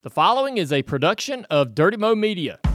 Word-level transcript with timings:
The 0.00 0.10
following 0.10 0.58
is 0.58 0.72
a 0.72 0.84
production 0.84 1.44
of 1.50 1.74
Dirty 1.74 1.96
Mo 1.96 2.14
Media. 2.14 2.60
All 2.62 2.70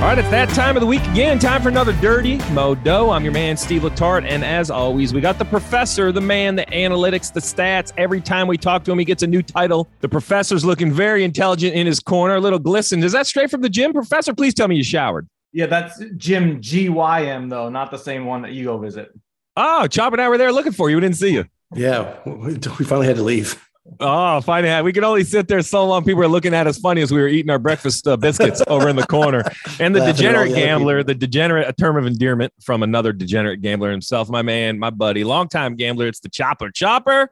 right, 0.00 0.18
it's 0.18 0.28
that 0.30 0.48
time 0.56 0.76
of 0.76 0.80
the 0.80 0.86
week 0.88 1.06
again. 1.06 1.38
Time 1.38 1.62
for 1.62 1.68
another 1.68 1.92
Dirty 2.00 2.38
Modo. 2.50 3.10
I'm 3.10 3.22
your 3.22 3.32
man, 3.32 3.56
Steve 3.56 3.82
Letarte. 3.82 4.26
And 4.28 4.44
as 4.44 4.72
always, 4.72 5.14
we 5.14 5.20
got 5.20 5.38
the 5.38 5.44
professor, 5.44 6.10
the 6.10 6.20
man, 6.20 6.56
the 6.56 6.66
analytics, 6.66 7.32
the 7.32 7.38
stats. 7.38 7.92
Every 7.96 8.20
time 8.20 8.48
we 8.48 8.58
talk 8.58 8.82
to 8.86 8.90
him, 8.90 8.98
he 8.98 9.04
gets 9.04 9.22
a 9.22 9.26
new 9.28 9.40
title. 9.40 9.88
The 10.00 10.08
professor's 10.08 10.64
looking 10.64 10.92
very 10.92 11.22
intelligent 11.22 11.76
in 11.76 11.86
his 11.86 12.00
corner, 12.00 12.34
a 12.34 12.40
little 12.40 12.58
glisten. 12.58 13.04
Is 13.04 13.12
that 13.12 13.28
straight 13.28 13.52
from 13.52 13.60
the 13.60 13.70
gym? 13.70 13.92
Professor, 13.92 14.34
please 14.34 14.52
tell 14.52 14.66
me 14.66 14.74
you 14.74 14.82
showered. 14.82 15.28
Yeah, 15.52 15.66
that's 15.66 16.02
Jim 16.16 16.60
GYM, 16.60 17.50
though, 17.50 17.68
not 17.68 17.92
the 17.92 17.98
same 17.98 18.24
one 18.26 18.42
that 18.42 18.50
you 18.50 18.64
go 18.64 18.78
visit. 18.78 19.12
Oh, 19.56 19.86
Chop 19.86 20.12
and 20.12 20.20
I 20.20 20.28
were 20.28 20.38
there 20.38 20.50
looking 20.50 20.72
for 20.72 20.90
you. 20.90 20.96
We 20.96 21.02
didn't 21.02 21.18
see 21.18 21.34
you. 21.34 21.44
Yeah, 21.74 22.16
we 22.26 22.54
finally 22.58 23.06
had 23.06 23.16
to 23.16 23.22
leave. 23.22 23.60
Oh, 24.00 24.40
finally, 24.40 24.82
we 24.82 24.94
could 24.94 25.04
only 25.04 25.24
sit 25.24 25.46
there 25.46 25.60
so 25.60 25.84
long. 25.84 26.04
People 26.04 26.20
were 26.20 26.28
looking 26.28 26.54
at 26.54 26.66
us 26.66 26.78
funny 26.78 27.02
as 27.02 27.12
we 27.12 27.20
were 27.20 27.28
eating 27.28 27.50
our 27.50 27.58
breakfast 27.58 28.08
uh, 28.08 28.16
biscuits 28.16 28.62
over 28.66 28.88
in 28.88 28.96
the 28.96 29.06
corner. 29.06 29.42
And 29.78 29.94
the 29.94 30.00
Laughing 30.00 30.16
degenerate 30.16 30.48
the 30.50 30.56
gambler, 30.56 30.98
people. 31.00 31.08
the 31.08 31.14
degenerate, 31.16 31.68
a 31.68 31.72
term 31.74 31.98
of 31.98 32.06
endearment 32.06 32.54
from 32.62 32.82
another 32.82 33.12
degenerate 33.12 33.60
gambler 33.60 33.90
himself, 33.90 34.30
my 34.30 34.40
man, 34.40 34.78
my 34.78 34.88
buddy, 34.88 35.22
longtime 35.22 35.76
gambler. 35.76 36.06
It's 36.06 36.20
the 36.20 36.30
Chopper, 36.30 36.70
Chopper, 36.70 37.30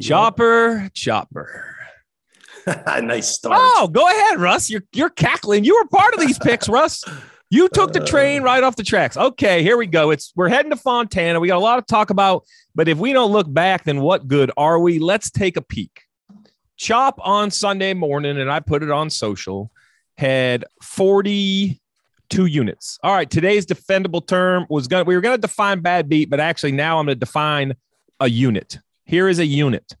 Chopper, 0.00 0.88
Chopper. 0.94 1.76
nice 3.02 3.28
start. 3.28 3.58
Oh, 3.60 3.88
go 3.88 4.08
ahead, 4.08 4.40
Russ. 4.40 4.70
You're 4.70 4.84
you're 4.92 5.10
cackling. 5.10 5.64
You 5.64 5.76
were 5.76 5.88
part 5.88 6.14
of 6.14 6.20
these 6.20 6.38
picks, 6.38 6.68
Russ. 6.70 7.04
You 7.52 7.68
took 7.68 7.92
the 7.92 8.00
train 8.00 8.40
uh. 8.40 8.44
right 8.46 8.62
off 8.62 8.76
the 8.76 8.82
tracks. 8.82 9.14
Okay, 9.14 9.62
here 9.62 9.76
we 9.76 9.86
go. 9.86 10.10
It's 10.10 10.32
we're 10.34 10.48
heading 10.48 10.70
to 10.70 10.76
Fontana. 10.76 11.38
We 11.38 11.48
got 11.48 11.58
a 11.58 11.60
lot 11.60 11.76
to 11.76 11.82
talk 11.82 12.08
about, 12.08 12.46
but 12.74 12.88
if 12.88 12.96
we 12.96 13.12
don't 13.12 13.30
look 13.30 13.52
back, 13.52 13.84
then 13.84 14.00
what 14.00 14.26
good 14.26 14.50
are 14.56 14.78
we? 14.78 14.98
Let's 14.98 15.30
take 15.30 15.58
a 15.58 15.60
peek. 15.60 16.00
Chop 16.78 17.20
on 17.20 17.50
Sunday 17.50 17.92
morning, 17.92 18.40
and 18.40 18.50
I 18.50 18.60
put 18.60 18.82
it 18.82 18.90
on 18.90 19.10
social, 19.10 19.70
had 20.16 20.64
42 20.82 22.46
units. 22.46 22.98
All 23.02 23.14
right, 23.14 23.28
today's 23.28 23.66
defendable 23.66 24.26
term 24.26 24.64
was 24.70 24.88
gonna 24.88 25.04
we 25.04 25.14
were 25.14 25.20
gonna 25.20 25.36
define 25.36 25.80
bad 25.80 26.08
beat, 26.08 26.30
but 26.30 26.40
actually 26.40 26.72
now 26.72 27.00
I'm 27.00 27.04
gonna 27.04 27.16
define 27.16 27.74
a 28.18 28.30
unit. 28.30 28.78
Here 29.04 29.28
is 29.28 29.40
a 29.40 29.46
unit. 29.46 29.94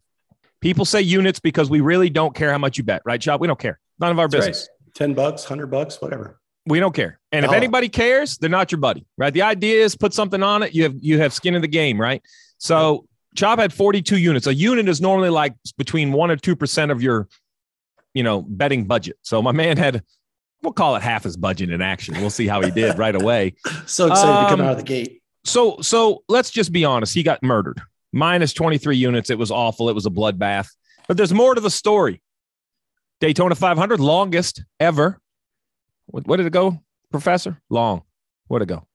People 0.62 0.86
say 0.86 1.02
units 1.02 1.38
because 1.38 1.68
we 1.68 1.82
really 1.82 2.08
don't 2.08 2.34
care 2.34 2.50
how 2.50 2.56
much 2.56 2.78
you 2.78 2.84
bet, 2.84 3.02
right, 3.04 3.20
Chop? 3.20 3.42
We 3.42 3.46
don't 3.46 3.60
care. 3.60 3.78
None 3.98 4.10
of 4.10 4.18
our 4.18 4.26
That's 4.26 4.46
business. 4.46 4.68
right. 4.70 4.94
10 4.94 5.12
bucks, 5.12 5.42
100 5.42 5.66
bucks, 5.66 6.00
whatever. 6.00 6.38
We 6.66 6.78
don't 6.80 6.94
care. 6.94 7.18
And 7.32 7.44
if 7.44 7.50
anybody 7.52 7.88
cares, 7.88 8.38
they're 8.38 8.48
not 8.50 8.70
your 8.70 8.78
buddy, 8.80 9.04
right? 9.18 9.32
The 9.34 9.42
idea 9.42 9.82
is 9.84 9.96
put 9.96 10.14
something 10.14 10.42
on 10.42 10.62
it. 10.62 10.74
You 10.74 10.84
have 10.84 10.94
you 11.00 11.18
have 11.18 11.32
skin 11.32 11.54
in 11.54 11.62
the 11.62 11.68
game, 11.68 12.00
right? 12.00 12.22
So 12.58 13.06
Chop 13.34 13.58
had 13.58 13.72
42 13.72 14.16
units. 14.18 14.46
A 14.46 14.54
unit 14.54 14.88
is 14.88 15.00
normally 15.00 15.30
like 15.30 15.54
between 15.76 16.12
one 16.12 16.30
or 16.30 16.36
two 16.36 16.54
percent 16.54 16.90
of 16.92 17.02
your, 17.02 17.26
you 18.14 18.22
know, 18.22 18.42
betting 18.42 18.84
budget. 18.84 19.16
So 19.22 19.42
my 19.42 19.50
man 19.52 19.76
had, 19.76 20.02
we'll 20.62 20.72
call 20.74 20.94
it 20.94 21.02
half 21.02 21.24
his 21.24 21.36
budget 21.36 21.70
in 21.70 21.80
action. 21.82 22.14
We'll 22.20 22.30
see 22.30 22.46
how 22.46 22.60
he 22.62 22.70
did 22.70 22.96
right 22.98 23.14
away. 23.14 23.54
So 23.86 24.06
excited 24.06 24.44
to 24.44 24.50
come 24.50 24.60
Um, 24.60 24.66
out 24.66 24.72
of 24.72 24.78
the 24.78 24.84
gate. 24.84 25.22
So 25.44 25.78
so 25.80 26.22
let's 26.28 26.50
just 26.50 26.70
be 26.70 26.84
honest. 26.84 27.14
He 27.14 27.22
got 27.24 27.42
murdered. 27.42 27.80
Minus 28.12 28.52
23 28.52 28.96
units. 28.96 29.30
It 29.30 29.38
was 29.38 29.50
awful. 29.50 29.88
It 29.88 29.94
was 29.94 30.06
a 30.06 30.10
bloodbath. 30.10 30.68
But 31.08 31.16
there's 31.16 31.32
more 31.32 31.54
to 31.54 31.60
the 31.60 31.70
story. 31.70 32.22
Daytona 33.20 33.54
500, 33.54 33.98
longest 34.00 34.62
ever. 34.78 35.18
What, 36.12 36.26
what 36.26 36.36
did 36.36 36.46
it 36.46 36.52
go, 36.52 36.80
Professor? 37.10 37.60
Long. 37.70 38.02
What 38.46 38.60
did 38.60 38.70
it 38.70 38.74
go? 38.74 38.86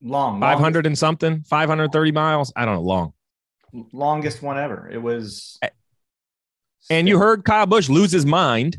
Long, 0.00 0.38
500 0.38 0.86
and 0.86 0.96
something? 0.96 1.42
530 1.42 2.12
miles? 2.12 2.52
I 2.54 2.64
don't 2.64 2.74
know. 2.76 2.82
Long. 2.82 3.12
longest, 3.72 3.94
longest 3.94 4.42
one 4.42 4.58
ever. 4.58 4.88
It 4.92 4.98
was. 4.98 5.58
And 6.88 7.08
you 7.08 7.18
heard 7.18 7.44
Kyle 7.44 7.66
Busch 7.66 7.88
lose 7.88 8.12
his 8.12 8.24
mind 8.24 8.78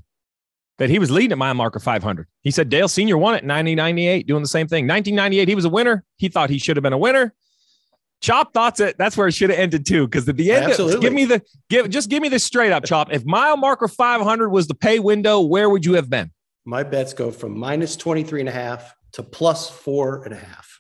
that 0.78 0.90
he 0.90 0.98
was 0.98 1.12
leading 1.12 1.34
at 1.34 1.38
mile 1.38 1.54
marker 1.56 1.80
500. 1.80 2.28
He 2.42 2.52
said 2.52 2.70
Dale 2.70 2.88
Sr. 2.88 3.18
won 3.18 3.34
it 3.34 3.44
in 3.44 3.50
1998, 3.50 4.28
doing 4.28 4.42
the 4.42 4.48
same 4.48 4.68
thing. 4.68 4.88
1998, 4.88 5.48
he 5.48 5.56
was 5.56 5.66
a 5.66 5.70
winner. 5.70 6.06
He 6.16 6.30
thought 6.30 6.50
he 6.50 6.58
should 6.58 6.78
have 6.78 6.84
been 6.84 6.94
a 6.94 6.98
winner. 6.98 7.34
Chop 8.22 8.54
thoughts 8.54 8.80
it. 8.80 8.98
That's 8.98 9.18
where 9.18 9.28
it 9.28 9.34
should 9.34 9.50
have 9.50 9.60
ended 9.60 9.86
too. 9.86 10.06
Because 10.06 10.28
at 10.30 10.38
the 10.38 10.52
end, 10.52 10.66
Absolutely. 10.66 11.02
give 11.02 11.14
me 11.14 11.26
the 11.26 11.42
give. 11.70 11.90
Just 11.90 12.10
give 12.10 12.22
me 12.22 12.30
this 12.30 12.44
straight 12.44 12.72
up, 12.72 12.86
Chop. 12.86 13.12
If 13.12 13.26
mile 13.26 13.58
marker 13.58 13.88
500 13.88 14.50
was 14.50 14.68
the 14.68 14.76
pay 14.76 15.00
window, 15.00 15.42
where 15.42 15.70
would 15.70 15.86
you 15.86 15.94
have 15.94 16.10
been? 16.10 16.32
My 16.70 16.84
bets 16.84 17.14
go 17.14 17.32
from 17.32 17.58
minus 17.58 17.96
23 17.96 18.42
and 18.42 18.50
a 18.50 18.52
half 18.52 18.96
to 19.14 19.24
plus 19.24 19.72
four 19.72 20.24
and 20.24 20.34
a 20.34 20.38
half. 20.38 20.80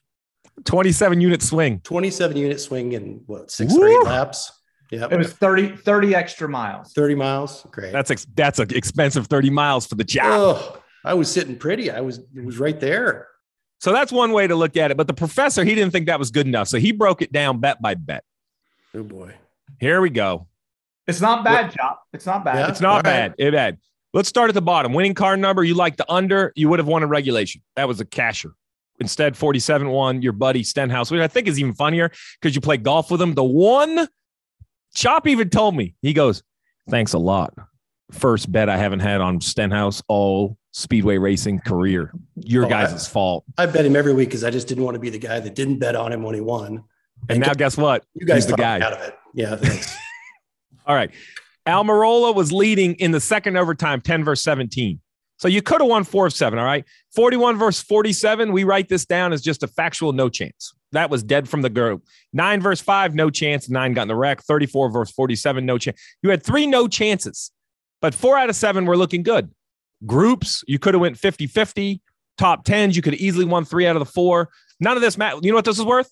27 0.65 1.19
unit 1.19 1.41
swing. 1.41 1.79
27 1.83 2.37
unit 2.37 2.61
swing 2.61 2.91
in 2.91 3.23
what, 3.25 3.49
six 3.49 3.73
Woo! 3.73 3.81
or 3.81 3.87
eight 3.87 4.05
laps? 4.05 4.51
Yeah. 4.91 5.07
It 5.09 5.17
was 5.17 5.33
30, 5.33 5.77
30 5.77 6.13
extra 6.13 6.47
miles. 6.47 6.93
30 6.93 7.15
miles. 7.15 7.65
Great. 7.71 7.91
That's 7.91 8.11
ex- 8.11 8.27
that's 8.35 8.59
an 8.59 8.69
expensive 8.75 9.25
30 9.25 9.49
miles 9.49 9.87
for 9.87 9.95
the 9.95 10.03
job. 10.03 10.25
oh, 10.27 10.81
I 11.03 11.15
was 11.15 11.31
sitting 11.31 11.57
pretty. 11.57 11.89
I 11.89 12.01
was, 12.01 12.19
it 12.19 12.45
was 12.45 12.59
right 12.59 12.79
there. 12.79 13.27
So 13.79 13.91
that's 13.91 14.11
one 14.11 14.31
way 14.31 14.45
to 14.45 14.55
look 14.55 14.77
at 14.77 14.91
it. 14.91 14.97
But 14.97 15.07
the 15.07 15.13
professor, 15.15 15.63
he 15.63 15.73
didn't 15.73 15.91
think 15.91 16.05
that 16.05 16.19
was 16.19 16.29
good 16.29 16.45
enough. 16.45 16.67
So 16.67 16.77
he 16.77 16.91
broke 16.91 17.23
it 17.23 17.31
down 17.31 17.57
bet 17.61 17.81
by 17.81 17.95
bet. 17.95 18.23
Oh 18.93 19.01
boy. 19.01 19.33
Here 19.79 20.01
we 20.01 20.11
go. 20.11 20.45
It's 21.07 21.21
not 21.21 21.43
bad, 21.43 21.71
Chop. 21.71 22.03
It's 22.13 22.27
not 22.27 22.45
bad. 22.45 22.59
Yeah. 22.59 22.69
It's 22.69 22.81
not 22.81 22.89
All 22.89 22.95
right. 22.97 23.03
bad. 23.03 23.35
It 23.39 23.51
bad. 23.53 23.79
Let's 24.13 24.27
start 24.29 24.49
at 24.49 24.53
the 24.55 24.61
bottom. 24.61 24.93
Winning 24.93 25.13
card 25.13 25.39
number. 25.39 25.63
You 25.63 25.75
like 25.75 25.97
the 25.97 26.11
under. 26.11 26.51
You 26.55 26.69
would 26.69 26.79
have 26.79 26.87
won 26.87 27.03
a 27.03 27.07
regulation. 27.07 27.61
That 27.75 27.87
was 27.87 27.99
a 27.99 28.05
casher. 28.05 28.51
Instead, 28.99 29.37
47 29.37 29.87
won 29.89 30.21
your 30.21 30.33
buddy 30.33 30.63
Stenhouse, 30.63 31.09
which 31.11 31.21
I 31.21 31.27
think 31.27 31.47
is 31.47 31.59
even 31.59 31.73
funnier 31.73 32.11
because 32.41 32.53
you 32.55 32.61
play 32.61 32.77
golf 32.77 33.11
with 33.11 33.21
him. 33.21 33.33
The 33.33 33.43
one 33.43 34.07
Chop 34.95 35.27
even 35.27 35.49
told 35.49 35.75
me, 35.75 35.95
he 36.01 36.13
goes, 36.13 36.41
Thanks 36.89 37.13
a 37.13 37.19
lot. 37.19 37.53
First 38.11 38.51
bet 38.51 38.67
I 38.69 38.77
haven't 38.77 39.01
had 39.01 39.21
on 39.21 39.39
Stenhouse 39.39 40.01
all 40.07 40.57
speedway 40.71 41.17
racing 41.19 41.59
career. 41.59 42.11
Your 42.35 42.63
Oh, 42.63 42.67
I- 42.67 42.69
guys' 42.69 43.07
fault. 43.07 43.45
I 43.59 43.67
bet 43.67 43.85
him 43.85 43.95
every 43.95 44.13
week 44.13 44.29
because 44.29 44.43
I 44.43 44.49
just 44.49 44.67
didn't 44.67 44.83
want 44.83 44.95
to 44.95 44.99
be 44.99 45.11
the 45.11 45.19
guy 45.19 45.39
that 45.39 45.53
didn't 45.53 45.77
bet 45.77 45.95
on 45.95 46.11
him 46.11 46.23
when 46.23 46.33
he 46.33 46.41
won. 46.41 46.83
And 47.29 47.39
now 47.41 47.53
guess 47.53 47.77
what? 47.77 48.03
You 48.15 48.25
guys 48.25 48.45
He's 48.45 48.47
the 48.47 48.57
guy. 48.57 48.79
out 48.81 48.93
of 48.93 49.01
it. 49.01 49.15
Yeah. 49.35 49.55
Thanks. 49.55 49.95
All 50.87 50.95
right. 50.95 51.11
Almirola 51.67 52.33
was 52.33 52.51
leading 52.51 52.95
in 52.95 53.11
the 53.11 53.19
second 53.19 53.57
overtime, 53.57 54.01
10 54.01 54.23
versus 54.23 54.43
17. 54.43 54.99
So 55.37 55.47
you 55.47 55.61
could 55.61 55.79
have 55.79 55.89
won 55.89 56.03
four 56.03 56.27
of 56.27 56.33
seven. 56.33 56.59
All 56.59 56.65
right. 56.65 56.83
41 57.15 57.57
versus 57.57 57.81
47. 57.81 58.51
We 58.51 58.65
write 58.65 58.89
this 58.89 59.05
down 59.05 59.31
as 59.31 59.41
just 59.41 59.63
a 59.63 59.67
factual 59.67 60.11
no 60.11 60.27
chance. 60.29 60.73
That 60.91 61.09
was 61.09 61.23
dead 61.23 61.47
from 61.47 61.61
the 61.61 61.69
group. 61.69 62.03
Nine 62.33 62.61
versus 62.61 62.83
five, 62.83 63.15
no 63.15 63.29
chance. 63.29 63.69
Nine 63.69 63.93
got 63.93 64.03
in 64.03 64.07
the 64.09 64.15
wreck. 64.15 64.41
34 64.43 64.89
versus 64.91 65.13
47, 65.15 65.65
no 65.65 65.77
chance. 65.77 65.99
You 66.21 66.29
had 66.29 66.43
three 66.43 66.67
no 66.67 66.87
chances, 66.87 67.51
but 68.01 68.13
four 68.13 68.37
out 68.37 68.49
of 68.49 68.55
seven 68.55 68.85
were 68.85 68.97
looking 68.97 69.23
good. 69.23 69.51
Groups, 70.05 70.63
you 70.67 70.79
could 70.79 70.93
have 70.93 71.01
went 71.01 71.17
50 71.17 71.47
50. 71.47 72.01
Top 72.37 72.63
tens, 72.63 72.95
you 72.95 73.01
could 73.01 73.13
have 73.13 73.21
easily 73.21 73.45
won 73.45 73.65
three 73.65 73.85
out 73.85 73.95
of 73.95 73.99
the 73.99 74.11
four. 74.11 74.49
None 74.79 74.95
of 74.95 75.01
this 75.01 75.17
matter. 75.17 75.39
You 75.41 75.51
know 75.51 75.55
what 75.55 75.65
this 75.65 75.77
is 75.77 75.85
worth? 75.85 76.09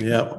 yeah. 0.00 0.38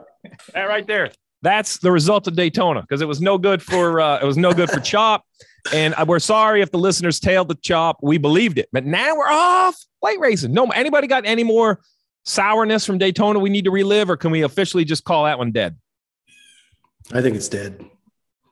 That 0.54 0.64
right 0.64 0.86
there. 0.86 1.12
That's 1.42 1.80
the 1.80 1.92
result 1.92 2.28
of 2.28 2.36
Daytona 2.36 2.82
because 2.82 3.02
it 3.02 3.08
was 3.08 3.20
no 3.22 3.38
good 3.38 3.62
for 3.62 4.00
uh, 4.00 4.20
it 4.22 4.26
was 4.26 4.38
no 4.38 4.54
good 4.54 4.70
for 4.70 4.80
Chop, 4.80 5.24
and 5.74 5.96
we're 6.08 6.20
sorry 6.20 6.62
if 6.62 6.70
the 6.72 6.78
listeners 6.78 7.20
tailed 7.20 7.48
the 7.48 7.56
Chop. 7.56 7.98
We 8.04 8.18
believed 8.20 8.58
it, 8.60 8.70
but 8.72 8.86
now 8.86 9.16
we're 9.16 9.28
off 9.32 9.76
late 10.04 10.20
racing. 10.20 10.54
No, 10.54 10.66
anybody 10.68 11.08
got 11.08 11.26
any 11.26 11.44
more 11.44 11.80
sourness 12.26 12.86
from 12.86 13.00
Daytona 13.00 13.40
we 13.40 13.50
need 13.50 13.66
to 13.66 13.72
relive, 13.72 14.10
or 14.10 14.18
can 14.18 14.30
we 14.32 14.44
officially 14.44 14.86
just 14.86 15.04
call 15.04 15.24
that 15.26 15.40
one 15.40 15.52
dead? 15.52 15.78
I 17.12 17.22
think 17.22 17.36
it's 17.36 17.50
dead. 17.50 17.84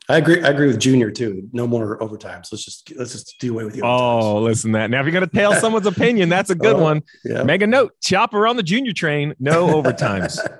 I 0.10 0.18
agree. 0.18 0.42
I 0.44 0.48
agree 0.48 0.66
with 0.66 0.80
Junior 0.80 1.12
too. 1.12 1.48
No 1.54 1.68
more 1.68 2.00
overtimes. 2.00 2.52
Let's 2.52 2.66
just 2.66 2.92
let's 2.96 3.12
just 3.12 3.36
do 3.40 3.54
away 3.54 3.66
with 3.66 3.76
the 3.76 3.82
overtimes. 3.82 4.22
Oh, 4.24 4.42
listen 4.42 4.72
to 4.72 4.80
that. 4.80 4.90
Now, 4.90 5.00
if 5.02 5.06
you're 5.06 5.12
going 5.14 5.30
to 5.30 5.36
tail 5.36 5.54
someone's 5.54 5.86
opinion, 5.86 6.30
that's 6.30 6.50
a 6.50 6.56
good 6.56 6.76
Oh, 6.78 6.82
one. 6.82 7.04
yeah. 7.24 7.44
Make 7.44 7.62
a 7.62 7.68
note. 7.68 7.94
Chopper 8.02 8.48
on 8.48 8.56
the 8.56 8.64
junior 8.64 8.94
train. 8.94 9.36
No 9.40 9.68
overtimes. 9.68 10.40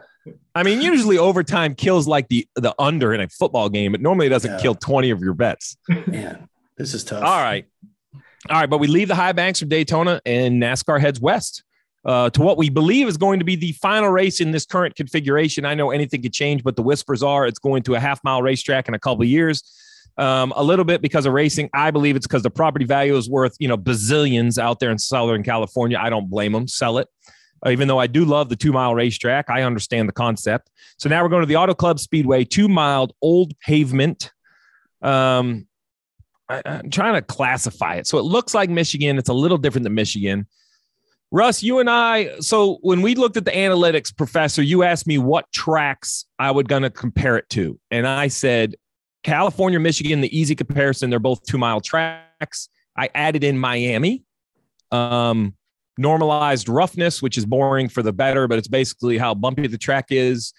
I 0.56 0.64
mean, 0.64 0.82
usually 0.82 1.18
overtime 1.18 1.76
kills 1.76 2.08
like 2.08 2.28
the 2.28 2.48
the 2.56 2.74
under 2.80 3.14
in 3.14 3.22
a 3.22 3.30
football 3.30 3.70
game, 3.70 3.92
but 3.92 4.02
normally 4.02 4.28
it 4.28 4.30
doesn't 4.32 4.52
Yeah. 4.52 4.60
kill 4.60 4.76
20 4.76 5.10
of 5.12 5.22
your 5.22 5.34
bets. 5.34 5.78
Man, 6.08 6.48
this 6.78 6.94
is 6.94 7.04
tough. 7.04 7.24
All 7.24 7.42
right. 7.42 7.66
All 8.50 8.60
right. 8.60 8.70
But 8.70 8.80
we 8.80 8.88
leave 8.88 9.08
the 9.08 9.16
high 9.16 9.32
banks 9.34 9.62
of 9.62 9.70
Daytona 9.70 10.22
and 10.26 10.62
NASCAR 10.62 11.00
heads 11.00 11.20
west 11.20 11.64
uh, 12.06 12.30
to 12.32 12.42
what 12.42 12.58
we 12.58 12.70
believe 12.70 13.08
is 13.08 13.18
going 13.18 13.40
to 13.40 13.46
be 13.46 13.56
the 13.56 13.74
final 13.74 14.10
race 14.10 14.40
in 14.42 14.52
this 14.52 14.66
current 14.66 14.96
configuration. 14.96 15.66
I 15.66 15.74
know 15.76 15.92
anything 15.92 16.22
could 16.22 16.34
change, 16.34 16.64
but 16.64 16.76
the 16.76 16.82
whispers 16.82 17.22
are 17.24 17.46
it's 17.46 17.60
going 17.60 17.84
to 17.84 17.96
a 17.96 18.00
half 18.00 18.24
mile 18.24 18.42
racetrack 18.42 18.88
in 18.88 18.94
a 18.94 19.00
couple 19.00 19.22
of 19.24 19.28
years. 19.30 19.64
Um, 20.18 20.52
a 20.58 20.64
little 20.64 20.84
bit 20.84 21.02
because 21.02 21.26
of 21.26 21.32
racing. 21.32 21.70
I 21.74 21.92
believe 21.92 22.18
it's 22.18 22.28
because 22.28 22.44
the 22.44 22.50
property 22.50 22.84
value 22.84 23.16
is 23.16 23.30
worth, 23.30 23.56
you 23.60 23.70
know, 23.70 23.78
bazillions 23.78 24.58
out 24.58 24.80
there 24.82 24.92
in 24.92 24.98
Southern 24.98 25.44
California. 25.44 25.98
I 25.98 26.10
don't 26.10 26.30
blame 26.30 26.52
them. 26.52 26.68
Sell 26.68 26.98
it. 26.98 27.08
Uh, 27.66 27.70
even 27.70 27.88
though 27.88 28.00
I 28.00 28.08
do 28.08 28.26
love 28.26 28.50
the 28.50 28.56
two 28.56 28.72
mile 28.72 28.96
racetrack, 28.96 29.50
I 29.50 29.64
understand 29.64 30.08
the 30.08 30.14
concept. 30.14 30.70
So 30.98 31.10
now 31.10 31.24
we're 31.24 31.30
going 31.30 31.42
to 31.42 31.48
the 31.48 31.56
Auto 31.56 31.74
Club 31.74 32.00
Speedway, 32.00 32.44
two 32.44 32.68
mile 32.68 33.16
old 33.22 33.58
pavement. 33.60 34.32
Um, 35.02 35.68
I, 36.50 36.62
I'm 36.66 36.90
trying 36.90 37.16
to 37.16 37.22
classify 37.22 37.96
it. 37.96 38.08
So 38.08 38.18
it 38.18 38.24
looks 38.24 38.54
like 38.54 38.70
Michigan. 38.70 39.18
It's 39.18 39.30
a 39.30 39.34
little 39.34 39.58
different 39.58 39.84
than 39.84 39.94
Michigan. 39.94 40.48
Russ, 41.32 41.62
you 41.62 41.80
and 41.80 41.90
I. 41.90 42.40
So 42.40 42.80
when 42.82 43.02
we 43.02 43.14
looked 43.14 43.38
at 43.38 43.46
the 43.46 43.52
analytics, 43.52 44.16
professor, 44.16 44.64
you 44.64 44.82
asked 44.82 45.06
me 45.06 45.20
what 45.20 45.52
tracks 45.52 46.26
I 46.40 46.50
would 46.50 46.68
going 46.68 46.82
to 46.82 46.90
compare 46.90 47.38
it 47.38 47.48
to, 47.50 47.80
and 47.92 48.08
I 48.08 48.30
said 48.30 48.76
California, 49.24 49.80
Michigan, 49.80 50.22
the 50.22 50.38
easy 50.38 50.56
comparison. 50.56 51.10
They're 51.10 51.20
both 51.20 51.44
two 51.44 51.58
mile 51.58 51.82
tracks. 51.82 52.70
I 52.96 53.10
added 53.14 53.44
in 53.44 53.60
Miami. 53.60 54.24
Um, 54.92 55.54
normalized 56.00 56.70
roughness, 56.70 57.22
which 57.22 57.38
is 57.38 57.46
boring 57.46 57.90
for 57.90 58.02
the 58.02 58.14
better, 58.14 58.48
but 58.48 58.58
it's 58.58 58.68
basically 58.68 59.18
how 59.18 59.36
bumpy 59.36 59.68
the 59.68 59.78
track 59.78 60.06
is, 60.10 60.54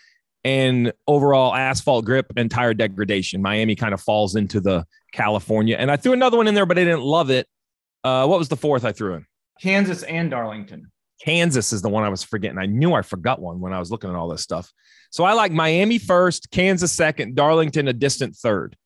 and 0.44 0.92
overall 1.06 1.54
asphalt 1.54 2.04
grip 2.04 2.26
and 2.36 2.50
tire 2.50 2.74
degradation. 2.74 3.42
Miami 3.42 3.74
kind 3.74 3.94
of 3.94 4.00
falls 4.00 4.36
into 4.36 4.60
the 4.60 4.84
California. 5.12 5.76
And 5.76 5.90
I 5.90 5.96
threw 5.96 6.12
another 6.12 6.36
one 6.36 6.46
in 6.46 6.54
there, 6.54 6.66
but 6.66 6.78
I 6.78 6.84
didn't 6.84 7.02
love 7.02 7.30
it. 7.30 7.46
Uh, 8.04 8.26
what 8.26 8.38
was 8.38 8.48
the 8.48 8.56
fourth 8.56 8.84
I 8.84 8.92
threw 8.92 9.14
in? 9.14 9.26
Kansas 9.60 10.02
and 10.04 10.30
Darlington. 10.30 10.90
Kansas 11.24 11.72
is 11.72 11.82
the 11.82 11.88
one 11.88 12.04
I 12.04 12.08
was 12.08 12.22
forgetting. 12.22 12.58
I 12.58 12.66
knew 12.66 12.94
I 12.94 13.02
forgot 13.02 13.40
one 13.40 13.60
when 13.60 13.72
I 13.72 13.78
was 13.78 13.90
looking 13.90 14.08
at 14.08 14.16
all 14.16 14.28
this 14.28 14.42
stuff. 14.42 14.72
So 15.10 15.24
I 15.24 15.32
like 15.32 15.52
Miami 15.52 15.98
first, 15.98 16.50
Kansas 16.50 16.92
second, 16.92 17.34
Darlington 17.34 17.88
a 17.88 17.92
distant 17.92 18.36
third. 18.36 18.76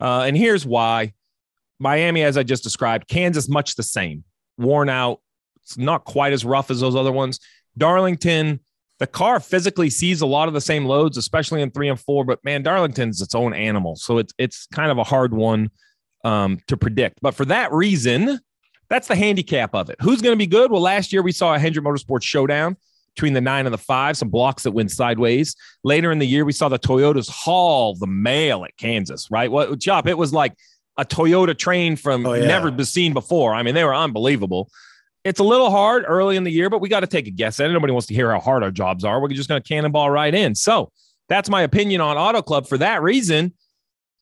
Uh, 0.00 0.24
and 0.26 0.36
here's 0.36 0.66
why 0.66 1.12
Miami, 1.80 2.22
as 2.22 2.36
I 2.36 2.44
just 2.44 2.62
described, 2.62 3.08
Kansas, 3.08 3.48
much 3.48 3.74
the 3.74 3.82
same, 3.82 4.24
worn 4.58 4.88
out. 4.88 5.20
It's 5.64 5.78
not 5.78 6.04
quite 6.04 6.32
as 6.32 6.44
rough 6.44 6.70
as 6.70 6.80
those 6.80 6.96
other 6.96 7.12
ones. 7.12 7.38
Darlington, 7.78 8.60
the 8.98 9.06
car 9.06 9.40
physically 9.40 9.90
sees 9.90 10.20
a 10.20 10.26
lot 10.26 10.48
of 10.48 10.54
the 10.54 10.60
same 10.60 10.84
loads, 10.84 11.16
especially 11.16 11.62
in 11.62 11.70
three 11.70 11.88
and 11.88 11.98
four. 11.98 12.24
But 12.24 12.44
man, 12.44 12.62
Darlington's 12.62 13.20
its 13.20 13.34
own 13.34 13.54
animal, 13.54 13.96
so 13.96 14.18
it's 14.18 14.32
it's 14.38 14.66
kind 14.72 14.90
of 14.90 14.98
a 14.98 15.04
hard 15.04 15.32
one 15.34 15.70
um, 16.24 16.58
to 16.68 16.76
predict. 16.76 17.18
But 17.20 17.34
for 17.34 17.44
that 17.46 17.72
reason, 17.72 18.38
that's 18.88 19.08
the 19.08 19.16
handicap 19.16 19.74
of 19.74 19.90
it. 19.90 19.96
Who's 20.00 20.20
going 20.20 20.34
to 20.34 20.38
be 20.38 20.46
good? 20.46 20.70
Well, 20.70 20.82
last 20.82 21.12
year 21.12 21.22
we 21.22 21.32
saw 21.32 21.54
a 21.54 21.58
Hendrick 21.58 21.84
Motorsports 21.84 22.22
showdown 22.24 22.76
between 23.14 23.32
the 23.32 23.40
nine 23.40 23.66
and 23.66 23.72
the 23.72 23.78
five, 23.78 24.16
some 24.16 24.28
blocks 24.28 24.62
that 24.62 24.72
went 24.72 24.90
sideways. 24.90 25.54
Later 25.84 26.12
in 26.12 26.18
the 26.18 26.26
year, 26.26 26.44
we 26.44 26.52
saw 26.52 26.68
the 26.68 26.78
Toyotas 26.78 27.28
haul 27.28 27.94
the 27.94 28.06
mail 28.06 28.64
at 28.64 28.76
Kansas, 28.76 29.28
right? 29.30 29.50
What 29.50 29.80
Chop? 29.80 30.06
It 30.06 30.16
was 30.16 30.32
like 30.32 30.54
a 30.96 31.04
Toyota 31.04 31.56
train 31.56 31.96
from 31.96 32.24
Oh, 32.26 32.34
yeah. 32.34 32.46
never 32.46 32.70
been 32.70 32.86
seen 32.86 33.12
before. 33.12 33.54
I 33.54 33.62
mean, 33.62 33.74
they 33.74 33.84
were 33.84 33.94
unbelievable. 33.94 34.70
It's 35.24 35.38
a 35.38 35.44
little 35.44 35.70
hard 35.70 36.04
early 36.06 36.36
in 36.36 36.42
the 36.42 36.50
year, 36.50 36.68
but 36.68 36.80
we 36.80 36.88
got 36.88 37.00
to 37.00 37.06
take 37.06 37.28
a 37.28 37.30
guess 37.30 37.60
at 37.60 37.70
it. 37.70 37.72
Nobody 37.72 37.92
wants 37.92 38.08
to 38.08 38.14
hear 38.14 38.32
how 38.32 38.40
hard 38.40 38.64
our 38.64 38.72
jobs 38.72 39.04
are. 39.04 39.20
We're 39.20 39.28
just 39.28 39.48
going 39.48 39.62
to 39.62 39.68
cannonball 39.68 40.10
right 40.10 40.34
in. 40.34 40.54
So 40.54 40.90
that's 41.28 41.48
my 41.48 41.62
opinion 41.62 42.00
on 42.00 42.16
Auto 42.16 42.42
Club. 42.42 42.66
For 42.66 42.78
that 42.78 43.02
reason, 43.02 43.52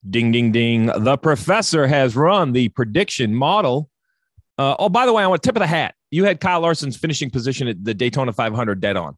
ding, 0.09 0.31
ding, 0.31 0.53
ding. 0.53 0.87
The 0.87 1.17
professor 1.17 1.87
has 1.87 2.17
run 2.17 2.53
the 2.53 2.69
prediction 2.69 3.35
model. 3.35 3.89
Uh, 4.59 4.77
oh, 4.79 4.89
by 4.91 5.07
the 5.07 5.13
way, 5.13 5.23
I 5.23 5.27
want 5.27 5.43
tip 5.43 5.57
of 5.57 5.61
the 5.61 5.67
hat. 5.67 5.95
You 6.11 6.25
had 6.25 6.39
Kyle 6.39 6.61
Larson's 6.61 6.97
finishing 6.97 7.31
position 7.31 7.69
at 7.69 7.83
the 7.83 7.95
Daytona 7.95 8.33
500 8.33 8.81
dead 8.81 8.97
on. 8.97 9.17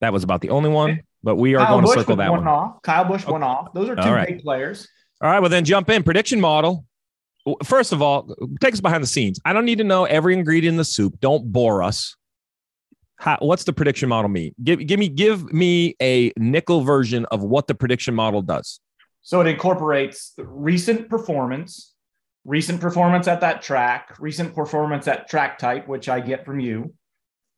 That 0.00 0.12
was 0.12 0.24
about 0.24 0.40
the 0.40 0.50
only 0.50 0.70
one, 0.70 1.02
but 1.22 1.36
we 1.36 1.54
are 1.54 1.64
Kyle 1.64 1.80
going 1.80 1.86
to 1.86 2.00
circle 2.00 2.16
that 2.16 2.30
one 2.30 2.48
off. 2.48 2.82
Kyle 2.82 3.04
Busch 3.04 3.26
one 3.26 3.42
off. 3.42 3.72
Those 3.74 3.88
are 3.88 3.96
two 3.96 4.02
right. 4.02 4.26
big 4.26 4.42
players. 4.42 4.88
All 5.20 5.30
right, 5.30 5.38
well 5.38 5.50
then 5.50 5.64
jump 5.64 5.90
in 5.90 6.02
prediction 6.02 6.40
model. 6.40 6.86
First 7.64 7.92
of 7.92 8.00
all, 8.00 8.34
take 8.60 8.72
us 8.72 8.80
behind 8.80 9.02
the 9.02 9.08
scenes. 9.08 9.40
I 9.44 9.52
don't 9.52 9.64
need 9.64 9.78
to 9.78 9.84
know 9.84 10.04
every 10.04 10.34
ingredient 10.34 10.74
in 10.74 10.78
the 10.78 10.84
soup. 10.84 11.18
Don't 11.20 11.50
bore 11.50 11.82
us. 11.82 12.14
How, 13.16 13.38
what's 13.40 13.64
the 13.64 13.72
prediction 13.72 14.08
model 14.08 14.28
mean? 14.28 14.54
Give, 14.62 14.84
give 14.84 14.98
me 14.98 15.08
give 15.08 15.52
me 15.52 15.94
a 16.00 16.32
nickel 16.36 16.82
version 16.82 17.24
of 17.26 17.42
what 17.42 17.66
the 17.66 17.74
prediction 17.74 18.14
model 18.14 18.42
does. 18.42 18.80
So 19.22 19.40
it 19.40 19.46
incorporates 19.46 20.34
recent 20.38 21.08
performance, 21.08 21.94
recent 22.44 22.80
performance 22.80 23.28
at 23.28 23.40
that 23.40 23.62
track, 23.62 24.16
recent 24.18 24.54
performance 24.54 25.06
at 25.06 25.28
track 25.28 25.58
type, 25.58 25.86
which 25.86 26.08
I 26.08 26.20
get 26.20 26.44
from 26.44 26.58
you. 26.58 26.94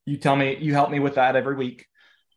You 0.05 0.19
tell 0.19 0.37
me, 0.37 0.59
you 0.61 0.75
help 0.75 0.91
me 0.91 0.99
with 0.99 1.15
that 1.15 1.37
every 1.37 1.57
week. 1.57 1.87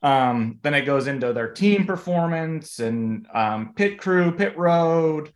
Um, 0.02 0.60
then 0.62 0.74
it 0.74 0.86
goes 0.86 1.08
into 1.08 1.34
their 1.34 1.52
team 1.52 1.86
performance 1.86 2.80
and 2.80 3.28
um, 3.34 3.74
pit 3.76 4.00
crew, 4.00 4.32
pit 4.32 4.58
road. 4.58 5.34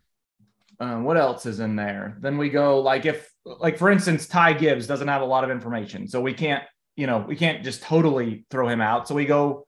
Um, 0.82 1.04
what 1.04 1.16
else 1.16 1.46
is 1.46 1.60
in 1.60 1.76
there? 1.76 2.16
Then 2.20 2.38
we 2.38 2.50
go 2.50 2.80
like 2.80 3.06
if, 3.06 3.30
like 3.44 3.78
for 3.78 3.90
instance, 3.90 4.26
Ty 4.26 4.54
Gibbs 4.54 4.86
doesn't 4.86 5.08
have 5.08 5.22
a 5.22 5.26
lot 5.26 5.44
of 5.44 5.50
information, 5.50 6.08
so 6.08 6.20
we 6.20 6.34
can't, 6.34 6.64
you 6.96 7.06
know, 7.06 7.24
we 7.26 7.36
can't 7.36 7.62
just 7.62 7.82
totally 7.82 8.44
throw 8.50 8.68
him 8.68 8.80
out. 8.80 9.06
So 9.06 9.14
we 9.14 9.24
go 9.24 9.64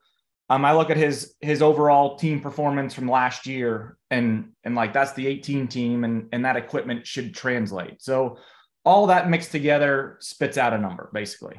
um, 0.51 0.65
I 0.65 0.75
look 0.75 0.91
at 0.91 0.97
his 0.97 1.35
his 1.41 1.63
overall 1.63 2.17
team 2.17 2.41
performance 2.41 2.93
from 2.95 3.09
last 3.09 3.47
year, 3.47 3.97
and 4.11 4.51
and 4.63 4.75
like 4.75 4.93
that's 4.93 5.13
the 5.15 5.27
18 5.27 5.69
team, 5.69 6.05
and 6.05 6.29
and 6.33 6.45
that 6.45 6.57
equipment 6.57 7.07
should 7.07 7.35
translate. 7.35 8.03
So 8.03 8.39
all 8.85 9.07
that 9.07 9.31
mixed 9.31 9.53
together 9.53 10.19
spits 10.21 10.59
out 10.59 10.75
a 10.75 10.79
number, 10.79 11.11
basically. 11.15 11.57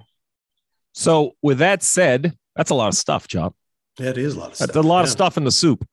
So 0.94 1.31
with 1.42 1.57
that 1.57 1.81
said, 1.81 2.38
that's 2.56 2.69
a 2.69 2.75
lot 2.75 2.90
of 2.90 2.96
stuff, 2.96 3.28
Chop. 3.28 3.56
Yeah, 4.00 4.12
it 4.12 4.18
is 4.18 4.36
a 4.36 4.40
lot 4.40 4.50
of 4.52 4.56
stuff. 4.56 4.68
That's 4.68 4.78
a 4.78 4.81
lot 4.88 5.04
of 5.04 5.10
stuff 5.10 5.38
in 5.38 5.44
the 5.44 5.52
soup. 5.52 5.88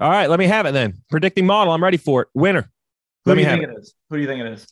All 0.00 0.10
right, 0.10 0.28
let 0.28 0.38
me 0.38 0.46
have 0.46 0.66
it 0.66 0.72
then. 0.72 0.94
Predicting 1.08 1.46
model. 1.46 1.72
I'm 1.72 1.82
ready 1.82 1.96
for 1.96 2.22
it. 2.22 2.28
Winner. 2.34 2.62
Who 3.24 3.30
Let 3.30 3.34
do 3.34 3.36
me 3.36 3.42
you 3.42 3.48
have 3.48 3.58
think 3.60 3.70
it 3.70 3.78
is? 3.78 3.94
Who 4.10 4.16
do 4.16 4.22
you 4.22 4.28
think 4.28 4.40
it 4.40 4.52
is? 4.52 4.66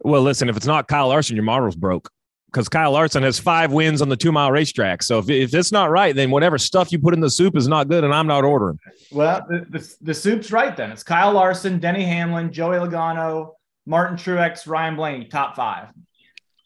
Well, 0.00 0.22
listen, 0.22 0.48
if 0.48 0.56
it's 0.56 0.66
not 0.66 0.88
Kyle 0.88 1.08
Larson, 1.08 1.36
your 1.36 1.44
model's 1.44 1.76
broke 1.76 2.10
because 2.50 2.68
Kyle 2.68 2.92
Larson 2.92 3.22
has 3.22 3.38
five 3.38 3.72
wins 3.72 4.00
on 4.00 4.08
the 4.08 4.16
two 4.16 4.32
mile 4.32 4.50
racetrack. 4.50 5.02
So 5.02 5.18
if, 5.18 5.28
if 5.28 5.52
it's 5.54 5.72
not 5.72 5.90
right, 5.90 6.14
then 6.14 6.30
whatever 6.30 6.56
stuff 6.56 6.90
you 6.92 6.98
put 6.98 7.12
in 7.14 7.20
the 7.20 7.28
soup 7.30 7.56
is 7.56 7.68
not 7.68 7.88
good, 7.88 8.04
and 8.04 8.14
I'm 8.14 8.26
not 8.26 8.44
ordering. 8.44 8.78
Well, 9.12 9.44
the, 9.48 9.66
the, 9.68 9.94
the 10.00 10.14
soup's 10.14 10.50
right 10.50 10.76
then. 10.76 10.90
It's 10.90 11.02
Kyle 11.02 11.32
Larson, 11.32 11.78
Denny 11.78 12.04
Hamlin, 12.04 12.52
Joey 12.52 12.78
Logano, 12.78 13.52
Martin 13.86 14.16
Truex, 14.16 14.66
Ryan 14.66 14.96
Blaney, 14.96 15.24
top 15.26 15.54
five. 15.56 15.88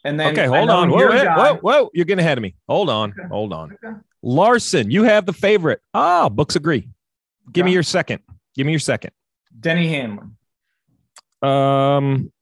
And 0.04 0.20
then 0.20 0.32
okay, 0.32 0.46
hold 0.46 0.68
on. 0.70 0.90
Whoa, 0.90 1.08
whoa, 1.08 1.24
whoa, 1.34 1.54
whoa, 1.56 1.90
you're 1.94 2.04
getting 2.04 2.22
ahead 2.24 2.36
of 2.38 2.42
me. 2.42 2.54
Hold 2.68 2.90
on, 2.90 3.10
Okay. 3.18 3.26
hold 3.28 3.52
on. 3.54 3.72
Okay. 3.84 3.96
Larson, 4.22 4.90
you 4.90 5.02
have 5.04 5.26
the 5.26 5.32
favorite. 5.32 5.80
Ah, 5.94 6.28
books 6.28 6.54
agree. 6.56 6.88
Give 7.52 7.64
me 7.64 7.72
your 7.72 7.82
second. 7.82 8.20
Give 8.54 8.66
me 8.66 8.72
your 8.72 8.80
second. 8.80 9.10
Denny 9.58 9.88
Hamlin. 9.88 10.36
Um, 11.42 12.32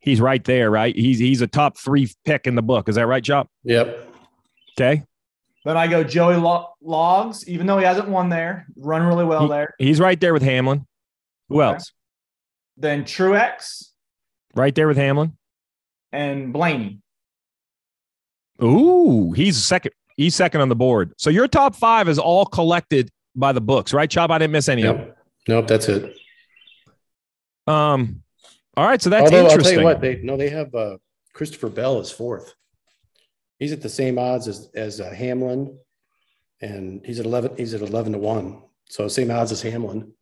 he's 0.00 0.20
right 0.20 0.42
there, 0.44 0.70
right? 0.70 0.94
He's 0.94 1.18
he's 1.18 1.40
a 1.40 1.46
top 1.46 1.78
three 1.78 2.10
pick 2.24 2.46
in 2.46 2.54
the 2.54 2.62
book. 2.62 2.88
Is 2.88 2.96
that 2.96 3.06
right, 3.06 3.22
Chop? 3.24 3.48
Yep. 3.64 4.08
Okay, 4.78 5.02
Then 5.64 5.76
I 5.76 5.86
go 5.88 6.04
Joey 6.04 6.36
Lo- 6.36 6.68
Logs, 6.80 7.46
even 7.48 7.66
though 7.66 7.78
he 7.78 7.84
hasn't 7.84 8.08
won 8.08 8.28
there, 8.28 8.66
run 8.76 9.02
really 9.02 9.24
well 9.24 9.48
there. 9.48 9.74
he's 9.78 9.98
right 10.00 10.18
there 10.20 10.32
with 10.32 10.42
Hamlin. 10.42 10.86
Who 11.48 11.60
Okay. 11.60 11.74
else? 11.74 11.92
Then 12.76 13.04
Truex 13.04 13.90
Right 14.54 14.74
there 14.74 14.88
with 14.88 14.96
Hamlin. 14.96 15.36
and 16.12 16.52
Blaney. 16.52 17.00
Ooh, 18.62 19.32
he's 19.32 19.62
second. 19.62 19.92
He's 20.16 20.34
second 20.34 20.60
on 20.60 20.68
the 20.68 20.76
board. 20.76 21.12
So 21.18 21.30
your 21.30 21.48
top 21.48 21.74
five 21.74 22.08
is 22.08 22.18
all 22.18 22.44
collected 22.46 23.10
by 23.34 23.52
the 23.52 23.60
books, 23.60 23.92
right, 23.92 24.10
Chop? 24.10 24.30
I 24.30 24.38
didn't 24.38 24.52
miss 24.52 24.68
any 24.68 24.82
of 24.84 24.96
them. 24.96 25.12
Nope, 25.48 25.66
that's 25.68 25.88
it. 25.88 26.16
Um, 27.66 28.22
all 28.76 28.86
right, 28.86 29.00
so 29.00 29.10
that's 29.10 29.24
Although 29.24 29.36
I'll 29.36 29.42
tell 29.44 29.52
interesting. 29.52 29.78
you 29.80 29.84
what, 29.84 30.00
they 30.00 30.16
no, 30.22 30.36
they 30.36 30.48
have 30.50 30.74
uh, 30.74 30.96
Christopher 31.34 31.68
Bell 31.68 32.00
is 32.00 32.10
fourth. 32.10 32.54
He's 33.58 33.72
at 33.72 33.82
the 33.82 33.88
same 33.88 34.18
odds 34.18 34.48
as 34.48 34.70
as 34.74 35.00
uh, 35.00 35.10
Hamlin, 35.10 35.76
and 36.60 37.04
he's 37.04 37.20
at 37.20 37.26
eleven. 37.26 37.56
He's 37.56 37.74
at 37.74 37.82
eleven 37.82 38.12
to 38.12 38.18
one, 38.18 38.62
so 38.88 39.06
same 39.08 39.30
odds 39.30 39.52
as 39.52 39.62
Hamlin, 39.62 40.12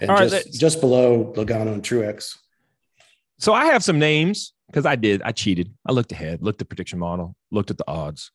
and 0.00 0.10
All 0.10 0.16
right, 0.16 0.22
just 0.24 0.32
that's- 0.34 0.58
just 0.58 0.80
below 0.80 1.32
Logano 1.36 1.72
and 1.72 1.82
Truex. 1.82 2.36
So 3.38 3.52
I 3.52 3.66
have 3.66 3.84
some 3.84 3.98
names 4.00 4.52
because 4.66 4.84
I 4.86 4.96
did. 4.96 5.22
I 5.22 5.30
cheated. 5.32 5.72
I 5.86 5.92
looked 5.92 6.10
ahead, 6.12 6.42
looked 6.42 6.56
at 6.56 6.68
the 6.68 6.74
prediction 6.74 6.98
model, 6.98 7.36
looked 7.52 7.70
at 7.70 7.78
the 7.78 7.88
odds. 7.88 8.32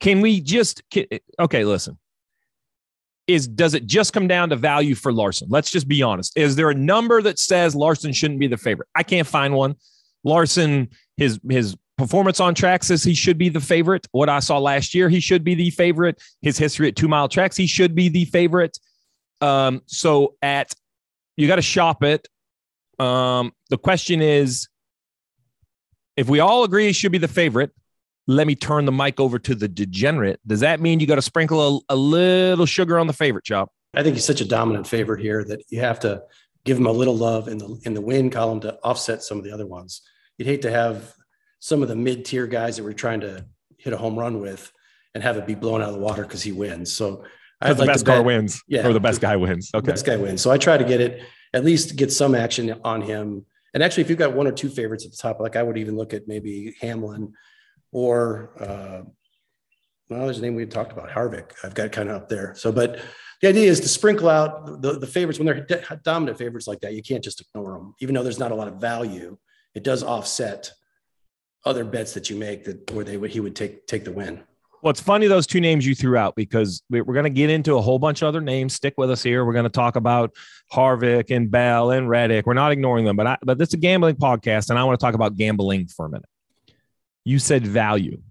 Can 0.00 0.20
we 0.22 0.40
just 0.40 0.82
can, 0.90 1.06
okay? 1.38 1.64
Listen, 1.64 1.98
is 3.26 3.48
does 3.48 3.74
it 3.74 3.86
just 3.86 4.12
come 4.12 4.28
down 4.28 4.50
to 4.50 4.56
value 4.56 4.94
for 4.94 5.12
Larson? 5.12 5.48
Let's 5.50 5.70
just 5.70 5.88
be 5.88 6.02
honest. 6.02 6.36
Is 6.36 6.56
there 6.56 6.70
a 6.70 6.74
number 6.74 7.22
that 7.22 7.38
says 7.38 7.74
Larson 7.74 8.12
shouldn't 8.12 8.40
be 8.40 8.46
the 8.46 8.56
favorite? 8.56 8.88
I 8.94 9.02
can't 9.02 9.26
find 9.26 9.54
one. 9.54 9.74
Larson, 10.24 10.88
his 11.16 11.40
his 11.48 11.76
performance 11.98 12.40
on 12.40 12.54
track 12.54 12.84
says 12.84 13.02
he 13.02 13.14
should 13.14 13.38
be 13.38 13.48
the 13.48 13.60
favorite. 13.60 14.06
What 14.12 14.28
I 14.28 14.38
saw 14.40 14.58
last 14.58 14.94
year, 14.94 15.08
he 15.08 15.20
should 15.20 15.44
be 15.44 15.54
the 15.54 15.70
favorite. 15.70 16.22
His 16.42 16.58
history 16.58 16.88
at 16.88 16.96
two 16.96 17.08
mile 17.08 17.28
tracks, 17.28 17.56
he 17.56 17.66
should 17.66 17.94
be 17.94 18.08
the 18.08 18.26
favorite. 18.26 18.78
Um, 19.40 19.82
so 19.86 20.34
at 20.42 20.74
you 21.36 21.46
got 21.46 21.56
to 21.56 21.62
shop 21.62 22.02
it. 22.02 22.28
Um, 22.98 23.52
the 23.70 23.78
question 23.78 24.22
is, 24.22 24.68
if 26.16 26.28
we 26.28 26.40
all 26.40 26.64
agree 26.64 26.86
he 26.86 26.92
should 26.92 27.12
be 27.12 27.18
the 27.18 27.28
favorite, 27.28 27.72
let 28.26 28.46
me 28.46 28.54
turn 28.54 28.84
the 28.84 28.92
mic 28.92 29.20
over 29.20 29.38
to 29.38 29.54
the 29.54 29.68
degenerate. 29.68 30.40
Does 30.46 30.60
that 30.60 30.80
mean 30.80 31.00
you 31.00 31.06
got 31.06 31.16
to 31.16 31.22
sprinkle 31.22 31.84
a, 31.88 31.94
a 31.94 31.96
little 31.96 32.66
sugar 32.66 32.98
on 32.98 33.06
the 33.06 33.12
favorite 33.12 33.44
chop? 33.44 33.70
I 33.94 34.02
think 34.02 34.14
he's 34.16 34.24
such 34.24 34.40
a 34.40 34.44
dominant 34.44 34.86
favorite 34.86 35.20
here 35.20 35.44
that 35.44 35.62
you 35.68 35.80
have 35.80 36.00
to 36.00 36.22
give 36.64 36.76
him 36.76 36.86
a 36.86 36.92
little 36.92 37.16
love 37.16 37.48
in 37.48 37.58
the 37.58 37.80
in 37.84 37.94
the 37.94 38.00
win 38.00 38.28
column 38.30 38.60
to 38.60 38.78
offset 38.82 39.22
some 39.22 39.38
of 39.38 39.44
the 39.44 39.52
other 39.52 39.66
ones. 39.66 40.02
You'd 40.36 40.48
hate 40.48 40.62
to 40.62 40.70
have 40.70 41.14
some 41.60 41.82
of 41.82 41.88
the 41.88 41.96
mid 41.96 42.24
tier 42.24 42.46
guys 42.46 42.76
that 42.76 42.84
we're 42.84 42.92
trying 42.92 43.20
to 43.20 43.46
hit 43.78 43.92
a 43.92 43.96
home 43.96 44.18
run 44.18 44.40
with 44.40 44.70
and 45.14 45.22
have 45.22 45.36
it 45.36 45.46
be 45.46 45.54
blown 45.54 45.80
out 45.80 45.88
of 45.88 45.94
the 45.94 46.00
water 46.00 46.22
because 46.22 46.42
he 46.42 46.52
wins. 46.52 46.92
So 46.92 47.24
I'd 47.60 47.76
the 47.76 47.82
like 47.82 47.88
best 47.94 48.04
to 48.04 48.10
car 48.10 48.22
wins, 48.22 48.62
Yeah. 48.68 48.86
or 48.86 48.92
the 48.92 49.00
best 49.00 49.20
guy 49.20 49.36
wins. 49.36 49.70
Okay. 49.74 49.92
Best 49.92 50.04
guy 50.04 50.16
wins. 50.16 50.42
So 50.42 50.50
I 50.50 50.58
try 50.58 50.76
to 50.76 50.84
get 50.84 51.00
it 51.00 51.22
at 51.54 51.64
least 51.64 51.96
get 51.96 52.12
some 52.12 52.34
action 52.34 52.78
on 52.84 53.00
him. 53.00 53.46
And 53.72 53.82
actually, 53.82 54.02
if 54.02 54.10
you've 54.10 54.18
got 54.18 54.34
one 54.34 54.46
or 54.46 54.52
two 54.52 54.68
favorites 54.68 55.06
at 55.06 55.12
the 55.12 55.16
top, 55.16 55.40
like 55.40 55.56
I 55.56 55.62
would 55.62 55.78
even 55.78 55.96
look 55.96 56.12
at 56.12 56.28
maybe 56.28 56.74
Hamlin 56.82 57.32
or 57.92 58.50
uh, 58.60 59.02
well, 60.08 60.24
there's 60.24 60.38
a 60.38 60.42
name 60.42 60.54
we 60.54 60.66
talked 60.66 60.92
about, 60.92 61.10
Harvick. 61.10 61.52
I've 61.64 61.74
got 61.74 61.90
kind 61.92 62.08
of 62.08 62.16
up 62.16 62.28
there. 62.28 62.54
So, 62.54 62.70
but 62.70 63.00
The 63.42 63.48
idea 63.48 63.68
is 63.68 63.80
to 63.80 63.88
sprinkle 63.88 64.28
out 64.28 64.80
the, 64.80 64.98
the 64.98 65.06
favorites 65.06 65.38
when 65.38 65.46
they're 65.46 65.66
dominant 66.04 66.38
favorites 66.38 66.66
like 66.66 66.80
that. 66.80 66.94
You 66.94 67.02
can't 67.02 67.22
just 67.24 67.40
ignore 67.40 67.72
them, 67.72 67.94
even 68.00 68.14
though 68.14 68.22
there's 68.22 68.38
not 68.38 68.52
a 68.52 68.54
lot 68.54 68.68
of 68.68 68.76
value. 68.76 69.36
It 69.74 69.82
does 69.84 70.02
offset 70.02 70.70
other 71.64 71.84
bets 71.84 72.14
that 72.14 72.30
you 72.30 72.36
make 72.36 72.64
that 72.64 72.90
where 72.92 73.04
they 73.04 73.16
would 73.16 73.30
he 73.32 73.40
would 73.40 73.56
take 73.56 73.86
take 73.86 74.04
the 74.04 74.12
win. 74.12 74.42
Well, 74.82 74.90
it's 74.92 75.00
funny 75.00 75.26
those 75.26 75.48
two 75.48 75.60
names 75.60 75.84
you 75.84 75.94
threw 75.96 76.16
out 76.16 76.36
because 76.36 76.82
we- 76.88 77.00
we're 77.00 77.14
going 77.14 77.24
to 77.24 77.30
get 77.30 77.50
into 77.50 77.74
a 77.76 77.80
whole 77.80 77.98
bunch 77.98 78.22
of 78.22 78.28
other 78.28 78.40
names. 78.40 78.74
Stick 78.74 78.94
with 78.96 79.10
us 79.10 79.22
here. 79.22 79.44
We're 79.44 79.54
going 79.54 79.64
to 79.64 79.70
talk 79.70 79.96
about 79.96 80.32
Harvick 80.72 81.34
and 81.34 81.50
Bell 81.50 81.90
and 81.90 82.08
Reddick. 82.08 82.46
We're 82.46 82.54
not 82.54 82.70
ignoring 82.70 83.04
them, 83.04 83.16
but 83.16 83.26
I, 83.26 83.36
but 83.42 83.58
this 83.58 83.68
is 83.68 83.74
a 83.74 83.78
gambling 83.78 84.14
podcast, 84.16 84.70
and 84.70 84.78
I 84.78 84.84
want 84.84 84.98
to 85.00 85.04
talk 85.04 85.14
about 85.14 85.34
gambling 85.36 85.88
for 85.88 86.06
a 86.06 86.08
minute. 86.08 86.28
You 87.26 87.40
said 87.40 87.66
value, 87.66 88.22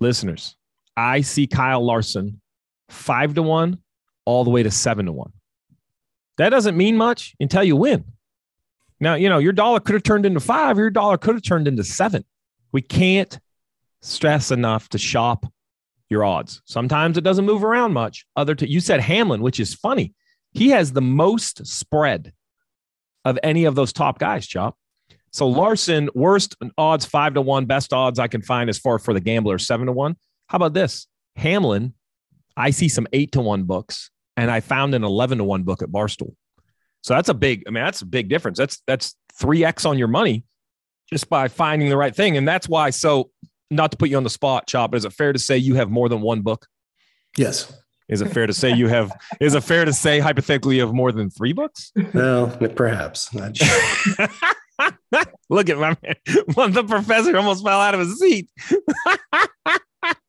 listeners. 0.00 0.56
I 0.96 1.20
see 1.20 1.46
Kyle 1.46 1.84
Larson 1.84 2.40
five 2.88 3.34
to 3.34 3.42
one, 3.42 3.80
all 4.24 4.44
the 4.44 4.50
way 4.50 4.62
to 4.62 4.70
seven 4.70 5.04
to 5.04 5.12
one. 5.12 5.34
That 6.38 6.48
doesn't 6.48 6.74
mean 6.74 6.96
much 6.96 7.34
until 7.38 7.62
you 7.62 7.76
win. 7.76 8.06
Now 8.98 9.14
you 9.14 9.28
know 9.28 9.36
your 9.36 9.52
dollar 9.52 9.78
could 9.78 9.92
have 9.92 10.04
turned 10.04 10.24
into 10.24 10.40
five. 10.40 10.78
Your 10.78 10.88
dollar 10.88 11.18
could 11.18 11.34
have 11.34 11.42
turned 11.42 11.68
into 11.68 11.84
seven. 11.84 12.24
We 12.72 12.80
can't 12.80 13.38
stress 14.00 14.50
enough 14.50 14.88
to 14.88 14.98
shop 14.98 15.44
your 16.08 16.24
odds. 16.24 16.62
Sometimes 16.64 17.18
it 17.18 17.24
doesn't 17.24 17.44
move 17.44 17.62
around 17.62 17.92
much. 17.92 18.24
Other 18.36 18.54
t- 18.54 18.68
you 18.68 18.80
said 18.80 19.00
Hamlin, 19.00 19.42
which 19.42 19.60
is 19.60 19.74
funny. 19.74 20.14
He 20.52 20.70
has 20.70 20.92
the 20.92 21.02
most 21.02 21.66
spread 21.66 22.32
of 23.26 23.38
any 23.42 23.66
of 23.66 23.74
those 23.74 23.92
top 23.92 24.18
guys, 24.18 24.46
Chop. 24.46 24.78
So 25.38 25.46
Larson, 25.46 26.10
worst 26.16 26.56
odds 26.76 27.06
five 27.06 27.34
to 27.34 27.40
one, 27.40 27.66
best 27.66 27.92
odds 27.92 28.18
I 28.18 28.26
can 28.26 28.42
find 28.42 28.68
as 28.68 28.76
far 28.76 28.98
for 28.98 29.14
the 29.14 29.20
gambler 29.20 29.56
seven 29.60 29.86
to 29.86 29.92
one. 29.92 30.16
How 30.48 30.56
about 30.56 30.74
this? 30.74 31.06
Hamlin, 31.36 31.94
I 32.56 32.70
see 32.70 32.88
some 32.88 33.06
eight 33.12 33.30
to 33.32 33.40
one 33.40 33.62
books, 33.62 34.10
and 34.36 34.50
I 34.50 34.58
found 34.58 34.96
an 34.96 35.04
eleven 35.04 35.38
to 35.38 35.44
one 35.44 35.62
book 35.62 35.80
at 35.80 35.90
Barstool. 35.90 36.34
So 37.04 37.14
that's 37.14 37.28
a 37.28 37.34
big. 37.34 37.62
I 37.68 37.70
mean, 37.70 37.84
that's 37.84 38.02
a 38.02 38.06
big 38.06 38.28
difference. 38.28 38.58
That's 38.58 38.82
that's 38.88 39.14
three 39.38 39.64
x 39.64 39.84
on 39.84 39.96
your 39.96 40.08
money 40.08 40.42
just 41.08 41.28
by 41.28 41.46
finding 41.46 41.88
the 41.88 41.96
right 41.96 42.16
thing, 42.16 42.36
and 42.36 42.46
that's 42.48 42.68
why. 42.68 42.90
So 42.90 43.30
not 43.70 43.92
to 43.92 43.96
put 43.96 44.08
you 44.08 44.16
on 44.16 44.24
the 44.24 44.30
spot, 44.30 44.66
Chop, 44.66 44.90
but 44.90 44.96
is 44.96 45.04
it 45.04 45.12
fair 45.12 45.32
to 45.32 45.38
say 45.38 45.56
you 45.56 45.76
have 45.76 45.88
more 45.88 46.08
than 46.08 46.20
one 46.20 46.40
book? 46.40 46.66
Yes. 47.36 47.72
Is 48.08 48.22
it 48.22 48.32
fair 48.32 48.48
to 48.48 48.52
say 48.52 48.74
you 48.74 48.88
have? 48.88 49.12
is 49.40 49.54
it 49.54 49.62
fair 49.62 49.84
to 49.84 49.92
say 49.92 50.18
hypothetically 50.18 50.74
you 50.74 50.80
have 50.80 50.92
more 50.92 51.12
than 51.12 51.30
three 51.30 51.52
books? 51.52 51.92
No, 52.12 52.48
perhaps. 52.74 53.32
Look 55.50 55.68
at 55.68 55.78
my 55.78 55.96
man. 56.02 56.14
The 56.72 56.84
professor 56.86 57.36
almost 57.36 57.64
fell 57.64 57.80
out 57.80 57.94
of 57.94 58.00
his 58.00 58.18
seat. 58.18 58.48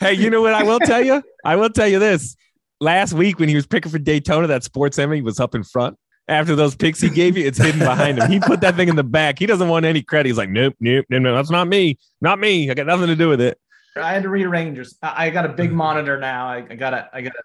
hey, 0.00 0.14
you 0.14 0.30
know 0.30 0.40
what 0.40 0.54
I 0.54 0.62
will 0.62 0.78
tell 0.80 1.04
you? 1.04 1.22
I 1.44 1.56
will 1.56 1.70
tell 1.70 1.88
you 1.88 1.98
this. 1.98 2.36
Last 2.80 3.12
week 3.12 3.38
when 3.38 3.48
he 3.48 3.54
was 3.54 3.66
picking 3.66 3.92
for 3.92 3.98
Daytona, 3.98 4.46
that 4.48 4.64
sports 4.64 4.98
Emmy 4.98 5.22
was 5.22 5.38
up 5.38 5.54
in 5.54 5.62
front. 5.62 5.96
After 6.28 6.54
those 6.54 6.74
picks 6.76 7.00
he 7.00 7.10
gave 7.10 7.36
you, 7.36 7.44
it's 7.44 7.58
hidden 7.58 7.80
behind 7.80 8.18
him. 8.18 8.30
He 8.30 8.38
put 8.38 8.60
that 8.60 8.76
thing 8.76 8.88
in 8.88 8.96
the 8.96 9.04
back. 9.04 9.38
He 9.38 9.46
doesn't 9.46 9.68
want 9.68 9.84
any 9.84 10.02
credit. 10.02 10.28
He's 10.28 10.38
like, 10.38 10.50
nope, 10.50 10.74
nope, 10.80 11.04
nope, 11.10 11.22
no, 11.22 11.34
that's 11.34 11.50
not 11.50 11.66
me. 11.66 11.98
Not 12.20 12.38
me. 12.38 12.70
I 12.70 12.74
got 12.74 12.86
nothing 12.86 13.08
to 13.08 13.16
do 13.16 13.28
with 13.28 13.40
it. 13.40 13.58
I 13.96 14.12
had 14.12 14.22
to 14.22 14.28
rearrange. 14.28 14.80
I 15.02 15.30
got 15.30 15.44
a 15.44 15.50
big 15.50 15.70
mm. 15.70 15.74
monitor 15.74 16.18
now. 16.18 16.46
I, 16.46 16.64
I 16.70 16.74
gotta, 16.76 17.10
I 17.12 17.22
gotta, 17.22 17.42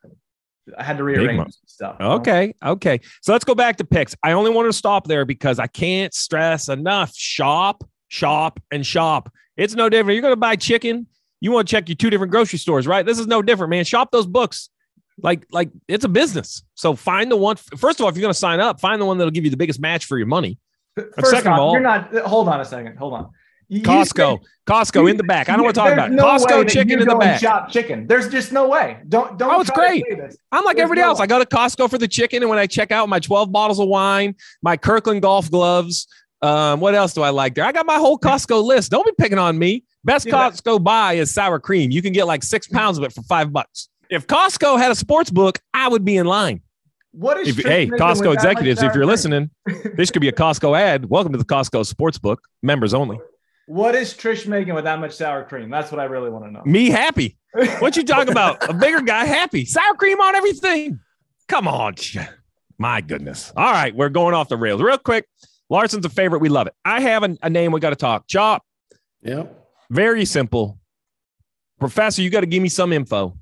I 0.78 0.84
had 0.84 0.98
to 0.98 1.04
rearrange 1.04 1.40
some 1.54 1.62
stuff. 1.66 2.00
know? 2.00 2.14
Okay. 2.14 2.54
Okay. 2.64 3.00
So 3.22 3.32
let's 3.32 3.46
go 3.46 3.56
back 3.56 3.78
to 3.78 3.86
picks. 3.86 4.16
I 4.24 4.32
only 4.34 4.52
want 4.52 4.68
to 4.68 4.74
stop 4.74 5.08
there 5.08 5.26
because 5.26 5.60
I 5.60 5.68
can't 5.68 6.14
stress 6.14 6.70
enough. 6.70 7.16
Shop, 7.16 7.84
shop, 8.08 8.60
and 8.72 8.86
shop. 8.86 9.32
It's 9.56 9.76
no 9.76 9.90
different. 9.90 10.16
You're 10.16 10.22
going 10.22 10.34
to 10.34 10.36
buy 10.40 10.56
chicken. 10.56 11.08
You 11.40 11.52
want 11.52 11.68
to 11.68 11.72
check 11.72 11.88
your 11.88 11.96
two 11.96 12.10
different 12.10 12.32
grocery 12.32 12.60
stores, 12.60 12.88
right? 12.88 13.06
This 13.06 13.20
is 13.20 13.28
no 13.28 13.42
different, 13.42 13.70
man. 13.70 13.86
Shop 13.86 14.12
those 14.12 14.26
books. 14.28 14.70
Like, 15.22 15.46
like 15.52 15.70
it's 15.88 16.06
a 16.06 16.10
business. 16.10 16.64
So 16.76 16.96
find 16.96 17.32
the 17.32 17.38
one. 17.38 17.56
First 17.56 18.00
of 18.00 18.04
all, 18.04 18.10
if 18.10 18.16
you're 18.16 18.22
going 18.22 18.34
to 18.34 18.38
sign 18.40 18.60
up, 18.60 18.80
find 18.80 19.02
the 19.02 19.06
one 19.06 19.18
that'll 19.18 19.32
give 19.32 19.44
you 19.46 19.50
the 19.52 19.58
biggest 19.58 19.80
match 19.80 20.06
for 20.06 20.18
your 20.18 20.28
money. 20.28 20.60
First 20.96 21.30
second 21.32 21.54
of 21.54 21.60
all- 21.60 21.72
you're 21.74 21.82
not. 21.82 22.14
Hold 22.26 22.50
on 22.50 22.60
a 22.60 22.66
second. 22.66 22.98
Hold 22.98 23.14
on. 23.14 23.30
You- 23.70 23.82
Costco, 23.82 24.40
Costco 24.66 25.10
in 25.10 25.18
the 25.18 25.24
back. 25.24 25.50
I 25.50 25.54
don't 25.56 25.64
want 25.64 25.76
to 25.76 25.82
talk 25.82 25.92
about 25.92 26.12
it. 26.12 26.14
no 26.14 26.24
Costco 26.24 26.70
chicken 26.70 27.02
in 27.02 27.08
the 27.08 27.16
back. 27.16 27.42
Shop 27.42 27.70
chicken. 27.70 28.08
There's 28.08 28.30
just 28.30 28.52
no 28.54 28.68
way. 28.68 28.98
Don't 29.10 29.38
don't. 29.38 29.54
Oh, 29.54 29.60
it's 29.62 29.70
great. 29.72 30.06
I'm 30.52 30.64
like 30.64 30.78
There's 30.78 30.84
everybody 30.86 31.02
no- 31.02 31.08
else. 31.08 31.20
I 31.20 31.28
go 31.28 31.40
to 31.40 31.46
Costco 31.46 31.90
for 31.90 31.98
the 31.98 32.08
chicken, 32.08 32.44
and 32.44 32.50
when 32.50 32.60
I 32.60 32.66
check 32.68 32.92
out 32.92 33.10
my 33.10 33.20
12 33.20 33.52
bottles 33.52 33.80
of 33.80 33.88
wine, 33.88 34.36
my 34.62 34.78
Kirkland 34.78 35.22
golf 35.22 35.52
gloves, 35.52 36.08
um, 36.42 36.80
what 36.80 36.96
else 36.96 37.14
do 37.14 37.24
I 37.24 37.30
like 37.30 37.56
there? 37.56 37.66
I 37.66 37.72
got 37.72 37.86
my 37.86 37.96
whole 37.98 38.18
Costco 38.18 38.64
list. 38.64 38.92
Don't 38.92 39.06
be 39.06 39.12
picking 39.18 39.38
on 39.40 39.58
me. 39.60 39.84
Best 40.06 40.28
Costco 40.28 40.82
buy 40.82 41.14
is 41.14 41.34
sour 41.34 41.60
cream. 41.60 41.92
You 41.92 42.02
can 42.02 42.14
get 42.14 42.26
like 42.28 42.44
six 42.44 42.68
pounds 42.68 42.98
of 42.98 43.04
it 43.04 43.12
for 43.12 43.22
five 43.24 43.52
bucks. 43.52 43.90
If 44.10 44.28
Costco 44.28 44.78
had 44.78 44.92
a 44.92 44.96
sports 44.96 45.30
book, 45.30 45.60
I 45.74 45.90
would 45.90 46.06
be 46.06 46.16
in 46.16 46.26
line. 46.26 46.62
What 47.12 47.38
is 47.40 47.50
If, 47.58 47.66
hey, 47.66 47.88
Costco 47.88 47.98
with 47.98 48.20
that 48.20 48.26
much 48.26 48.34
executives, 48.36 48.82
if 48.84 48.96
you're 48.96 49.06
listening, 49.06 49.50
this 49.96 50.12
could 50.12 50.22
be 50.22 50.30
a 50.30 50.32
Costco 50.32 50.78
ad. 50.80 51.10
Welcome 51.10 51.32
to 51.34 51.38
the 51.38 51.44
Costco 51.46 51.86
sports 51.86 52.18
book, 52.18 52.42
members 52.64 52.94
only. 52.94 53.20
What 53.68 53.96
is 53.96 54.14
Trish 54.14 54.48
making 54.48 54.74
with 54.76 54.86
that 54.86 55.00
much 55.00 55.12
sour 55.12 55.44
cream? 55.44 55.70
That's 55.70 55.92
what 55.92 56.00
I 56.00 56.06
really 56.06 56.30
want 56.30 56.46
to 56.46 56.52
know. 56.52 56.62
Me 56.66 56.90
happy. 56.90 57.38
What 57.80 57.98
you 57.98 58.04
talking 58.04 58.32
about? 58.32 58.58
A 58.70 58.74
bigger 58.74 59.02
guy 59.02 59.26
happy. 59.26 59.66
Sour 59.66 59.94
cream 59.96 60.20
on 60.22 60.36
everything. 60.36 61.00
Come 61.50 61.68
on. 61.68 61.96
My 62.78 63.02
goodness. 63.02 63.52
All 63.58 63.72
right, 63.72 63.94
we're 63.94 64.10
going 64.10 64.34
off 64.34 64.48
the 64.48 64.58
rails. 64.58 64.82
Real 64.82 64.98
quick. 64.98 65.28
Larson's 65.70 66.06
a 66.06 66.10
favorite. 66.10 66.40
We 66.40 66.48
love 66.48 66.68
it. 66.68 66.74
I 66.86 67.02
have 67.02 67.24
a, 67.24 67.38
a 67.44 67.50
name 67.50 67.74
we 67.74 67.82
got 67.82 67.90
to 67.90 67.98
talk. 67.98 68.28
Chop. 68.28 68.64
Yeah. 69.22 69.44
Very 69.90 70.24
simple. 70.24 70.80
Professor, 71.78 72.22
you 72.22 72.30
got 72.30 72.42
to 72.42 72.48
give 72.48 72.64
me 72.64 72.70
some 72.70 72.94
info. 72.94 73.38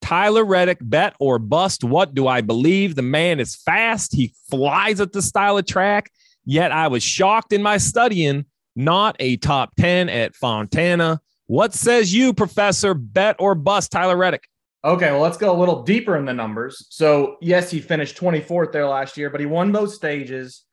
Tyler 0.00 0.44
Reddick, 0.44 0.78
bet 0.80 1.14
or 1.18 1.38
bust. 1.40 1.82
What 1.82 2.14
do 2.14 2.28
I 2.28 2.42
believe? 2.42 2.94
The 2.94 3.02
man 3.02 3.40
is 3.40 3.56
fast. 3.56 4.14
He 4.14 4.34
flies 4.50 5.00
at 5.00 5.12
the 5.12 5.22
style 5.22 5.58
of 5.58 5.66
track. 5.66 6.10
Yet 6.44 6.70
I 6.70 6.88
was 6.88 7.02
shocked 7.02 7.52
in 7.52 7.62
my 7.62 7.78
studying, 7.78 8.44
not 8.76 9.16
a 9.20 9.36
top 9.36 9.74
10 9.76 10.08
at 10.08 10.34
Fontana. 10.34 11.20
What 11.46 11.74
says 11.74 12.14
you, 12.14 12.32
Professor? 12.32 12.94
Bet 12.94 13.36
or 13.38 13.54
bust 13.54 13.92
Tyler 13.92 14.16
Reddick? 14.16 14.48
Okay, 14.84 15.10
well, 15.10 15.20
let's 15.20 15.38
go 15.38 15.54
a 15.54 15.58
little 15.58 15.82
deeper 15.82 16.16
in 16.16 16.26
the 16.26 16.34
numbers. 16.34 16.86
So, 16.90 17.36
yes, 17.40 17.70
he 17.70 17.80
finished 17.80 18.16
24th 18.16 18.72
there 18.72 18.86
last 18.86 19.16
year, 19.16 19.30
but 19.30 19.40
he 19.40 19.46
won 19.46 19.72
both 19.72 19.92
stages, 19.92 20.64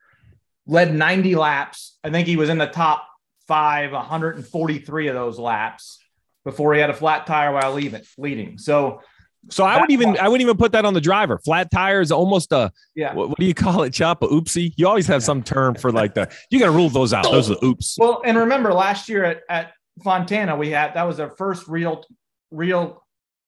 led 0.67 0.93
90 0.93 1.36
laps. 1.36 1.98
I 2.03 2.10
think 2.10 2.27
he 2.27 2.36
was 2.36 2.50
in 2.50 2.58
the 2.58 2.67
top 2.67 3.08
five, 3.48 3.91
143 3.91 5.08
of 5.08 5.15
those 5.15 5.39
laps 5.39 6.00
before 6.43 6.74
he 6.74 6.81
had 6.81 6.89
a 6.89 6.93
flat 6.93 7.25
tire 7.25 7.53
while 7.53 7.74
leaving, 7.74 8.01
leading. 8.17 8.58
So, 8.58 9.01
So 9.50 9.63
I 9.63 9.79
would 9.79 9.89
even 9.89 10.17
I 10.17 10.27
wouldn't 10.27 10.41
even 10.41 10.57
put 10.57 10.71
that 10.74 10.86
on 10.86 10.93
the 10.93 11.01
driver. 11.01 11.39
Flat 11.39 11.71
tire 11.71 12.01
is 12.01 12.12
almost 12.12 12.51
a 12.51 12.71
yeah. 12.95 13.13
what, 13.13 13.29
what 13.29 13.39
do 13.39 13.45
you 13.45 13.53
call 13.53 13.83
it, 13.83 13.91
Chop? 13.91 14.21
A 14.21 14.27
oopsie. 14.27 14.74
You 14.77 14.88
always 14.88 15.07
have 15.07 15.24
some 15.24 15.41
term 15.41 15.75
for 15.75 15.91
like 15.91 16.13
the 16.13 16.31
you 16.51 16.60
got 16.60 16.65
to 16.65 16.71
rule 16.71 16.89
those 16.89 17.12
out. 17.12 17.24
Those 17.24 17.50
are 17.50 17.55
the 17.55 17.65
oops. 17.65 17.98
Well, 18.00 18.21
and 18.24 18.38
remember 18.38 18.71
last 18.74 19.10
year 19.10 19.24
at, 19.24 19.41
at 19.50 19.74
Fontana, 20.03 20.55
we 20.55 20.69
had 20.69 20.93
that 20.93 21.03
was 21.03 21.19
our 21.19 21.31
first 21.31 21.67
real, 21.67 22.03
real 22.51 23.03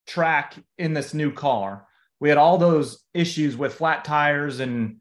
track 0.07 0.55
in 0.77 0.93
this 0.93 1.13
new 1.13 1.31
car. 1.31 1.85
We 2.19 2.29
had 2.29 2.38
all 2.38 2.57
those 2.57 3.03
issues 3.13 3.55
with 3.55 3.75
flat 3.75 4.03
tires 4.03 4.59
and 4.59 4.97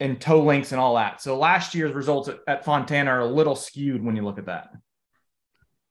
and 0.00 0.20
toe 0.20 0.42
links 0.42 0.72
and 0.72 0.80
all 0.80 0.94
that. 0.96 1.20
So 1.22 1.38
last 1.38 1.74
year's 1.74 1.92
results 1.92 2.28
at, 2.28 2.38
at 2.46 2.64
Fontana 2.64 3.10
are 3.10 3.20
a 3.20 3.26
little 3.26 3.56
skewed 3.56 4.04
when 4.04 4.14
you 4.14 4.22
look 4.22 4.38
at 4.38 4.46
that. 4.46 4.70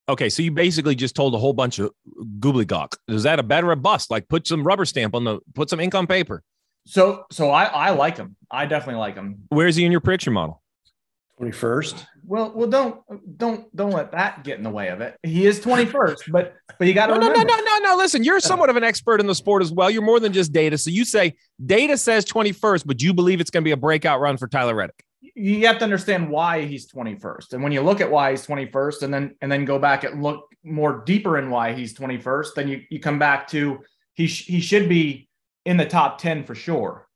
Okay, 0.10 0.30
so 0.30 0.42
you 0.42 0.52
basically 0.52 0.96
just 0.96 1.16
told 1.16 1.36
a 1.36 1.38
whole 1.38 1.54
bunch 1.54 1.80
of 1.80 1.92
gobbledygook. 2.40 2.96
Is 3.10 3.24
that 3.24 3.40
a 3.40 3.44
bet 3.44 3.64
or 3.64 3.72
a 3.72 3.76
bust? 3.76 4.10
Like 4.10 4.28
put 4.30 4.48
some 4.48 4.64
rubber 4.64 4.86
stamp 4.86 5.14
on 5.14 5.26
the 5.26 5.40
put 5.54 5.70
some 5.70 5.80
ink 5.80 5.96
on 5.96 6.08
paper. 6.08 6.44
So 6.86 7.26
so 7.32 7.50
I 7.50 7.66
I 7.66 7.90
like 7.92 8.16
him. 8.18 8.38
I 8.50 8.66
definitely 8.66 9.00
like 9.00 9.16
him. 9.16 9.44
Where's 9.50 9.76
he 9.76 9.86
in 9.86 9.92
your 9.92 10.02
prediction 10.02 10.34
model? 10.34 10.62
21st. 11.40 12.06
Well, 12.26 12.52
well, 12.56 12.68
don't 12.68 13.38
don't 13.38 13.76
don't 13.76 13.92
let 13.92 14.12
that 14.12 14.44
get 14.44 14.58
in 14.58 14.64
the 14.64 14.70
way 14.70 14.88
of 14.90 15.02
it. 15.02 15.18
He 15.24 15.46
is 15.46 15.60
twenty 15.60 15.86
first, 15.86 16.24
but 16.32 16.56
but 16.80 16.88
you 16.88 16.94
got 16.94 17.08
to 17.08 17.14
No, 17.14 17.20
no, 17.20 17.34
no, 17.34 17.44
no, 17.44 17.60
no, 17.60 17.78
no. 17.80 17.96
Listen, 17.96 18.24
you're 18.24 18.40
somewhat 18.40 18.70
of 18.70 18.76
an 18.76 18.84
expert 18.84 19.20
in 19.20 19.28
the 19.28 19.36
sport 19.36 19.62
as 19.62 19.72
well. 19.72 19.90
You're 19.90 20.02
more 20.02 20.20
than 20.20 20.34
just 20.34 20.52
data. 20.52 20.78
So 20.78 20.90
you 20.90 21.06
say 21.06 21.36
data 21.64 21.98
says 21.98 22.26
21st, 22.26 22.86
but 22.86 23.02
you 23.02 23.14
believe 23.14 23.40
it's 23.40 23.50
going 23.50 23.64
to 23.64 23.68
be 23.68 23.72
a 23.72 23.78
breakout 23.78 24.20
run 24.20 24.38
for 24.38 24.48
Tyler 24.48 24.74
Reddick. 24.74 25.04
You 25.22 25.66
have 25.68 25.78
to 25.80 25.84
understand 25.84 26.30
why 26.30 26.66
he's 26.66 26.92
21st 26.92 27.54
and 27.54 27.64
when 27.64 27.72
you 27.72 27.82
look 27.82 28.02
at 28.02 28.10
why 28.10 28.32
he's 28.32 28.46
21st 28.46 29.04
and 29.04 29.14
then 29.14 29.36
and 29.42 29.52
then 29.52 29.66
go 29.66 29.80
back 29.80 30.04
and 30.04 30.22
look 30.22 30.52
more 30.64 31.04
deeper 31.06 31.38
in 31.38 31.50
why 31.50 31.74
he's 31.74 31.94
21st 31.94 32.54
then 32.56 32.68
you 32.68 32.82
you 32.90 33.00
come 33.00 33.18
back 33.18 33.48
to 33.48 33.80
he 34.14 34.28
sh- 34.28 34.46
he 34.46 34.60
should 34.60 34.88
be 34.90 35.28
in 35.66 35.78
the 35.78 35.86
top 35.86 36.18
10 36.18 36.44
for 36.44 36.56
sure. 36.56 37.08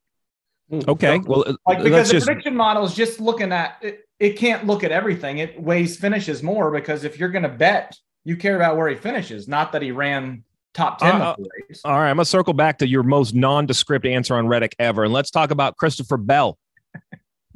Okay, 0.88 1.20
well, 1.26 1.44
uh, 1.48 1.54
like 1.68 1.84
because 1.84 2.08
the 2.08 2.14
just 2.14 2.28
prediction 2.28 2.56
model 2.56 2.84
is 2.86 2.94
just 2.94 3.20
looking 3.20 3.52
at 3.52 3.78
it 3.82 4.02
it 4.20 4.38
can't 4.38 4.68
look 4.68 4.84
at 4.84 4.92
everything. 4.92 5.40
It 5.40 5.60
weighs 5.60 5.98
finishes 5.98 6.44
more 6.44 6.70
because 6.70 7.04
if 7.04 7.20
you're 7.20 7.30
going 7.30 7.44
to 7.44 7.50
bet 7.50 7.98
you 8.24 8.38
care 8.38 8.56
about 8.56 8.78
where 8.78 8.88
he 8.88 8.96
finishes 8.96 9.48
not 9.48 9.72
that 9.72 9.82
he 9.82 9.92
ran 9.92 10.44
top 10.74 11.00
10 11.00 11.22
Uh, 11.22 11.26
of 11.26 11.38
the 11.38 11.50
race. 11.68 11.82
All 11.84 11.94
right, 11.94 12.10
I'm 12.10 12.18
gonna 12.18 12.26
circle 12.26 12.54
back 12.54 12.78
to 12.80 12.88
your 12.88 13.04
most 13.04 13.34
nondescript 13.34 14.06
answer 14.06 14.36
on 14.36 14.48
Reddick 14.48 14.76
ever, 14.80 15.04
and 15.04 15.14
let's 15.14 15.32
talk 15.32 15.52
about 15.52 15.78
Christopher 15.78 16.18
Bell. 16.18 16.58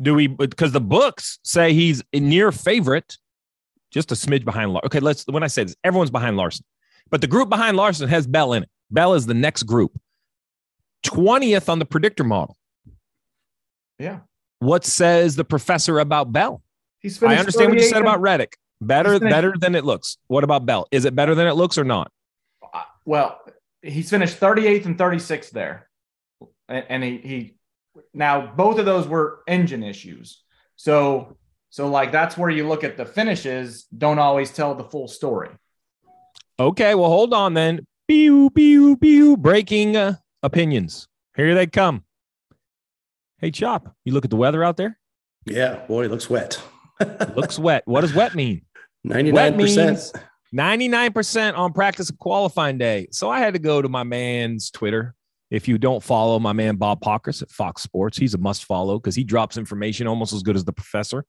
Do 0.02 0.14
we? 0.14 0.28
Because 0.28 0.72
the 0.72 0.82
books 0.82 1.40
say 1.44 1.74
he's 1.74 2.04
a 2.14 2.20
near 2.20 2.52
favorite, 2.52 3.18
just 3.92 4.12
a 4.12 4.16
smidge 4.16 4.44
behind. 4.46 4.74
Lar- 4.74 4.82
Okay, 4.86 5.00
let's. 5.00 5.26
When 5.28 5.44
I 5.44 5.48
say 5.48 5.64
this, 5.64 5.76
everyone's 5.84 6.12
behind 6.12 6.36
Larson, 6.38 6.66
but 7.10 7.22
the 7.22 7.28
group 7.28 7.50
behind 7.50 7.78
Larson 7.78 8.10
has 8.10 8.28
Bell 8.28 8.54
in 8.54 8.64
it. 8.64 8.70
Bell 8.92 9.14
is 9.14 9.26
the 9.26 9.34
next 9.34 9.64
group. 9.64 9.98
20th 11.06 11.70
on 11.70 11.80
the 11.80 11.86
predictor 11.86 12.24
model. 12.24 12.58
Yeah. 14.00 14.20
What 14.60 14.84
says 14.84 15.36
the 15.36 15.46
professor 15.46 16.00
about 16.00 16.32
Bell? 16.34 16.62
He's 17.00 17.22
I 17.22 17.36
understand 17.36 17.70
what 17.72 17.80
you 17.80 17.88
said 17.88 18.02
about 18.02 18.20
Reddick. 18.22 18.58
Better, 18.82 19.14
finished- 19.20 19.32
better 19.32 19.54
than 19.58 19.76
it 19.76 19.86
looks. 19.86 20.18
What 20.28 20.44
about 20.44 20.66
Bell? 20.66 20.88
Is 20.92 21.06
it 21.06 21.16
better 21.16 21.36
than 21.36 21.48
it 21.48 21.54
looks 21.54 21.78
or 21.78 21.84
not? 21.84 22.12
Uh, 22.74 22.84
well, 23.06 23.40
he's 23.82 24.10
finished 24.10 24.40
38th 24.40 24.86
and 24.86 24.98
36th 24.98 25.52
there. 25.52 25.88
And, 26.68 26.86
and 26.90 27.04
he, 27.04 27.18
he 27.18 27.54
now 28.14 28.54
both 28.56 28.80
of 28.80 28.86
those 28.86 29.08
were 29.08 29.42
engine 29.48 29.84
issues. 29.84 30.44
So 30.76 31.38
so 31.70 31.88
like 31.88 32.12
that's 32.12 32.38
where 32.38 32.50
you 32.50 32.68
look 32.68 32.84
at 32.84 32.98
the 32.98 33.06
finishes, 33.06 33.86
don't 33.98 34.20
always 34.20 34.52
tell 34.52 34.76
the 34.76 34.84
full 34.84 35.08
story. 35.08 35.50
Okay, 36.60 36.96
well, 36.96 37.10
hold 37.10 37.34
on 37.34 37.54
then. 37.54 37.86
Pew, 38.08 38.50
pew, 38.52 38.96
pew. 38.98 39.36
Breaking 39.36 39.98
uh, 39.98 40.16
opinions. 40.42 41.08
Here 41.36 41.54
they 41.54 41.68
come. 41.68 42.06
Hey, 43.40 43.52
Chop, 43.52 43.94
you 44.06 44.14
look 44.14 44.24
at 44.24 44.30
the 44.30 44.38
weather 44.38 44.64
out 44.64 44.78
there? 44.78 44.98
Yeah, 45.46 45.86
boy, 45.86 46.06
it 46.06 46.12
looks 46.12 46.30
wet. 46.30 46.62
Looks 47.36 47.60
wet. 47.60 47.84
What 47.86 48.02
does 48.02 48.14
wet 48.14 48.36
mean? 48.36 48.62
99%. 49.06 49.56
means- 49.58 50.14
99% 50.56 51.58
on 51.58 51.74
practice 51.74 52.10
and 52.10 52.20
qualifying 52.20 52.78
day. 52.78 53.08
So 53.12 53.30
I 53.30 53.40
had 53.40 53.54
to 53.54 53.60
go 53.60 53.82
to 53.82 53.90
my 53.90 54.04
man's 54.04 54.72
Twitter. 54.72 55.15
If 55.52 55.68
you 55.68 55.78
don't 55.78 56.02
follow 56.02 56.40
my 56.40 56.54
man 56.54 56.76
Bob 56.76 57.02
Pockrass 57.02 57.42
at 57.42 57.52
Fox 57.52 57.84
Sports, 57.84 58.18
he's 58.18 58.34
a 58.34 58.38
must 58.38 58.66
follow 58.66 58.98
because 58.98 59.16
he 59.16 59.24
drops 59.24 59.58
information 59.58 60.08
almost 60.08 60.34
as 60.34 60.44
good 60.44 60.56
as 60.56 60.66
the 60.66 60.74
professor. 60.74 61.26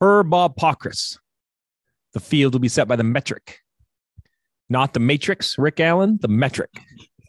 Per 0.00 0.22
Bob 0.22 0.56
Pockrass, 0.56 1.18
the 2.12 2.20
field 2.20 2.54
will 2.54 2.60
be 2.60 2.68
set 2.68 2.86
by 2.86 2.96
the 2.96 3.04
metric, 3.04 3.60
not 4.68 4.92
the 4.92 5.00
matrix, 5.00 5.56
Rick 5.58 5.80
Allen, 5.80 6.18
the 6.20 6.28
metric. 6.28 6.70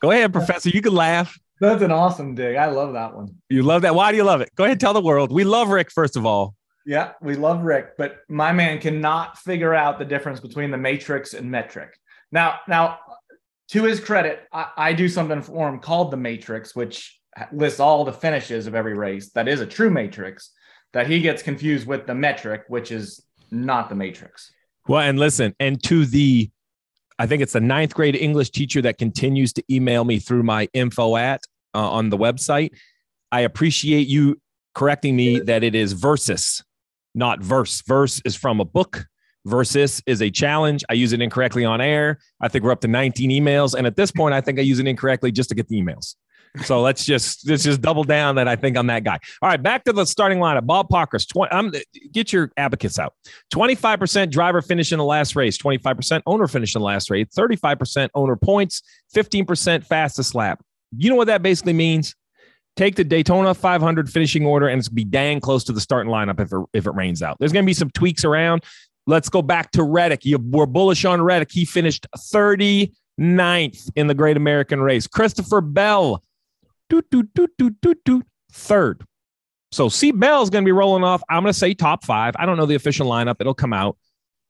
Go 0.00 0.10
ahead, 0.10 0.32
Professor. 0.32 0.68
You 0.68 0.82
can 0.82 0.94
laugh. 0.94 1.38
That's 1.60 1.82
an 1.82 1.90
awesome 1.90 2.34
dig. 2.34 2.56
I 2.56 2.66
love 2.66 2.92
that 2.92 3.14
one. 3.14 3.36
You 3.48 3.62
love 3.62 3.82
that. 3.82 3.94
Why 3.94 4.10
do 4.10 4.18
you 4.18 4.24
love 4.24 4.40
it? 4.42 4.50
Go 4.54 4.64
ahead, 4.64 4.80
tell 4.80 4.92
the 4.92 5.00
world. 5.00 5.32
We 5.32 5.44
love 5.44 5.68
Rick, 5.68 5.90
first 5.90 6.16
of 6.16 6.26
all. 6.26 6.54
Yeah, 6.84 7.12
we 7.22 7.36
love 7.36 7.62
Rick, 7.62 7.96
but 7.96 8.18
my 8.28 8.52
man 8.52 8.78
cannot 8.78 9.38
figure 9.38 9.72
out 9.72 9.98
the 9.98 10.04
difference 10.04 10.40
between 10.40 10.70
the 10.70 10.76
matrix 10.76 11.32
and 11.32 11.50
metric. 11.50 11.96
Now, 12.30 12.60
now, 12.68 12.98
to 13.68 13.84
his 13.84 14.00
credit, 14.00 14.46
I, 14.52 14.66
I 14.76 14.92
do 14.92 15.08
something 15.08 15.42
for 15.42 15.68
him 15.68 15.78
called 15.78 16.10
the 16.10 16.16
matrix, 16.16 16.74
which 16.76 17.18
lists 17.52 17.80
all 17.80 18.04
the 18.04 18.12
finishes 18.12 18.66
of 18.66 18.74
every 18.74 18.94
race. 18.94 19.30
That 19.30 19.48
is 19.48 19.60
a 19.60 19.66
true 19.66 19.90
matrix. 19.90 20.50
That 20.92 21.08
he 21.08 21.20
gets 21.20 21.42
confused 21.42 21.88
with 21.88 22.06
the 22.06 22.14
metric, 22.14 22.64
which 22.68 22.92
is 22.92 23.20
not 23.50 23.88
the 23.88 23.96
matrix. 23.96 24.52
Well, 24.86 25.00
and 25.00 25.18
listen, 25.18 25.54
and 25.58 25.82
to 25.84 26.06
the, 26.06 26.50
I 27.18 27.26
think 27.26 27.42
it's 27.42 27.54
the 27.54 27.60
ninth 27.60 27.94
grade 27.94 28.14
English 28.14 28.50
teacher 28.50 28.80
that 28.82 28.98
continues 28.98 29.52
to 29.54 29.64
email 29.68 30.04
me 30.04 30.20
through 30.20 30.44
my 30.44 30.68
info 30.72 31.16
at 31.16 31.40
uh, 31.74 31.90
on 31.90 32.10
the 32.10 32.16
website. 32.16 32.70
I 33.32 33.40
appreciate 33.40 34.06
you 34.06 34.40
correcting 34.74 35.16
me 35.16 35.40
that 35.40 35.64
it 35.64 35.74
is 35.74 35.94
versus, 35.94 36.62
not 37.14 37.40
verse. 37.40 37.82
Verse 37.82 38.22
is 38.24 38.36
from 38.36 38.60
a 38.60 38.64
book. 38.64 39.06
Versus 39.46 40.02
is 40.06 40.22
a 40.22 40.30
challenge. 40.30 40.84
I 40.88 40.94
use 40.94 41.12
it 41.12 41.20
incorrectly 41.20 41.66
on 41.66 41.80
air. 41.80 42.18
I 42.40 42.48
think 42.48 42.64
we're 42.64 42.72
up 42.72 42.80
to 42.80 42.88
19 42.88 43.30
emails, 43.30 43.74
and 43.74 43.86
at 43.86 43.94
this 43.94 44.10
point, 44.10 44.34
I 44.34 44.40
think 44.40 44.58
I 44.58 44.62
use 44.62 44.78
it 44.78 44.86
incorrectly 44.86 45.32
just 45.32 45.50
to 45.50 45.54
get 45.54 45.68
the 45.68 45.80
emails. 45.80 46.14
So 46.62 46.80
let's 46.82 47.04
just 47.04 47.48
let's 47.48 47.64
just 47.64 47.80
double 47.80 48.04
down 48.04 48.36
that 48.36 48.46
I 48.46 48.54
think 48.54 48.76
I'm 48.76 48.86
that 48.86 49.02
guy. 49.02 49.18
All 49.42 49.48
right, 49.48 49.60
back 49.60 49.84
to 49.84 49.92
the 49.92 50.04
starting 50.04 50.38
lineup. 50.38 50.66
Bob 50.66 50.88
Parker's 50.88 51.26
20, 51.26 51.52
I'm, 51.52 51.72
get 52.12 52.32
your 52.32 52.52
abacus 52.56 52.98
out. 52.98 53.14
25% 53.52 54.30
driver 54.30 54.62
finish 54.62 54.92
in 54.92 54.98
the 54.98 55.04
last 55.04 55.34
race, 55.34 55.58
25% 55.58 56.22
owner 56.26 56.46
finish 56.46 56.76
in 56.76 56.80
the 56.80 56.86
last 56.86 57.10
race, 57.10 57.26
35% 57.36 58.08
owner 58.14 58.36
points, 58.36 58.82
15% 59.14 59.84
fastest 59.84 60.34
lap. 60.34 60.62
You 60.96 61.10
know 61.10 61.16
what 61.16 61.26
that 61.26 61.42
basically 61.42 61.72
means? 61.72 62.14
Take 62.76 62.94
the 62.94 63.04
Daytona 63.04 63.54
500 63.54 64.08
finishing 64.08 64.46
order 64.46 64.68
and 64.68 64.78
it's 64.78 64.88
be 64.88 65.04
dang 65.04 65.40
close 65.40 65.64
to 65.64 65.72
the 65.72 65.80
starting 65.80 66.12
lineup 66.12 66.40
if 66.40 66.52
it, 66.52 66.66
if 66.72 66.86
it 66.86 66.94
rains 66.94 67.20
out. 67.20 67.36
There's 67.40 67.52
going 67.52 67.64
to 67.64 67.66
be 67.66 67.74
some 67.74 67.90
tweaks 67.90 68.24
around. 68.24 68.62
Let's 69.06 69.28
go 69.28 69.42
back 69.42 69.70
to 69.72 69.82
Reddick. 69.82 70.24
You 70.24 70.38
were 70.38 70.66
bullish 70.66 71.04
on 71.04 71.20
Reddick. 71.20 71.52
He 71.52 71.64
finished 71.64 72.06
39th 72.16 72.90
in 73.96 74.06
the 74.06 74.14
Great 74.14 74.36
American 74.36 74.80
Race. 74.80 75.06
Christopher 75.06 75.60
Bell, 75.60 76.22
doot, 76.88 77.08
doot, 77.10 77.32
doot, 77.34 77.50
doot, 77.58 77.80
doot, 77.80 77.98
doot, 78.04 78.26
third. 78.52 79.04
So 79.72 79.88
C 79.88 80.12
Bell's 80.12 80.50
going 80.50 80.64
to 80.64 80.68
be 80.68 80.72
rolling 80.72 81.04
off. 81.04 81.22
I'm 81.28 81.42
going 81.42 81.52
to 81.52 81.58
say 81.58 81.74
top 81.74 82.04
five. 82.04 82.34
I 82.38 82.46
don't 82.46 82.56
know 82.56 82.66
the 82.66 82.76
official 82.76 83.08
lineup. 83.08 83.36
It'll 83.40 83.54
come 83.54 83.72
out. 83.72 83.98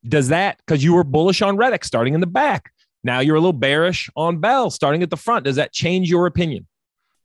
Does 0.07 0.29
that 0.29 0.59
because 0.59 0.85
you 0.85 0.95
were 0.95 1.05
bullish 1.05 1.41
on 1.41 1.57
Reddick 1.57 1.85
starting 1.85 2.15
in 2.15 2.21
the 2.21 2.27
back? 2.27 2.71
Now 3.03 3.21
you're 3.21 3.37
a 3.37 3.41
little 3.41 3.53
bearish 3.55 4.11
on 4.17 4.39
Bell 4.39 4.71
starting 4.71 5.03
at 5.03 5.11
the 5.11 5.17
front. 5.17 5.45
Does 5.47 5.57
that 5.57 5.73
change 5.73 6.11
your 6.11 6.27
opinion? 6.27 6.67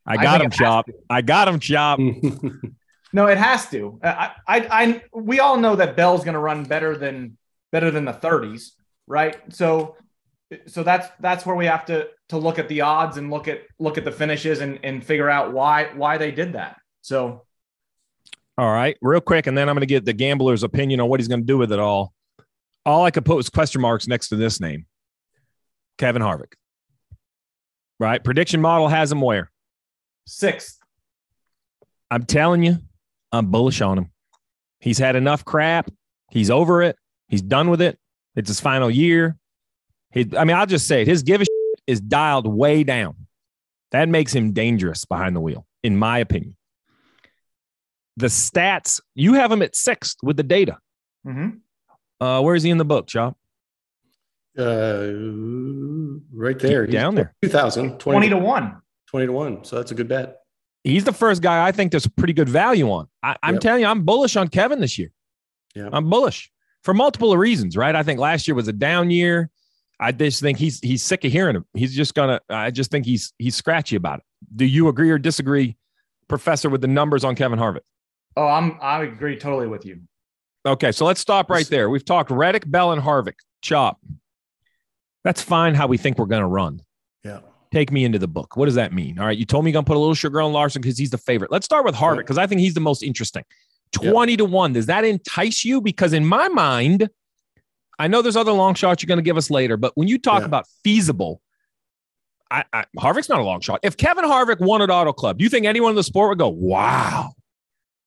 I 0.06 0.14
I 0.14 0.18
got 0.18 0.40
think 0.40 0.44
him, 0.44 0.48
it 0.52 0.54
Chop. 0.54 0.90
I 1.10 1.22
got 1.22 1.48
him, 1.48 1.60
Chop. 1.60 2.00
No, 3.12 3.28
it 3.28 3.38
has 3.38 3.70
to. 3.70 4.00
Uh, 4.04 4.30
I, 4.48 4.60
I, 4.60 4.68
I 4.84 5.02
we 5.14 5.40
all 5.40 5.58
know 5.58 5.76
that 5.76 5.96
Bell's 5.96 6.24
going 6.24 6.34
to 6.34 6.40
run 6.40 6.64
better 6.64 6.96
than 6.96 7.38
better 7.72 7.92
than 7.92 8.06
the 8.06 8.14
30s, 8.14 8.72
right? 9.08 9.38
So, 9.54 9.96
so 10.68 10.84
that's 10.84 11.08
that's 11.20 11.46
where 11.46 11.56
we 11.56 11.66
have 11.66 11.86
to 11.86 12.08
to 12.30 12.38
look 12.38 12.60
at 12.60 12.68
the 12.68 12.82
odds 12.82 13.18
and 13.18 13.32
look 13.32 13.48
at 13.48 13.62
look 13.80 13.98
at 13.98 14.06
the 14.06 14.12
finishes 14.12 14.62
and 14.62 14.80
and 14.84 15.04
figure 15.04 15.30
out 15.30 15.54
why 15.54 15.92
why 15.96 16.18
they 16.18 16.32
did 16.32 16.54
that. 16.54 16.78
So, 17.02 17.46
All 18.58 18.72
right, 18.72 18.98
real 19.02 19.22
quick, 19.22 19.48
and 19.48 19.58
then 19.58 19.70
I'm 19.70 19.76
going 19.76 19.82
to 19.82 19.88
get 19.88 20.06
the 20.06 20.14
gambler's 20.14 20.64
opinion 20.64 21.00
on 21.00 21.10
what 21.10 21.20
he's 21.20 21.28
going 21.28 21.42
to 21.42 21.46
do 21.46 21.58
with 21.58 21.72
it 21.72 21.80
all. 21.80 22.14
All 22.86 23.06
I 23.06 23.12
could 23.12 23.26
put 23.26 23.36
was 23.36 23.50
question 23.50 23.82
marks 23.82 24.08
next 24.08 24.30
to 24.30 24.36
this 24.36 24.60
name, 24.60 24.86
Kevin 25.98 26.22
Harvick. 26.22 26.54
Right, 28.00 28.24
prediction 28.24 28.62
model 28.62 28.88
has 28.88 29.12
him 29.12 29.22
where? 29.22 29.52
sixth. 30.26 30.78
I'm 32.12 32.26
telling 32.26 32.64
you, 32.64 32.78
I'm 33.32 33.48
bullish 33.52 33.82
on 33.82 33.98
him. 33.98 34.12
He's 34.80 34.98
had 34.98 35.16
enough 35.16 35.46
crap. 35.46 35.92
He's 36.32 36.50
over 36.50 36.82
it. 36.82 36.96
He's 37.28 37.42
done 37.42 37.70
with 37.70 37.82
it. 37.82 37.98
It's 38.36 38.48
his 38.48 38.60
final 38.60 38.90
year. 38.90 39.38
He, 40.12 40.28
I 40.38 40.44
mean, 40.46 40.56
I'll 40.58 40.66
just 40.66 40.88
say 40.88 41.02
it. 41.02 41.08
His 41.08 41.24
give 41.24 41.42
a 41.42 41.46
shit 41.46 41.82
is 41.88 42.02
dialed 42.02 42.48
way 42.48 42.84
down. 42.84 43.16
That 43.92 44.10
makes 44.10 44.34
him 44.34 44.54
dangerous 44.54 45.06
behind 45.06 45.36
the 45.36 45.40
wheel, 45.42 45.66
in 45.84 45.98
my 45.98 46.20
opinion. 46.20 46.56
The 48.18 48.28
stats, 48.28 49.00
you 49.16 49.34
have 49.36 49.52
him 49.52 49.62
at 49.62 49.76
sixth 49.76 50.18
with 50.24 50.38
the 50.38 50.44
data. 50.44 50.78
Mhm. 51.26 51.60
Uh, 52.20 52.42
where 52.42 52.56
is 52.56 52.64
he 52.64 52.70
in 52.70 52.78
the 52.78 52.86
book, 52.86 53.08
Chop? 53.08 53.38
uh, 54.58 55.08
right 56.34 56.60
there. 56.60 56.86
Keep 56.86 56.92
down 56.94 57.16
there. 57.16 57.34
2000, 57.42 57.98
20, 58.00 58.00
20 58.00 58.30
to 58.30 58.38
1. 58.38 58.82
20 59.08 59.26
to 59.28 59.32
1. 59.32 59.64
So 59.64 59.78
that's 59.78 59.92
a 59.92 59.96
good 59.96 60.10
bet. 60.10 60.38
He's 60.84 61.04
the 61.04 61.14
first 61.14 61.42
guy 61.42 61.68
I 61.68 61.72
think 61.72 61.92
there's 61.92 62.06
a 62.06 62.10
pretty 62.12 62.34
good 62.34 62.50
value 62.50 62.90
on. 62.90 63.08
I, 63.22 63.36
I'm 63.44 63.56
Yep. 63.56 63.62
telling 63.62 63.82
you, 63.82 63.88
I'm 63.88 64.04
bullish 64.04 64.36
on 64.38 64.48
Kevin 64.48 64.80
this 64.80 64.98
year. 64.98 65.12
Yeah. 65.76 65.90
I'm 65.92 66.10
bullish 66.10 66.52
for 66.84 66.94
multiple 66.94 67.36
reasons, 67.38 67.76
right? 67.78 67.96
I 67.96 68.04
think 68.04 68.20
last 68.20 68.48
year 68.48 68.56
was 68.56 68.68
a 68.68 68.74
down 68.74 69.12
year. 69.12 69.50
I 70.00 70.14
just 70.14 70.42
think 70.42 70.58
he's 70.58 70.80
he's 70.80 71.04
sick 71.04 71.26
of 71.26 71.32
hearing 71.32 71.56
him. 71.58 71.66
He's 71.74 71.94
just 71.94 72.14
gonna. 72.16 72.40
I 72.50 72.72
just 72.72 72.90
think 72.90 73.06
he's 73.06 73.34
he's 73.38 73.56
scratchy 73.56 73.98
about 73.98 74.20
it. 74.20 74.26
Do 74.56 74.66
you 74.66 74.88
agree 74.88 75.12
or 75.12 75.18
disagree, 75.20 75.76
Professor, 76.30 76.70
with 76.70 76.80
the 76.80 76.88
numbers 76.88 77.26
on 77.26 77.36
Kevin 77.36 77.60
Harvick? 77.60 77.82
Oh, 78.38 78.48
I'm 78.48 78.78
I 78.82 79.04
agree 79.04 79.38
totally 79.38 79.68
with 79.68 79.86
you. 79.86 80.00
Okay, 80.66 80.94
so 80.94 81.06
let's 81.06 81.20
stop 81.20 81.50
right 81.50 81.68
there. 81.68 81.90
We've 81.90 82.06
talked 82.06 82.32
Reddick, 82.32 82.70
Bell, 82.70 82.94
and 82.94 83.02
Harvick. 83.02 83.36
Chop. 83.62 84.00
That's 85.26 85.42
fine. 85.42 85.76
How 85.76 85.88
we 85.88 85.98
think 85.98 86.18
we're 86.18 86.26
gonna 86.28 86.48
run. 86.48 86.82
Take 87.72 87.92
me 87.92 88.04
into 88.04 88.18
the 88.18 88.28
book. 88.28 88.58
What 88.58 88.66
does 88.66 88.76
that 88.76 88.94
mean? 88.94 89.20
All 89.20 89.26
right, 89.26 89.38
you 89.38 89.46
told 89.46 89.64
me 89.64 89.70
you're 89.72 89.74
gonna 89.76 89.86
put 89.86 89.96
a 89.96 90.00
little 90.00 90.16
sugar 90.16 90.42
on 90.42 90.52
Larson 90.54 90.82
because 90.82 90.98
he's 90.98 91.12
the 91.12 91.18
favorite. 91.20 91.52
Let's 91.52 91.66
start 91.66 91.86
with 91.86 91.96
Harvick 91.96 92.18
because 92.20 92.38
I 92.40 92.48
think 92.48 92.62
he's 92.62 92.74
the 92.74 92.80
most 92.80 93.04
interesting. 93.04 93.44
Yep. 94.02 94.12
20 94.14 94.38
to 94.38 94.46
1. 94.46 94.74
Does 94.74 94.86
that 94.88 95.04
entice 95.04 95.66
you? 95.66 95.82
Because 95.82 96.14
in 96.14 96.26
my 96.26 96.48
mind, 96.48 97.10
I 97.98 98.08
know 98.08 98.22
there's 98.22 98.36
other 98.38 98.52
long 98.52 98.76
shots 98.76 99.02
you're 99.04 99.08
going 99.08 99.18
to 99.18 99.24
give 99.24 99.36
us 99.38 99.50
later, 99.50 99.78
but 99.78 99.92
when 99.96 100.08
you 100.08 100.18
talk 100.20 100.42
Yeah. 100.42 100.46
about 100.46 100.66
feasible, 100.84 101.42
I, 102.52 102.64
I, 102.72 102.86
Harvick's 102.98 103.30
not 103.30 103.40
a 103.40 103.44
long 103.44 103.62
shot. 103.62 103.80
If 103.84 103.98
Kevin 103.98 104.26
Harvick 104.26 104.60
won 104.60 104.82
at 104.82 104.90
Auto 104.90 105.12
Club, 105.12 105.38
do 105.40 105.44
you 105.44 105.50
think 105.50 105.66
anyone 105.66 105.90
in 105.92 105.96
the 105.96 106.04
sport 106.04 106.30
would 106.30 106.38
go, 106.40 106.50
wow? 106.50 107.32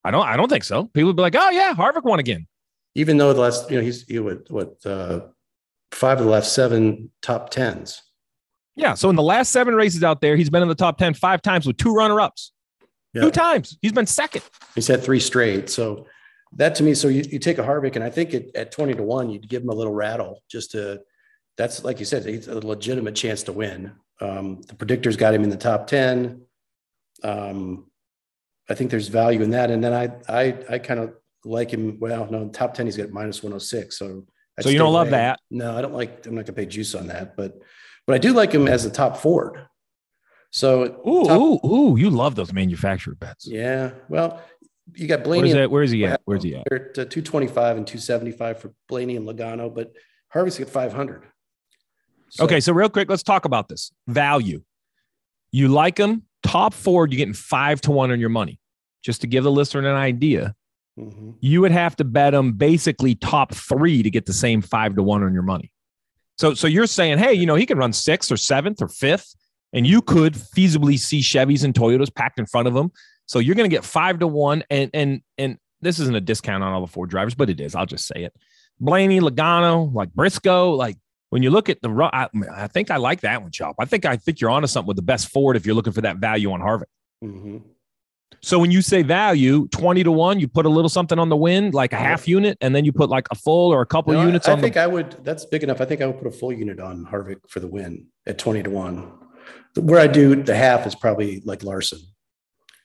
I 0.05 0.11
don't, 0.11 0.25
I 0.25 0.35
don't 0.37 0.49
think 0.49 0.63
so. 0.63 0.85
People 0.87 1.07
would 1.07 1.15
be 1.15 1.21
like, 1.21 1.35
oh, 1.37 1.49
yeah, 1.51 1.73
Harvick 1.73 2.03
won 2.03 2.19
again. 2.19 2.47
Even 2.95 3.17
though 3.17 3.33
the 3.33 3.41
last, 3.41 3.69
you 3.69 3.77
know, 3.77 3.83
he's, 3.83 4.03
he 4.07 4.19
would, 4.19 4.47
what, 4.49 4.77
uh, 4.85 5.21
five 5.91 6.17
of 6.19 6.25
the 6.25 6.31
last 6.31 6.53
seven 6.53 7.11
top 7.21 7.49
tens. 7.51 8.01
Yeah. 8.75 8.93
So 8.95 9.09
in 9.09 9.15
the 9.15 9.23
last 9.23 9.51
seven 9.51 9.75
races 9.75 10.03
out 10.03 10.21
there, 10.21 10.35
he's 10.35 10.49
been 10.49 10.61
in 10.61 10.67
the 10.67 10.75
top 10.75 10.97
10 10.97 11.13
five 11.13 11.41
times 11.41 11.65
with 11.67 11.77
two 11.77 11.93
runner 11.93 12.19
ups. 12.19 12.51
Yeah. 13.13 13.23
Two 13.23 13.31
times. 13.31 13.77
He's 13.81 13.91
been 13.91 14.07
second. 14.07 14.43
He's 14.73 14.87
had 14.87 15.03
three 15.03 15.19
straight. 15.19 15.69
So 15.69 16.07
that 16.55 16.75
to 16.75 16.83
me, 16.83 16.93
so 16.95 17.07
you, 17.07 17.23
you 17.29 17.39
take 17.39 17.59
a 17.59 17.63
Harvick, 17.63 17.95
and 17.95 18.03
I 18.03 18.09
think 18.09 18.33
it, 18.33 18.51
at 18.55 18.71
20 18.71 18.95
to 18.95 19.03
1, 19.03 19.29
you'd 19.29 19.47
give 19.47 19.61
him 19.61 19.69
a 19.69 19.73
little 19.73 19.93
rattle 19.93 20.41
just 20.49 20.71
to, 20.71 21.01
that's 21.57 21.83
like 21.83 21.99
you 21.99 22.05
said, 22.05 22.25
it's 22.25 22.47
a 22.47 22.55
legitimate 22.59 23.15
chance 23.15 23.43
to 23.43 23.51
win. 23.53 23.91
Um, 24.19 24.61
the 24.67 24.73
predictors 24.73 25.17
got 25.17 25.33
him 25.33 25.43
in 25.43 25.49
the 25.49 25.57
top 25.57 25.85
10. 25.87 26.41
Um, 27.23 27.91
I 28.69 28.73
think 28.73 28.89
there's 28.89 29.09
value 29.09 29.41
in 29.41 29.51
that. 29.51 29.69
And 29.69 29.83
then 29.83 29.93
I, 29.93 30.11
I, 30.27 30.57
I 30.69 30.79
kind 30.79 30.99
of 30.99 31.13
like 31.45 31.71
him. 31.71 31.99
Well, 31.99 32.27
no, 32.31 32.49
top 32.49 32.73
10, 32.73 32.87
he's 32.87 32.97
got 32.97 33.11
minus 33.11 33.43
106. 33.43 33.97
So, 33.97 34.25
I'd 34.57 34.63
So 34.63 34.69
you 34.69 34.79
don't 34.79 34.93
love 34.93 35.07
away. 35.07 35.17
that? 35.17 35.39
No, 35.51 35.77
I 35.77 35.81
don't 35.81 35.93
like, 35.93 36.25
I'm 36.25 36.35
not 36.35 36.45
gonna 36.45 36.55
pay 36.55 36.65
juice 36.65 36.95
on 36.95 37.07
that, 37.07 37.35
but, 37.35 37.59
but 38.07 38.13
I 38.15 38.17
do 38.17 38.33
like 38.33 38.51
him 38.51 38.67
as 38.67 38.85
a 38.85 38.89
top 38.89 39.17
Ford. 39.17 39.67
So 40.51 40.83
Ooh, 41.07 41.25
top- 41.25 41.41
ooh, 41.41 41.67
ooh! 41.67 41.97
You 41.97 42.09
love 42.09 42.35
those 42.35 42.53
manufacturer 42.53 43.15
bets. 43.15 43.47
yeah. 43.47 43.91
Well, 44.09 44.41
you 44.95 45.07
got 45.07 45.23
Blaney. 45.23 45.49
is 45.49 45.55
that? 45.55 45.71
Where 45.71 45.81
is 45.83 45.91
he 45.91 46.05
at? 46.05 46.21
Where's 46.25 46.43
he 46.43 46.55
at? 46.55 46.63
They're 46.69 46.89
at 46.91 46.99
uh, 46.99 47.05
225 47.05 47.77
and 47.77 47.87
275 47.87 48.59
for 48.59 48.73
Blaney 48.87 49.15
and 49.15 49.27
Logano, 49.27 49.73
but 49.73 49.93
Harvick's 50.33 50.59
at 50.59 50.69
500. 50.69 51.23
So- 52.29 52.43
Okay, 52.45 52.59
so 52.59 52.73
real 52.73 52.89
quick, 52.89 53.09
let's 53.09 53.23
talk 53.23 53.45
about 53.45 53.67
this 53.69 53.91
value. 54.07 54.61
You 55.51 55.67
like 55.69 55.95
them 55.95 56.23
top 56.43 56.73
four, 56.73 57.07
you're 57.07 57.17
getting 57.17 57.33
five 57.33 57.79
to 57.81 57.91
one 57.91 58.11
on 58.11 58.19
your 58.19 58.29
money. 58.29 58.59
Just 59.03 59.21
to 59.21 59.27
give 59.27 59.43
the 59.43 59.51
listener 59.51 59.87
an 59.89 59.95
idea, 59.95 60.55
Mhm. 60.99 61.35
you 61.41 61.61
would 61.61 61.71
have 61.71 61.95
to 61.97 62.03
bet 62.03 62.33
them 62.33 62.53
basically 62.53 63.15
top 63.15 63.53
three 63.53 64.01
to 64.03 64.09
get 64.11 64.25
the 64.27 64.33
same 64.33 64.61
five 64.61 64.95
to 64.95 65.03
one 65.03 65.23
on 65.23 65.33
your 65.33 65.43
money. 65.43 65.71
So, 66.37 66.53
so 66.53 66.67
you're 66.67 66.87
saying, 66.87 67.19
hey, 67.19 67.33
you 67.33 67.45
know, 67.45 67.55
he 67.55 67.65
can 67.65 67.77
run 67.77 67.93
sixth 67.93 68.31
or 68.31 68.37
seventh 68.37 68.81
or 68.81 68.87
fifth, 68.87 69.35
and 69.71 69.85
you 69.85 70.01
could 70.01 70.33
feasibly 70.33 70.97
see 70.99 71.19
Chevys 71.21 71.63
and 71.63 71.73
Toyotas 71.73 72.13
packed 72.13 72.39
in 72.39 72.45
front 72.45 72.67
of 72.67 72.75
him. 72.75 72.91
So 73.25 73.39
you're 73.39 73.55
going 73.55 73.69
to 73.69 73.75
get 73.75 73.83
five 73.85 74.19
to 74.19 74.27
one, 74.27 74.63
and 74.69 74.89
and 74.93 75.21
and 75.37 75.57
this 75.81 75.99
isn't 75.99 76.15
a 76.15 76.21
discount 76.21 76.63
on 76.63 76.73
all 76.73 76.81
the 76.81 76.91
four 76.91 77.07
drivers, 77.07 77.35
but 77.35 77.49
it 77.49 77.59
is. 77.59 77.75
I'll 77.75 77.85
just 77.85 78.07
say 78.07 78.23
it. 78.23 78.33
Blaney, 78.79 79.19
Logano, 79.19 79.93
like 79.93 80.11
Briscoe, 80.13 80.71
like 80.71 80.97
when 81.29 81.43
you 81.43 81.49
look 81.49 81.69
at 81.69 81.81
the 81.81 81.89
I, 82.13 82.27
I 82.53 82.67
think 82.67 82.91
I 82.91 82.97
like 82.97 83.21
that 83.21 83.41
one, 83.41 83.51
Chop. 83.51 83.75
I 83.79 83.85
think 83.85 84.05
I 84.05 84.17
think 84.17 84.41
you're 84.41 84.49
onto 84.49 84.67
something 84.67 84.87
with 84.87 84.97
the 84.97 85.03
best 85.03 85.29
Ford 85.29 85.55
if 85.55 85.65
you're 85.65 85.75
looking 85.75 85.93
for 85.93 86.01
that 86.01 86.17
value 86.17 86.51
on 86.51 86.59
Harvick. 86.59 86.85
Mhm. 87.23 87.61
So 88.41 88.59
when 88.59 88.71
you 88.71 88.81
say 88.81 89.01
value, 89.03 89.67
20 89.69 90.03
to 90.03 90.11
1, 90.11 90.39
you 90.39 90.47
put 90.47 90.65
a 90.65 90.69
little 90.69 90.89
something 90.89 91.17
on 91.19 91.29
the 91.29 91.37
wind, 91.37 91.73
like 91.73 91.93
a 91.93 91.97
half 91.97 92.27
unit, 92.27 92.57
and 92.61 92.75
then 92.75 92.85
you 92.85 92.91
put 92.91 93.09
like 93.09 93.27
a 93.31 93.35
full 93.35 93.71
or 93.73 93.81
a 93.81 93.85
couple 93.85 94.13
No, 94.13 94.21
I- 94.21 94.25
units 94.25 94.47
I, 94.47 94.53
on 94.53 94.61
think 94.61 94.75
the 94.75 94.81
I 94.81 94.87
would, 94.87 95.17
that's 95.23 95.45
big 95.45 95.63
enough. 95.63 95.81
I 95.81 95.85
think 95.85 96.01
I 96.01 96.07
would 96.07 96.17
put 96.17 96.27
a 96.27 96.31
full 96.31 96.51
unit 96.53 96.79
on 96.79 97.05
Harvick 97.05 97.37
for 97.49 97.59
the 97.59 97.67
win 97.67 98.07
at 98.25 98.37
20 98.37 98.63
to 98.63 98.69
1. 98.69 99.11
Where 99.75 99.99
I 99.99 100.07
do 100.07 100.35
the 100.41 100.55
half 100.55 100.85
is 100.85 100.95
probably 100.95 101.41
like 101.45 101.63
Larson, 101.63 101.99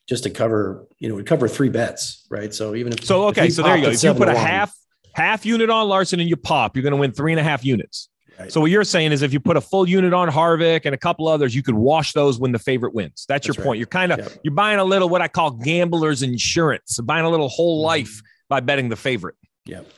just 0.09 0.25
to 0.25 0.31
cover, 0.31 0.87
you 0.99 1.09
know, 1.09 1.15
we 1.15 1.23
cover 1.23 1.47
three 1.49 1.69
bets, 1.69 2.25
right? 2.31 2.53
So 2.55 2.75
even 2.75 2.93
if 2.93 3.05
So 3.05 3.27
okay, 3.29 3.51
so 3.51 3.63
there 3.63 3.77
you 3.77 3.85
go. 3.85 3.91
If 3.91 4.03
you 4.03 4.15
put 4.15 4.29
a 4.29 4.39
half 4.39 4.75
half 5.15 5.45
unit 5.45 5.69
on 5.69 5.89
Larson 5.89 6.21
and 6.21 6.29
you 6.29 6.37
pop, 6.37 6.77
you're 6.77 6.83
going 6.83 6.93
to 6.93 6.97
win 6.97 7.13
three 7.13 7.33
and 7.33 7.41
a 7.41 7.43
half 7.43 7.65
units. 7.65 8.09
Right. 8.39 8.53
So 8.53 8.61
what 8.61 8.71
you're 8.71 8.85
saying 8.85 9.11
is 9.13 9.23
if 9.23 9.33
you 9.33 9.41
put 9.41 9.57
a 9.57 9.61
full 9.61 9.89
unit 9.89 10.13
on 10.15 10.29
Harvick 10.29 10.83
and 10.85 10.95
a 10.95 10.99
couple 10.99 11.27
others, 11.27 11.57
you 11.57 11.63
could 11.63 11.75
wash 11.75 12.13
those 12.13 12.39
when 12.39 12.53
the 12.53 12.59
favorite 12.59 12.95
wins. 12.95 13.25
That's, 13.29 13.47
your 13.49 13.55
That's 13.55 13.67
point. 13.67 13.79
You're 13.79 13.87
kind 13.89 14.13
of 14.13 14.19
Yep. 14.21 14.33
you're 14.45 14.55
buying 14.55 14.79
a 14.79 14.85
little 14.85 15.09
what 15.09 15.21
I 15.21 15.27
call 15.29 15.51
gambler's 15.51 16.23
insurance, 16.23 17.01
buying 17.01 17.25
a 17.25 17.31
little 17.31 17.49
whole 17.49 17.81
Mm-hmm. 17.81 17.87
life 17.87 18.23
by 18.49 18.61
betting 18.61 18.89
the 18.91 18.97
favorite. 18.97 19.35
Yep. 19.67 19.91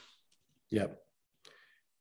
Yep. 0.71 0.97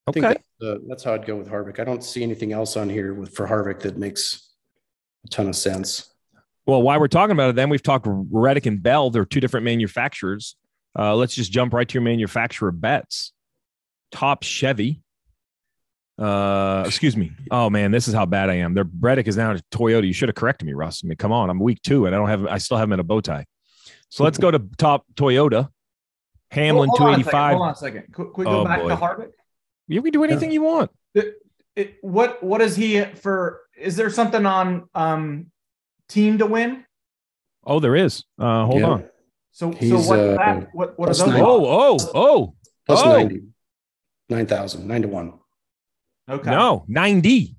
I 0.07 0.09
Okay. 0.11 0.21
think 0.21 0.41
that, 0.61 0.71
uh, 0.75 0.77
that's 0.87 1.03
how 1.03 1.13
I'd 1.13 1.25
go 1.25 1.35
with 1.35 1.49
Harvick. 1.49 1.79
I 1.79 1.83
don't 1.83 2.03
see 2.03 2.23
anything 2.23 2.53
else 2.53 2.77
on 2.77 2.89
here 2.89 3.13
with 3.13 3.35
for 3.35 3.45
Harvick 3.47 3.81
that 3.81 3.97
makes 3.97 4.49
a 5.25 5.27
ton 5.29 5.47
of 5.49 5.55
sense. 5.55 6.09
Well, 6.65 6.81
while 6.81 6.99
we're 6.99 7.07
talking 7.07 7.33
about 7.33 7.49
it, 7.49 7.55
then 7.55 7.69
we've 7.69 7.83
talked 7.83 8.07
Reddick 8.09 8.65
and 8.65 8.81
Bell. 8.81 9.09
They're 9.09 9.25
two 9.25 9.39
different 9.41 9.65
manufacturers. 9.65 10.55
Uh, 10.97 11.15
let's 11.15 11.35
just 11.35 11.51
jump 11.51 11.73
right 11.73 11.87
to 11.87 11.93
your 11.93 12.01
manufacturer 12.03 12.71
bets. 12.71 13.33
Top 14.11 14.43
Chevy. 14.43 15.01
Uh, 16.19 16.83
excuse 16.85 17.15
me. 17.15 17.31
Oh 17.49 17.69
man, 17.69 17.91
this 17.91 18.07
is 18.07 18.13
how 18.13 18.25
bad 18.25 18.49
I 18.49 18.55
am. 18.55 18.73
Their 18.73 18.85
Reddick 18.99 19.27
is 19.27 19.37
now 19.37 19.51
a 19.53 19.59
Toyota. 19.71 20.05
You 20.05 20.13
should 20.13 20.27
have 20.29 20.35
corrected 20.35 20.65
me, 20.67 20.73
Russ. 20.73 21.01
I 21.03 21.07
mean, 21.07 21.15
come 21.17 21.31
on. 21.31 21.49
I'm 21.49 21.59
week 21.59 21.81
two, 21.81 22.05
and 22.05 22.13
I 22.15 22.17
don't 22.17 22.27
have. 22.29 22.45
I 22.45 22.57
still 22.57 22.77
have 22.77 22.87
him 22.89 22.93
in 22.93 22.99
a 22.99 23.03
bow 23.03 23.21
tie. 23.21 23.45
So 24.09 24.23
let's 24.23 24.37
go 24.37 24.51
to 24.51 24.59
top 24.77 25.05
Toyota. 25.15 25.69
Hamlin 26.51 26.89
two 26.97 27.07
eighty 27.07 27.07
five. 27.07 27.07
hold 27.07 27.07
on 27.07 27.09
a 27.09 27.13
eighty 27.13 27.23
second, 27.23 27.31
five. 27.31 27.51
Hold 27.53 27.67
on 27.67 27.73
a 27.73 27.75
second. 27.75 28.13
Could, 28.13 28.27
could 28.33 28.37
we 28.37 28.45
go 28.45 28.61
Oh, 28.61 28.65
back 28.65 28.79
boy. 28.81 28.89
to 28.89 28.95
Harvick? 28.97 29.31
You 29.87 30.01
can 30.01 30.11
do 30.11 30.23
anything 30.23 30.51
you 30.51 30.61
want. 30.63 30.91
It, 31.75 31.95
what 32.01 32.43
what 32.43 32.59
is 32.61 32.75
he 32.75 33.01
for? 33.05 33.61
Is 33.77 33.95
there 33.95 34.09
something 34.09 34.45
on 34.45 34.89
um 34.93 35.51
team 36.09 36.37
to 36.39 36.45
win? 36.45 36.85
Oh, 37.63 37.79
there 37.79 37.95
is. 37.95 38.23
Uh, 38.37 38.65
hold 38.65 38.79
Yeah. 38.81 38.87
on. 38.87 39.03
So 39.51 39.71
so 39.71 39.77
He's, 39.77 39.91
what's 39.93 40.09
uh, 40.11 40.35
that? 40.37 40.67
What 40.73 40.97
what 40.99 41.09
are 41.09 41.13
those? 41.13 41.27
nine. 41.27 41.41
Oh, 41.41 41.65
oh, 41.65 41.97
oh. 42.13 42.55
Plus 42.85 43.01
Oh. 43.03 43.09
90. 43.13 43.43
9,000, 44.29 44.87
9 44.87 45.01
to 45.03 45.07
1. 45.07 45.38
Okay. 46.29 46.49
No, 46.49 46.85
ninety. 46.87 47.55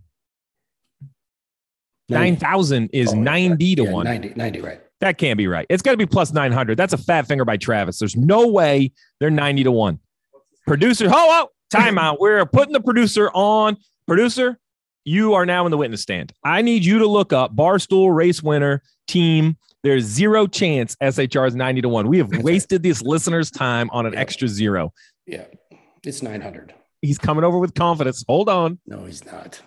Nine 2.08 2.36
thousand 2.36 2.90
is 2.92 3.12
Oh, 3.12 3.16
ninety 3.16 3.74
to 3.76 3.84
Yeah, 3.84 3.90
one. 3.92 4.04
90, 4.04 4.32
90, 4.34 4.60
right. 4.60 4.80
That 5.00 5.16
can't 5.16 5.38
be 5.38 5.46
right. 5.46 5.64
It's 5.70 5.82
got 5.82 5.92
to 5.92 5.96
be 5.96 6.06
plus 6.06 6.32
900. 6.32 6.76
That's 6.76 6.92
a 6.92 6.98
fat 6.98 7.26
finger 7.26 7.44
by 7.44 7.56
Travis. 7.56 7.98
There's 7.98 8.16
no 8.16 8.48
way 8.48 8.92
they're 9.18 9.30
90 9.30 9.64
to 9.64 9.72
1. 9.72 9.98
Producer, 10.66 11.06
oh, 11.08 11.12
oh, 11.12 11.48
timeout. 11.74 12.16
We're 12.20 12.44
putting 12.46 12.72
the 12.74 12.80
producer 12.80 13.30
on. 13.32 13.76
Producer, 14.06 14.58
you 15.04 15.34
are 15.34 15.46
now 15.46 15.64
in 15.66 15.70
the 15.70 15.78
witness 15.78 16.02
stand. 16.02 16.32
I 16.44 16.60
need 16.62 16.84
you 16.84 16.98
to 16.98 17.06
look 17.06 17.32
up 17.32 17.54
Barstool 17.56 18.14
race 18.14 18.42
winner 18.42 18.82
team. 19.08 19.56
There's 19.82 20.04
zero 20.04 20.46
chance 20.46 20.96
SHR 21.00 21.46
is 21.46 21.54
90 21.54 21.82
to 21.82 21.88
1. 21.88 22.08
We 22.08 22.18
have 22.18 22.28
wasted 22.42 22.82
this 22.82 23.00
listener's 23.02 23.50
time 23.50 23.88
on 23.92 24.04
an 24.04 24.12
Yeah. 24.12 24.20
extra 24.20 24.48
zero. 24.48 24.92
Yeah. 25.26 25.44
It's 26.04 26.22
900. 26.22 26.74
He's 27.02 27.18
coming 27.18 27.44
over 27.44 27.58
with 27.58 27.74
confidence. 27.74 28.24
Hold 28.28 28.48
on. 28.48 28.78
No, 28.86 29.04
he's 29.04 29.24
not. 29.24 29.60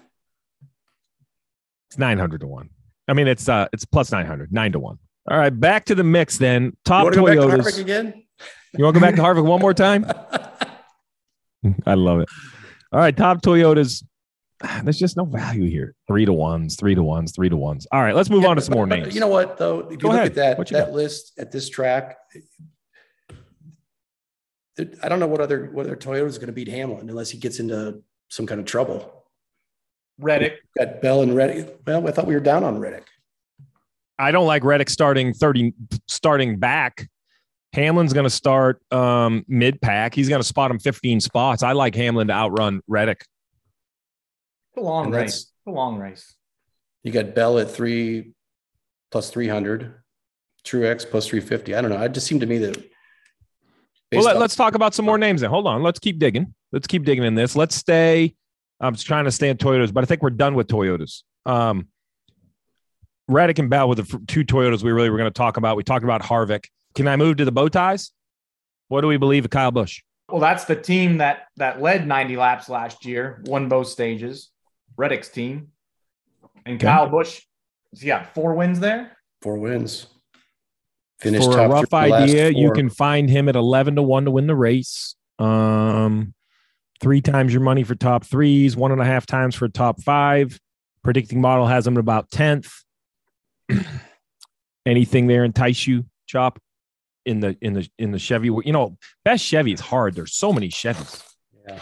It's 1.89 1.97
900 1.97 2.41
to 2.41 2.47
1. 2.47 2.69
I 3.07 3.13
mean, 3.13 3.27
it's 3.27 3.49
uh 3.49 3.67
it's 3.73 3.85
plus 3.85 4.11
900, 4.11 4.51
9 4.51 4.71
to 4.73 4.79
1. 4.79 4.99
All 5.31 5.37
right, 5.37 5.49
back 5.57 5.85
to 5.85 5.95
the 5.95 6.03
mix 6.03 6.37
then. 6.37 6.75
Top 6.85 7.13
you 7.13 7.21
want 7.21 7.33
to 7.33 7.35
go 7.35 7.47
back 7.47 7.57
to 7.57 7.63
Toyotas. 7.63 7.73
Harvick 7.77 7.81
again? 7.81 8.23
You 8.77 8.83
want 8.83 8.95
to 8.95 8.99
go 8.99 9.05
back 9.05 9.15
to 9.15 9.21
Harvick 9.21 9.45
one 9.45 9.61
more 9.61 9.73
time? 9.73 10.05
I 11.85 11.93
love 11.93 12.19
it. 12.19 12.29
All 12.91 12.99
right, 12.99 13.15
top 13.15 13.41
Toyotas. 13.41 14.03
There's 14.83 14.97
just 14.99 15.17
no 15.17 15.25
value 15.25 15.69
here. 15.69 15.93
Three 16.07 16.25
to 16.25 16.33
ones, 16.33 16.75
three 16.77 16.95
to 16.95 17.03
ones, 17.03 17.33
three 17.33 17.49
to 17.49 17.57
ones. 17.57 17.85
All 17.91 18.01
right, 18.01 18.15
let's 18.15 18.29
move 18.29 18.45
on 18.45 18.55
to 18.55 18.61
some 18.61 18.73
more 18.75 18.85
But 18.87 18.99
names. 18.99 19.13
You 19.13 19.19
know 19.21 19.27
what, 19.27 19.57
though? 19.57 19.79
If 19.81 19.91
you 19.91 19.97
Go 19.97 20.07
look 20.09 20.17
ahead. 20.17 20.27
at 20.27 20.35
that, 20.35 20.57
that 20.57 20.69
got? 20.71 20.91
list 20.93 21.33
at 21.37 21.51
this 21.51 21.69
track, 21.69 22.17
I 24.79 25.07
don't 25.09 25.19
know 25.19 25.27
what 25.27 25.39
other 25.41 25.69
what 25.71 25.85
other 25.85 25.95
Toyota 25.95 26.25
is 26.25 26.37
going 26.37 26.47
to 26.47 26.53
beat 26.53 26.67
Hamlin 26.67 27.09
unless 27.09 27.29
he 27.29 27.37
gets 27.37 27.59
into 27.59 28.01
some 28.29 28.45
kind 28.47 28.59
of 28.59 28.65
trouble. 28.65 29.23
Reddick. 30.19 30.59
Got 30.77 31.01
Bell 31.01 31.21
and 31.21 31.35
Reddick. 31.35 31.79
Well, 31.85 32.07
I 32.07 32.11
thought 32.11 32.27
we 32.27 32.33
were 32.33 32.39
down 32.39 32.63
on 32.63 32.79
Reddick. 32.79 33.07
I 34.19 34.31
don't 34.31 34.45
like 34.47 34.63
Reddick 34.63 34.89
starting 34.89 35.33
30, 35.33 35.73
starting 36.07 36.59
back. 36.59 37.07
Hamlin's 37.73 38.13
going 38.13 38.25
to 38.25 38.29
start 38.29 38.79
um, 38.91 39.43
mid 39.47 39.81
pack. 39.81 40.13
He's 40.13 40.29
going 40.29 40.41
to 40.41 40.47
spot 40.47 40.69
him 40.69 40.77
15 40.79 41.19
spots. 41.19 41.63
I 41.63 41.71
like 41.71 41.95
Hamlin 41.95 42.27
to 42.27 42.33
outrun 42.33 42.81
Reddick. 42.87 43.25
It's 44.71 44.77
a 44.77 44.81
long 44.81 45.05
And 45.05 45.13
race. 45.15 45.19
that's- 45.21 45.39
It's 45.41 45.67
a 45.67 45.71
long 45.71 45.97
race. 45.97 46.35
You 47.03 47.11
got 47.11 47.33
Bell 47.35 47.57
at 47.59 47.69
three 47.69 48.33
plus 49.11 49.29
300, 49.31 49.95
Truex 50.63 51.09
plus 51.09 51.27
350. 51.27 51.75
I 51.75 51.81
don't 51.81 51.89
know. 51.91 52.01
It 52.01 52.13
just 52.13 52.27
seemed 52.27 52.41
to 52.41 52.47
me 52.47 52.59
that. 52.59 52.77
Well, 54.15 54.25
based 54.25 54.39
let, 54.39 54.45
us 54.45 54.55
talk 54.55 54.75
about 54.75 54.93
some 54.93 55.05
more 55.05 55.17
names 55.17 55.41
then. 55.41 55.49
Hold 55.49 55.67
on. 55.67 55.83
Let's 55.83 55.99
keep 55.99 56.19
digging. 56.19 56.53
Let's 56.71 56.87
keep 56.87 57.03
digging 57.03 57.23
in 57.23 57.35
this. 57.35 57.55
Let's 57.55 57.75
stay. 57.75 58.35
I'm 58.79 58.93
just 58.93 59.07
trying 59.07 59.25
to 59.25 59.31
stay 59.31 59.49
in 59.49 59.57
Toyotas, 59.57 59.93
but 59.93 60.03
I 60.03 60.07
think 60.07 60.21
we're 60.21 60.29
done 60.31 60.55
with 60.55 60.67
Toyotas. 60.67 61.23
Um, 61.45 61.87
Reddick 63.27 63.59
and 63.59 63.69
Bell 63.69 63.87
were 63.87 63.95
the 63.95 64.21
two 64.27 64.43
Toyotas 64.43 64.83
we 64.83 64.91
really 64.91 65.09
were 65.09 65.17
going 65.17 65.29
to 65.29 65.37
talk 65.37 65.57
about. 65.57 65.77
We 65.77 65.83
talked 65.83 66.03
about 66.03 66.21
Harvick. 66.21 66.65
Can 66.95 67.07
I 67.07 67.15
move 67.15 67.37
to 67.37 67.45
the 67.45 67.51
bow 67.51 67.69
ties? 67.69 68.11
What 68.89 69.01
do 69.01 69.07
we 69.07 69.17
believe 69.17 69.45
of 69.45 69.51
Kyle 69.51 69.71
Busch? 69.71 70.01
Well, 70.29 70.41
that's 70.41 70.65
the 70.65 70.75
team 70.75 71.17
that 71.17 71.47
that 71.57 71.81
led 71.81 72.07
90 72.07 72.37
laps 72.37 72.69
last 72.69 73.05
year, 73.05 73.41
won 73.45 73.69
both 73.69 73.87
stages. 73.87 74.49
Reddick's 74.97 75.29
team. 75.29 75.69
And 76.65 76.75
Okay. 76.75 76.85
Kyle 76.85 77.09
Busch, 77.09 77.41
he 77.97 78.07
got 78.07 78.33
four 78.33 78.53
wins 78.53 78.79
there. 78.79 79.17
Four 79.41 79.57
wins. 79.57 80.07
Finished 81.23 81.51
For 81.51 81.57
a 81.57 81.69
rough 81.69 81.93
idea, 81.93 82.49
you 82.49 82.71
can 82.71 82.89
find 82.89 83.29
him 83.29 83.47
at 83.47 83.55
11 83.55 83.95
to 83.95 84.03
1 84.03 84.25
to 84.25 84.31
win 84.31 84.45
the 84.45 84.55
race. 84.55 85.15
Um, 85.39 86.33
three 87.01 87.21
times 87.21 87.53
your 87.53 87.61
money 87.61 87.83
for 87.83 87.95
top 87.95 88.25
threes, 88.25 88.75
one 88.75 88.91
and 88.91 89.01
a 89.01 89.05
half 89.05 89.25
times 89.25 89.55
for 89.55 89.67
top 89.69 90.01
five. 90.01 90.59
Predicting 91.03 91.41
model 91.41 91.65
has 91.65 91.87
him 91.87 91.95
at 91.95 91.99
about 91.99 92.29
10th. 92.29 92.69
Anything 94.85 95.27
there 95.27 95.45
entice 95.45 95.87
you, 95.87 96.05
Chop? 96.27 96.59
In 97.25 97.39
the 97.39 97.57
in 97.61 97.71
the 97.71 97.89
in 97.97 98.11
the 98.11 98.19
Chevy, 98.19 98.47
you 98.47 98.73
know, 98.73 98.97
best 99.23 99.45
Chevy 99.45 99.71
is 99.71 99.79
hard. 99.79 100.13
There's 100.13 100.35
so 100.35 100.51
many 100.51 100.67
Chevys. 100.67 101.23
Yeah. 101.65 101.79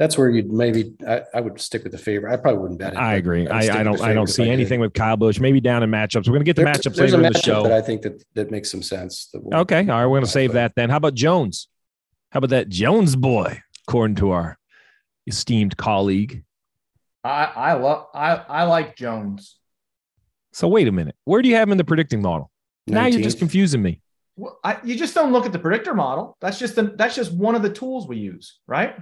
That's 0.00 0.16
where 0.16 0.30
you'd 0.30 0.50
maybe 0.50 0.94
I, 1.06 1.20
I 1.34 1.42
would 1.42 1.60
stick 1.60 1.82
with 1.82 1.92
the 1.92 1.98
favorite. 1.98 2.32
I 2.32 2.36
probably 2.38 2.58
wouldn't 2.62 2.80
bet 2.80 2.94
it. 2.94 2.96
I 2.98 3.16
agree. 3.16 3.46
I, 3.46 3.80
I 3.80 3.82
don't 3.82 4.00
I 4.00 4.14
don't 4.14 4.28
see 4.28 4.48
anything 4.48 4.80
with 4.80 4.94
Kyle 4.94 5.18
Busch. 5.18 5.38
Maybe 5.38 5.60
down 5.60 5.82
in 5.82 5.90
matchups. 5.90 6.26
We're 6.26 6.32
gonna 6.32 6.44
get 6.44 6.56
the 6.56 6.64
There- 6.64 6.72
matchups 6.72 6.94
there's 6.96 7.12
later 7.12 7.22
a 7.22 7.26
in 7.26 7.32
the 7.34 7.38
show. 7.38 7.62
that 7.64 7.72
I 7.72 7.82
think 7.82 8.00
that 8.02 8.24
that 8.34 8.50
makes 8.50 8.70
some 8.70 8.82
sense. 8.82 9.28
We'll- 9.34 9.60
Okay. 9.60 9.80
All 9.80 9.84
right. 9.84 10.06
We're 10.06 10.16
going 10.16 10.24
to 10.24 10.30
save 10.30 10.54
that 10.54 10.72
then. 10.74 10.88
How 10.88 10.96
about 10.96 11.12
Jones? 11.12 11.68
How 12.32 12.38
about 12.38 12.48
that 12.48 12.70
Jones 12.70 13.14
boy, 13.14 13.60
according 13.86 14.14
to 14.16 14.30
our 14.30 14.58
esteemed 15.26 15.76
colleague? 15.76 16.44
I 17.22 17.44
I 17.54 17.72
love 17.74 18.06
I 18.14 18.36
I 18.36 18.62
like 18.64 18.96
Jones. 18.96 19.58
So, 20.54 20.66
wait 20.66 20.88
a 20.88 20.92
minute. 20.92 21.14
Where 21.26 21.42
do 21.42 21.48
you 21.50 21.56
have 21.56 21.68
him 21.68 21.72
in 21.72 21.78
the 21.78 21.84
predicting 21.84 22.22
model? 22.22 22.50
Now 22.86 23.04
you're 23.04 23.20
just 23.20 23.38
confusing 23.38 23.82
me. 23.82 24.00
Well, 24.36 24.58
I, 24.64 24.78
you 24.82 24.96
just 24.96 25.14
don't 25.14 25.30
look 25.30 25.44
at 25.44 25.52
the 25.52 25.58
predictor 25.58 25.92
model. 25.92 26.38
That's 26.40 26.58
just 26.58 26.74
the, 26.74 26.84
that's 26.96 27.14
just 27.14 27.32
one 27.32 27.54
of 27.54 27.60
the 27.60 27.68
tools 27.70 28.08
we 28.08 28.16
use, 28.16 28.58
right? 28.66 28.96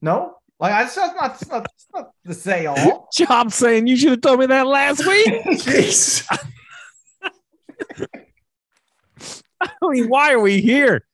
No, 0.00 0.36
Like 0.60 0.72
that's 0.72 0.96
not, 0.96 1.14
that's 1.20 1.48
not, 1.48 1.62
that's 1.64 1.86
not 1.94 2.10
the 2.24 2.34
say 2.34 2.66
all. 2.66 3.08
Chop 3.12 3.50
saying 3.52 3.86
you 3.86 3.96
should 3.96 4.10
have 4.10 4.20
told 4.20 4.40
me 4.40 4.46
that 4.46 4.66
last 4.66 5.06
week. 5.06 5.26
Jeez. 5.44 6.24
I 9.60 9.68
mean, 9.82 10.08
why 10.08 10.32
are 10.32 10.40
we 10.40 10.60
here? 10.60 11.04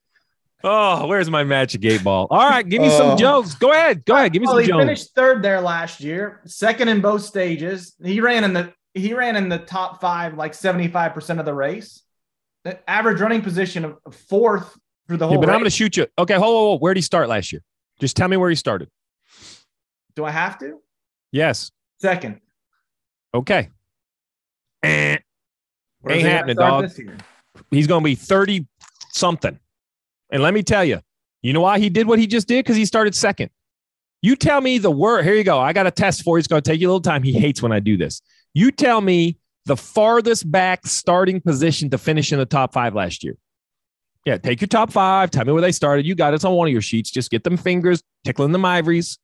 Oh, 0.63 1.07
where's 1.07 1.31
my 1.31 1.45
magic 1.45 1.85
eight 1.85 2.03
ball? 2.03 2.27
All 2.31 2.49
right, 2.49 2.67
give 2.67 2.81
me 2.81 2.89
some 2.89 3.11
oh. 3.11 3.17
jokes. 3.17 3.55
Go 3.55 3.73
ahead. 3.73 4.05
Go 4.05 4.17
ahead. 4.17 4.33
Give 4.33 4.41
me 4.41 4.47
Well, 4.47 4.57
some 4.57 4.63
he 4.63 4.69
Jones. 4.69 4.81
finished 4.83 5.15
third 5.15 5.43
there 5.43 5.61
last 5.61 6.01
year, 6.01 6.41
second 6.47 6.89
in 6.89 7.01
both 7.03 7.23
stages. 7.23 7.95
He 8.03 8.21
ran 8.21 8.45
in 8.45 8.55
the 8.55 8.73
he 8.95 9.13
ran 9.13 9.37
in 9.37 9.49
the 9.49 9.59
top 9.59 10.01
five 10.01 10.35
like 10.35 10.55
seventy 10.55 10.89
five 10.89 11.13
percent 11.13 11.39
of 11.39 11.45
the 11.45 11.53
race. 11.55 12.03
The 12.65 12.79
average 12.89 13.21
running 13.21 13.43
position 13.43 13.85
of 13.85 13.99
of 14.07 14.15
fourth 14.15 14.75
for 15.07 15.19
the 15.19 15.27
whole. 15.27 15.35
Yeah, 15.35 15.41
but 15.41 15.51
I'm 15.51 15.57
going 15.57 15.65
to 15.65 15.71
shoot 15.71 15.99
you. 15.99 16.07
Okay, 16.19 16.35
hold, 16.35 16.45
hold, 16.45 16.55
hold. 16.55 16.81
Where 16.81 16.95
did 16.95 16.99
he 16.99 17.03
start 17.03 17.29
last 17.29 17.53
year? 17.53 17.61
Just 18.01 18.17
tell 18.17 18.29
me 18.29 18.37
where 18.37 18.51
he 18.51 18.57
started. 18.57 18.89
Do 20.17 20.25
I 20.25 20.31
have 20.31 20.59
to? 20.59 20.79
Yes. 21.33 21.71
Second. 22.01 22.41
Okay. 23.33 23.69
Eh, 24.83 25.17
Ain't 26.09 26.23
happening, 26.23 26.57
dog. 26.57 26.91
He's 27.71 27.87
going 27.87 28.03
to 28.03 28.05
be 28.05 28.15
30 28.15 28.67
something. 29.13 29.59
And 30.31 30.43
let 30.43 30.55
me 30.55 30.63
tell 30.63 30.85
you, 30.85 31.01
you 31.43 31.53
know 31.53 31.61
why 31.61 31.79
he 31.79 31.89
did 31.89 32.07
what 32.07 32.19
he 32.19 32.27
just 32.27 32.47
did? 32.49 32.65
Because 32.65 32.77
he 32.77 32.85
started 32.85 33.15
second. 33.15 33.51
You 34.23 34.37
tell 34.37 34.61
me 34.61 34.79
the 34.79 34.91
word. 34.91 35.25
Here 35.25 35.35
you 35.35 35.45
go. 35.45 35.59
I 35.59 35.73
got 35.73 35.87
a 35.87 35.91
test 35.91 36.23
for 36.23 36.37
you. 36.37 36.39
It's 36.39 36.49
going 36.49 36.63
to 36.63 36.71
take 36.71 36.81
you 36.81 36.89
a 36.89 36.91
little 36.91 37.01
time. 37.01 37.23
He 37.23 37.33
hates 37.33 37.63
when 37.63 37.73
I 37.73 37.81
do 37.81 37.97
this. 37.97 38.23
You 38.55 38.71
tell 38.71 39.01
me 39.01 39.39
the 39.67 39.77
farthest 39.77 40.51
back 40.51 40.87
starting 40.87 41.41
position 41.41 41.91
to 41.91 41.99
finish 41.99 42.33
in 42.33 42.39
the 42.39 42.47
top 42.47 42.73
five 42.73 42.95
last 42.95 43.25
year. 43.25 43.37
Yeah, 44.25 44.39
take 44.39 44.61
your 44.61 44.69
top 44.69 44.91
five. 44.91 45.31
Tell 45.31 45.45
me 45.45 45.53
where 45.53 45.61
they 45.63 45.73
started. 45.73 46.07
You 46.07 46.15
got 46.15 46.33
it. 46.33 46.37
It's 46.37 46.45
on 46.45 46.55
one 46.55 46.67
of 46.69 46.73
your 46.73 46.81
sheets. 46.83 47.11
Just 47.11 47.31
get 47.31 47.45
them 47.45 47.57
fingers, 47.57 48.03
tickling 48.25 48.53
them 48.53 48.65
ivories. 48.65 49.19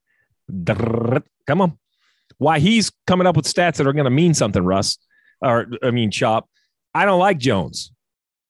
Come 0.66 1.60
on. 1.60 1.78
Why 2.38 2.58
he's 2.58 2.90
coming 3.06 3.26
up 3.26 3.36
with 3.36 3.46
stats 3.46 3.76
that 3.76 3.86
are 3.86 3.92
going 3.92 4.04
to 4.04 4.10
mean 4.10 4.34
something, 4.34 4.62
Russ, 4.64 4.98
or 5.40 5.66
I 5.82 5.90
mean, 5.90 6.10
Chop. 6.10 6.48
I 6.94 7.04
don't 7.04 7.18
like 7.18 7.38
Jones. 7.38 7.92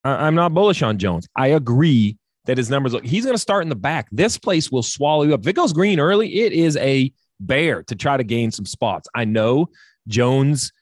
I- 0.04 0.26
I'm 0.26 0.34
not 0.34 0.54
bullish 0.54 0.82
on 0.82 0.98
Jones. 0.98 1.28
I 1.36 1.48
agree 1.48 2.16
that 2.46 2.56
his 2.56 2.70
numbers 2.70 2.92
look, 2.92 3.04
he's 3.04 3.24
going 3.24 3.34
to 3.34 3.40
start 3.40 3.62
in 3.62 3.68
the 3.68 3.74
back. 3.76 4.08
This 4.10 4.38
place 4.38 4.70
will 4.72 4.82
swallow 4.82 5.24
you 5.24 5.34
up. 5.34 5.40
If 5.40 5.46
it 5.48 5.56
goes 5.56 5.72
green 5.72 6.00
early, 6.00 6.40
it 6.40 6.52
is 6.52 6.76
a 6.78 7.12
bear 7.38 7.82
to 7.84 7.94
try 7.94 8.16
to 8.16 8.24
gain 8.24 8.50
some 8.50 8.66
spots. 8.66 9.08
I 9.14 9.24
know 9.24 9.68
Jones 10.08 10.72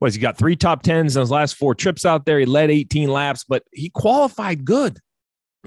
was 0.00 0.14
he 0.14 0.20
got 0.20 0.36
three 0.36 0.56
top 0.56 0.82
tens 0.82 1.16
in 1.16 1.20
his 1.20 1.30
last 1.30 1.56
four 1.56 1.74
trips 1.74 2.04
out 2.06 2.24
there. 2.24 2.38
He 2.38 2.46
led 2.46 2.70
18 2.70 3.08
laps, 3.10 3.44
but 3.48 3.64
he 3.72 3.90
qualified 3.90 4.64
good. 4.64 4.98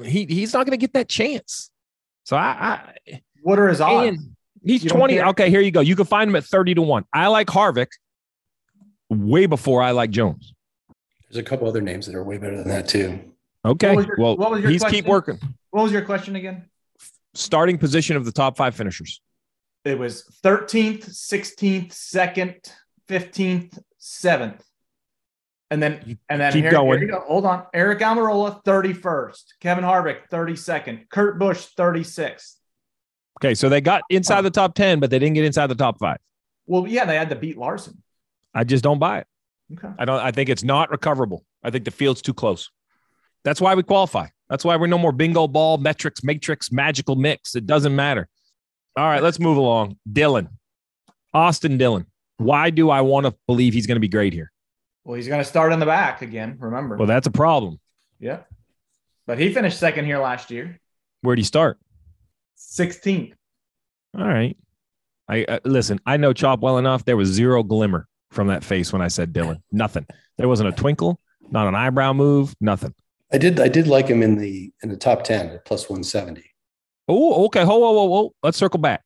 He 0.03 0.25
he's 0.25 0.53
not 0.53 0.65
going 0.65 0.71
to 0.71 0.81
get 0.81 0.93
that 0.93 1.09
chance. 1.09 1.69
So 2.23 2.37
I, 2.37 2.93
I 3.09 3.21
What 3.41 3.59
are 3.59 3.67
his 3.67 3.81
odds? 3.81 4.17
he's 4.63 4.83
20. 4.85 5.15
care? 5.15 5.25
Okay, 5.27 5.49
here 5.49 5.59
you 5.61 5.71
go. 5.71 5.81
You 5.81 5.95
can 5.95 6.05
find 6.05 6.29
him 6.29 6.35
at 6.35 6.45
30 6.45 6.75
to 6.75 6.81
1. 6.81 7.05
I 7.13 7.27
like 7.27 7.47
Harvick 7.47 7.87
way 9.09 9.45
before 9.47 9.81
I 9.81 9.91
like 9.91 10.11
Jones. 10.11 10.53
There's 11.29 11.37
a 11.39 11.47
couple 11.47 11.67
other 11.67 11.81
names 11.81 12.05
that 12.05 12.15
are 12.15 12.23
way 12.23 12.37
better 12.37 12.57
than 12.57 12.67
that 12.69 12.87
too. 12.87 13.19
Okay. 13.65 13.89
What 13.89 13.97
was 13.97 14.05
your- 14.07 14.15
well, 14.17 14.37
what 14.37 14.51
was 14.51 14.61
your 14.61 14.71
he's 14.71 14.83
keep 14.85 15.05
working. 15.05 15.39
What 15.71 15.83
was 15.83 15.91
your 15.91 16.03
question 16.03 16.35
again? 16.35 16.65
Starting 17.33 17.77
position 17.77 18.15
of 18.17 18.25
the 18.25 18.31
top 18.31 18.57
five 18.57 18.75
finishers. 18.75 19.21
It 19.83 19.97
was 19.97 20.23
13th, 20.43 21.09
16th, 21.09 21.91
2nd, 21.93 22.71
15th, 23.09 23.79
7th. 24.01 24.61
And 25.69 25.81
then 25.81 26.19
and 26.27 26.41
then 26.41 26.51
Keep 26.51 26.63
here, 26.63 26.71
going. 26.71 26.99
here 26.99 27.07
go. 27.07 27.21
Hold 27.21 27.45
on. 27.45 27.65
Eric 27.73 27.99
Almirola, 27.99 28.61
31st. 28.65 29.43
Kevin 29.61 29.85
Harvick, 29.85 30.29
32nd. 30.29 31.09
Kurt 31.09 31.39
Busch, 31.39 31.67
36th. 31.77 32.55
Okay, 33.39 33.55
so 33.55 33.69
they 33.69 33.79
got 33.79 34.03
inside 34.09 34.41
the 34.41 34.51
top 34.51 34.75
10, 34.75 34.99
but 34.99 35.09
they 35.09 35.17
didn't 35.17 35.35
get 35.35 35.45
inside 35.45 35.67
the 35.67 35.75
top 35.75 35.97
five. 35.97 36.17
Well, 36.65 36.85
yeah, 36.87 37.05
they 37.05 37.15
had 37.15 37.29
to 37.29 37.35
beat 37.35 37.57
Larson. 37.57 38.03
I 38.53 38.65
just 38.65 38.83
don't 38.83 38.99
buy 38.99 39.19
it. 39.19 39.27
Okay. 39.73 39.87
I 39.97 40.05
don't. 40.05 40.19
I 40.19 40.31
think 40.31 40.49
it's 40.49 40.63
not 40.63 40.91
recoverable. 40.91 41.45
I 41.63 41.69
think 41.69 41.85
the 41.85 41.91
field's 41.91 42.21
too 42.21 42.33
close. 42.33 42.69
That's 43.43 43.61
why 43.61 43.73
we 43.75 43.83
qualify. 43.83 44.27
That's 44.49 44.65
why 44.65 44.75
we're 44.75 44.87
no 44.87 44.97
more 44.97 45.13
bingo 45.13 45.47
ball, 45.47 45.77
metrics, 45.77 46.23
matrix, 46.23 46.71
magical 46.71 47.15
mix. 47.15 47.55
It 47.55 47.65
doesn't 47.65 47.95
matter. 47.95 48.27
All 48.97 49.05
right, 49.05 49.23
let's 49.23 49.39
move 49.39 49.55
along. 49.55 49.97
Dillon, 50.11 50.49
Austin 51.33 51.77
Dillon. 51.77 52.05
Why 52.41 52.69
do 52.69 52.89
I 52.89 53.01
want 53.01 53.25
to 53.25 53.35
believe 53.47 53.73
he's 53.73 53.87
going 53.87 53.95
to 53.95 54.01
be 54.01 54.07
great 54.07 54.33
here? 54.33 54.51
Well, 55.03 55.15
he's 55.15 55.27
going 55.27 55.41
to 55.41 55.45
start 55.45 55.73
in 55.73 55.79
the 55.79 55.85
back 55.85 56.21
again, 56.21 56.57
remember. 56.59 56.97
Well, 56.97 57.07
that's 57.07 57.27
a 57.27 57.31
problem. 57.31 57.79
yeah. 58.19 58.39
But 59.27 59.39
he 59.39 59.53
finished 59.53 59.79
second 59.79 60.05
here 60.05 60.17
last 60.19 60.51
year, 60.51 60.79
Where'd 61.21 61.37
he 61.37 61.43
start? 61.43 61.77
16th. 62.57 63.33
All 64.17 64.27
right. 64.27 64.57
I 65.29 65.45
uh, 65.45 65.59
listen. 65.63 65.99
I 66.05 66.17
know 66.17 66.33
Chop 66.33 66.59
well 66.61 66.77
enough. 66.77 67.05
There 67.05 67.15
was 67.15 67.29
zero 67.29 67.63
glimmer 67.63 68.07
from 68.31 68.47
that 68.47 68.63
face 68.63 68.91
when 68.91 69.01
I 69.01 69.07
said 69.07 69.31
Dillon. 69.31 69.61
Nothing. 69.71 70.05
There 70.37 70.47
wasn't 70.47 70.69
a 70.69 70.71
twinkle, 70.73 71.19
not 71.51 71.67
an 71.67 71.75
eyebrow 71.75 72.13
move, 72.13 72.55
nothing. 72.59 72.93
I 73.31 73.37
did 73.37 73.59
I 73.59 73.67
did 73.69 73.87
like 73.87 74.07
him 74.07 74.21
in 74.23 74.37
the 74.37 74.73
in 74.83 74.89
the 74.89 74.97
top 74.97 75.23
10 75.23 75.49
at 75.49 75.65
plus 75.65 75.83
170. 75.83 76.43
Oh, 77.07 77.45
okay. 77.45 77.63
Whoa, 77.63 77.77
whoa, 77.77 77.91
whoa, 77.91 78.05
whoa. 78.05 78.33
Let's 78.43 78.57
circle 78.57 78.79
back. 78.79 79.03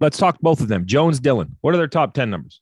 Let's 0.00 0.16
talk 0.16 0.38
both 0.40 0.60
of 0.60 0.68
them. 0.68 0.86
Jones, 0.86 1.20
Dillon. 1.20 1.56
What 1.60 1.74
are 1.74 1.76
their 1.76 1.88
top 1.88 2.14
10 2.14 2.30
numbers? 2.30 2.60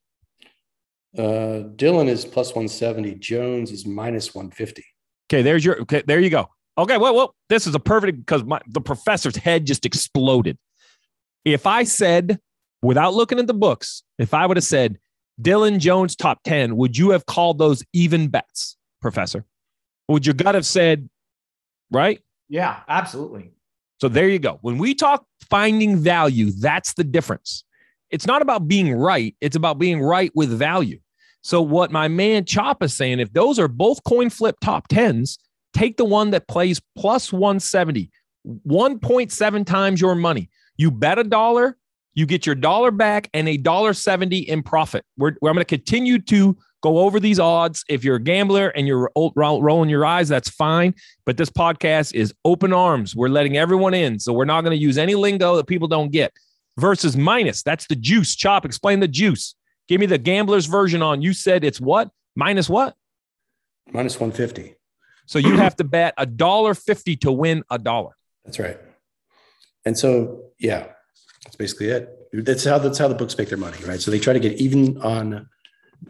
Uh, 1.17 1.61
Dillon 1.77 2.09
is 2.09 2.25
plus 2.25 2.49
170. 2.49 3.15
Jones 3.15 3.71
is 3.71 3.87
minus 3.87 4.35
150. 4.35 4.85
Okay, 5.31 5.43
there's 5.43 5.65
your 5.65 5.81
okay, 5.83 6.03
there 6.07 6.21
you 6.21 6.31
go. 6.31 6.49
Okay, 6.77 6.97
well, 6.97 7.15
well, 7.15 7.35
this 7.49 7.67
is 7.67 7.75
a 7.75 7.81
perfect 7.81 8.19
because 8.19 8.45
my 8.45 8.61
the 8.69 8.81
professor's 8.81 9.37
head 9.37 9.67
just 9.67 9.87
exploded. 9.87 10.59
If 11.45 11.67
I 11.67 11.85
said, 11.85 12.39
without 12.83 13.15
looking 13.15 13.39
at 13.39 13.47
the 13.47 13.55
books, 13.55 14.03
if 14.19 14.35
I 14.35 14.47
would 14.47 14.57
have 14.57 14.65
said 14.65 14.99
Dillon 15.41 15.81
Jones 15.81 16.15
top 16.17 16.43
10, 16.45 16.77
would 16.77 16.97
you 16.97 17.11
have 17.11 17.27
called 17.27 17.59
those 17.59 17.83
even 17.93 18.29
bets, 18.29 18.77
Professor? 19.01 19.45
Would 20.09 20.27
your 20.27 20.35
gut 20.35 20.55
have 20.55 20.67
said, 20.67 21.09
right? 21.91 22.21
Yeah, 22.49 22.81
absolutely. 22.89 23.53
So 24.01 24.09
there 24.09 24.29
you 24.29 24.39
go. 24.39 24.59
When 24.63 24.79
we 24.79 24.95
talk 24.95 25.25
finding 25.51 25.97
value, 25.97 26.51
that's 26.51 26.95
the 26.95 27.05
difference. 27.05 27.65
It's 28.11 28.27
not 28.27 28.43
about 28.43 28.69
being 28.69 28.93
right, 28.93 29.37
it's 29.41 29.57
about 29.57 29.79
being 29.79 30.01
right 30.01 30.31
with 30.35 30.51
value. 30.51 30.99
So, 31.43 31.63
what 31.63 31.91
my 31.91 32.09
man 32.09 32.45
Chop 32.45 32.83
is 32.83 32.95
saying, 32.95 33.21
if 33.21 33.33
those 33.33 33.59
are 33.59 33.69
both 33.69 34.03
coin 34.05 34.31
flip 34.31 34.57
top 34.61 34.89
10s, 34.89 35.39
take 35.73 35.97
the 35.97 36.05
one 36.05 36.31
that 36.31 36.49
plays 36.49 36.81
plus 36.97 37.33
170, 37.33 38.11
1.7 38.67 39.67
times 39.67 40.01
your 40.01 40.15
money. 40.15 40.51
You 40.77 40.91
bet 40.91 41.19
a 41.19 41.25
dollar, 41.25 41.77
you 42.15 42.27
get 42.27 42.47
your 42.47 42.55
dollar 42.55 42.91
back 42.91 43.29
and 43.33 43.49
a 43.49 43.57
dollar 43.57 43.93
70 43.93 44.39
in 44.39 44.63
profit. 44.63 45.05
We're, 45.17 45.29
I'm 45.29 45.39
going 45.43 45.59
to 45.59 45.65
continue 45.65 46.19
to 46.21 46.57
go 46.83 46.99
over 46.99 47.21
these 47.21 47.39
odds. 47.39 47.85
If 47.89 48.05
you're 48.05 48.17
a 48.17 48.23
gambler 48.23 48.69
and 48.69 48.87
you're 48.87 49.11
ro- 49.17 49.33
ro- 49.35 49.61
rolling 49.61 49.91
your 49.91 50.05
eyes, 50.05 50.29
that's 50.29 50.49
fine. 50.49 50.95
But 51.27 51.37
this 51.37 51.51
podcast 51.51 52.15
is 52.15 52.35
open 52.45 52.73
arms. 52.73 53.15
We're 53.17 53.29
letting 53.29 53.57
everyone 53.57 53.95
in. 53.95 54.19
So 54.19 54.33
we're 54.33 54.45
not 54.45 54.63
going 54.63 54.77
to 54.77 54.83
use 54.83 54.99
any 54.99 55.15
lingo 55.15 55.57
that 55.57 55.67
people 55.67 55.89
don't 55.89 56.11
get. 56.11 56.33
Versus 56.79 57.17
minus. 57.17 57.63
That's 57.63 57.87
the 57.89 57.97
juice. 57.97 58.37
Chop, 58.37 58.65
explain 58.65 59.01
the 59.01 59.09
juice. 59.09 59.57
Give 59.89 59.99
me 59.99 60.07
the 60.07 60.19
gambler's 60.19 60.67
version 60.67 61.03
on. 61.03 61.23
You 61.23 61.33
said 61.33 61.65
it's 61.65 61.81
what? 61.81 62.11
Minus 62.37 62.69
what? 62.69 62.95
Minus 63.91 64.21
150. 64.21 64.77
So 65.27 65.39
you 65.39 65.57
have 65.57 65.77
to 65.77 65.85
bet 65.85 66.15
a 66.17 66.25
dollar 66.25 66.75
fifty 66.75 67.17
to 67.17 67.31
win 67.31 67.63
a 67.71 67.79
dollar. 67.79 68.17
That's 68.45 68.59
right. 68.59 68.79
And 69.85 69.97
so, 69.97 70.45
yeah, 70.59 70.89
that's 71.45 71.57
basically 71.57 71.89
it. 71.89 72.09
That's 72.33 72.65
how 72.65 72.79
that's 72.79 72.97
how 72.97 73.09
the 73.09 73.15
books 73.15 73.37
make 73.37 73.49
their 73.49 73.59
money, 73.59 73.77
right? 73.87 74.01
So 74.01 74.11
they 74.11 74.19
try 74.19 74.33
to 74.33 74.41
get 74.41 74.55
even 74.55 74.97
on 75.03 75.49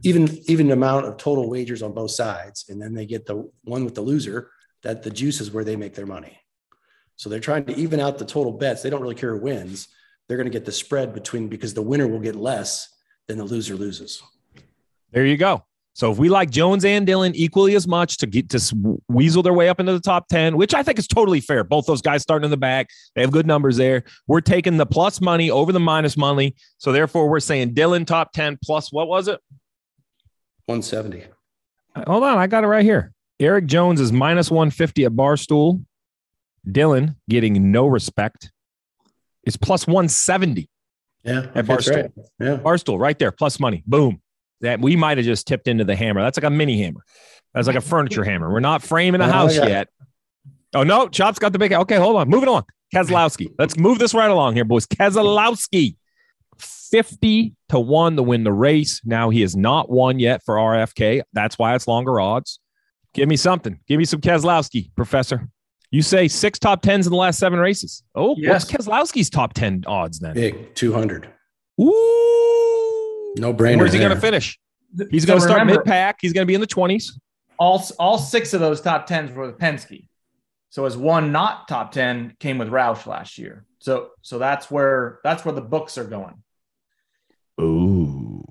even 0.02 0.28
even 0.50 0.70
amount 0.70 1.06
of 1.06 1.16
total 1.16 1.48
wagers 1.48 1.82
on 1.82 1.92
both 1.92 2.10
sides, 2.10 2.66
and 2.68 2.80
then 2.80 2.94
they 2.94 3.06
get 3.06 3.26
the 3.26 3.50
one 3.64 3.84
with 3.84 3.94
the 3.94 4.02
loser. 4.02 4.50
That 4.82 5.02
the 5.02 5.10
juice 5.10 5.40
is 5.40 5.50
where 5.50 5.64
they 5.64 5.74
make 5.74 5.94
their 5.94 6.06
money. 6.06 6.38
So 7.16 7.28
they're 7.28 7.40
trying 7.40 7.64
to 7.64 7.76
even 7.76 7.98
out 7.98 8.16
the 8.18 8.24
total 8.24 8.52
bets. 8.52 8.80
They 8.80 8.90
don't 8.90 9.02
really 9.02 9.16
care 9.16 9.34
who 9.34 9.42
wins. 9.42 9.88
They're 10.28 10.36
going 10.36 10.46
to 10.46 10.52
get 10.52 10.64
the 10.64 10.72
spread 10.72 11.12
between 11.12 11.48
because 11.48 11.74
the 11.74 11.82
winner 11.82 12.06
will 12.06 12.20
get 12.20 12.36
less 12.36 12.88
than 13.26 13.38
the 13.38 13.44
loser 13.44 13.74
loses. 13.74 14.22
There 15.10 15.26
you 15.26 15.36
go. 15.36 15.64
So 15.94 16.12
if 16.12 16.18
we 16.18 16.28
like 16.28 16.50
Jones 16.50 16.84
and 16.84 17.04
Dillon 17.04 17.34
equally 17.34 17.74
as 17.74 17.88
much 17.88 18.18
to 18.18 18.26
get 18.26 18.50
to 18.50 19.00
weasel 19.08 19.42
their 19.42 19.52
way 19.52 19.68
up 19.68 19.80
into 19.80 19.92
the 19.92 20.00
top 20.00 20.28
10, 20.28 20.56
which 20.56 20.72
I 20.72 20.84
think 20.84 20.96
is 20.96 21.08
totally 21.08 21.40
fair. 21.40 21.64
Both 21.64 21.86
those 21.86 22.02
guys 22.02 22.22
starting 22.22 22.44
in 22.44 22.52
the 22.52 22.56
back, 22.56 22.88
they 23.16 23.20
have 23.20 23.32
good 23.32 23.48
numbers 23.48 23.76
there. 23.76 24.04
We're 24.28 24.40
taking 24.40 24.76
the 24.76 24.86
plus 24.86 25.20
money 25.20 25.50
over 25.50 25.72
the 25.72 25.80
minus 25.80 26.16
money. 26.16 26.54
So 26.76 26.92
therefore, 26.92 27.28
we're 27.28 27.40
saying 27.40 27.74
Dillon 27.74 28.04
top 28.04 28.30
10 28.32 28.58
plus 28.62 28.92
what 28.92 29.08
was 29.08 29.26
it? 29.26 29.40
170. 30.68 31.24
Uh, 31.96 32.04
hold 32.06 32.22
on, 32.22 32.38
I 32.38 32.46
got 32.46 32.62
it 32.64 32.66
right 32.68 32.84
here. 32.84 33.12
Eric 33.40 33.66
Jones 33.66 34.00
is 34.00 34.12
minus 34.12 34.50
150 34.50 35.04
at 35.04 35.12
Barstool. 35.12 35.84
Dillon 36.70 37.16
getting 37.28 37.70
no 37.72 37.86
respect 37.86 38.52
is 39.44 39.56
plus 39.56 39.86
170. 39.86 40.68
Yeah, 41.24 41.46
At 41.54 41.64
Barstool. 41.66 41.94
right. 42.02 42.10
Yeah. 42.40 42.56
Barstool 42.58 42.98
right 42.98 43.18
there, 43.18 43.32
plus 43.32 43.58
money. 43.58 43.82
Boom. 43.86 44.20
That 44.60 44.80
we 44.80 44.96
might 44.96 45.18
have 45.18 45.24
just 45.24 45.46
tipped 45.46 45.68
into 45.68 45.84
the 45.84 45.94
hammer. 45.96 46.20
That's 46.20 46.36
like 46.36 46.44
a 46.44 46.50
mini 46.50 46.82
hammer. 46.82 47.02
That's 47.54 47.66
like 47.66 47.76
a 47.76 47.80
furniture 47.80 48.24
hammer. 48.24 48.52
We're 48.52 48.60
not 48.60 48.82
framing 48.82 49.20
a 49.20 49.26
Oh, 49.26 49.30
house 49.30 49.56
yeah. 49.56 49.66
yet. 49.66 49.88
Oh 50.74 50.82
no, 50.82 51.08
Chop's 51.08 51.38
got 51.38 51.52
the 51.52 51.58
big. 51.58 51.72
Okay, 51.72 51.96
hold 51.96 52.16
on. 52.16 52.28
Moving 52.28 52.48
on. 52.48 52.64
Keselowski. 52.94 53.48
Let's 53.58 53.78
move 53.78 53.98
this 53.98 54.14
right 54.14 54.30
along 54.30 54.54
here, 54.54 54.64
boys. 54.64 54.86
Keselowski, 54.86 55.96
50 56.90 57.54
to 57.70 57.80
1 57.80 58.16
to 58.16 58.22
win 58.22 58.44
the 58.44 58.52
race. 58.52 59.00
Now 59.04 59.30
he 59.30 59.40
has 59.42 59.56
not 59.56 59.90
won 59.90 60.18
yet 60.18 60.42
for 60.44 60.56
RFK. 60.56 61.22
That's 61.32 61.58
why 61.58 61.74
it's 61.74 61.86
longer 61.88 62.20
odds. 62.20 62.60
Give 63.14 63.28
me 63.28 63.36
something. 63.36 63.78
Give 63.88 63.98
me 63.98 64.04
some 64.04 64.20
Keselowski, 64.20 64.94
Professor. 64.94 65.48
You 65.90 66.02
say 66.02 66.28
six 66.28 66.58
top 66.58 66.82
tens 66.82 67.06
in 67.06 67.10
the 67.10 67.16
last 67.16 67.38
seven 67.38 67.58
races. 67.58 68.02
Oh, 68.14 68.34
Yes. 68.38 68.70
what's 68.70 68.86
Keselowski's 68.86 69.30
top 69.30 69.54
10 69.54 69.84
odds 69.86 70.18
then? 70.18 70.34
Big 70.34 70.74
200. 70.74 71.28
Ooh. 71.80 73.34
No 73.36 73.54
brainer. 73.54 73.78
Where's 73.78 73.92
he 73.92 73.98
going 73.98 74.14
to 74.14 74.20
finish? 74.20 74.58
He's 75.10 75.22
So 75.22 75.28
going 75.28 75.40
to 75.40 75.46
start 75.46 75.66
mid 75.66 75.84
pack. 75.84 76.18
He's 76.20 76.32
going 76.32 76.42
to 76.42 76.46
be 76.46 76.54
in 76.54 76.60
the 76.60 76.66
20s. 76.66 77.12
All 77.58 77.82
all 77.98 78.18
six 78.18 78.54
of 78.54 78.60
those 78.60 78.80
top 78.80 79.06
tens 79.06 79.32
were 79.32 79.46
with 79.46 79.58
Penske. 79.58 80.06
So 80.70 80.84
as 80.84 80.96
one 80.96 81.32
not 81.32 81.66
top 81.66 81.90
ten 81.90 82.36
came 82.38 82.56
with 82.58 82.68
Roush 82.68 83.04
last 83.06 83.36
year. 83.36 83.64
So 83.80 84.10
so 84.22 84.38
that's 84.38 84.70
where 84.70 85.18
that's 85.24 85.44
where 85.44 85.54
the 85.54 85.60
books 85.60 85.98
are 85.98 86.04
going. 86.04 86.42
Ooh. 87.60 88.44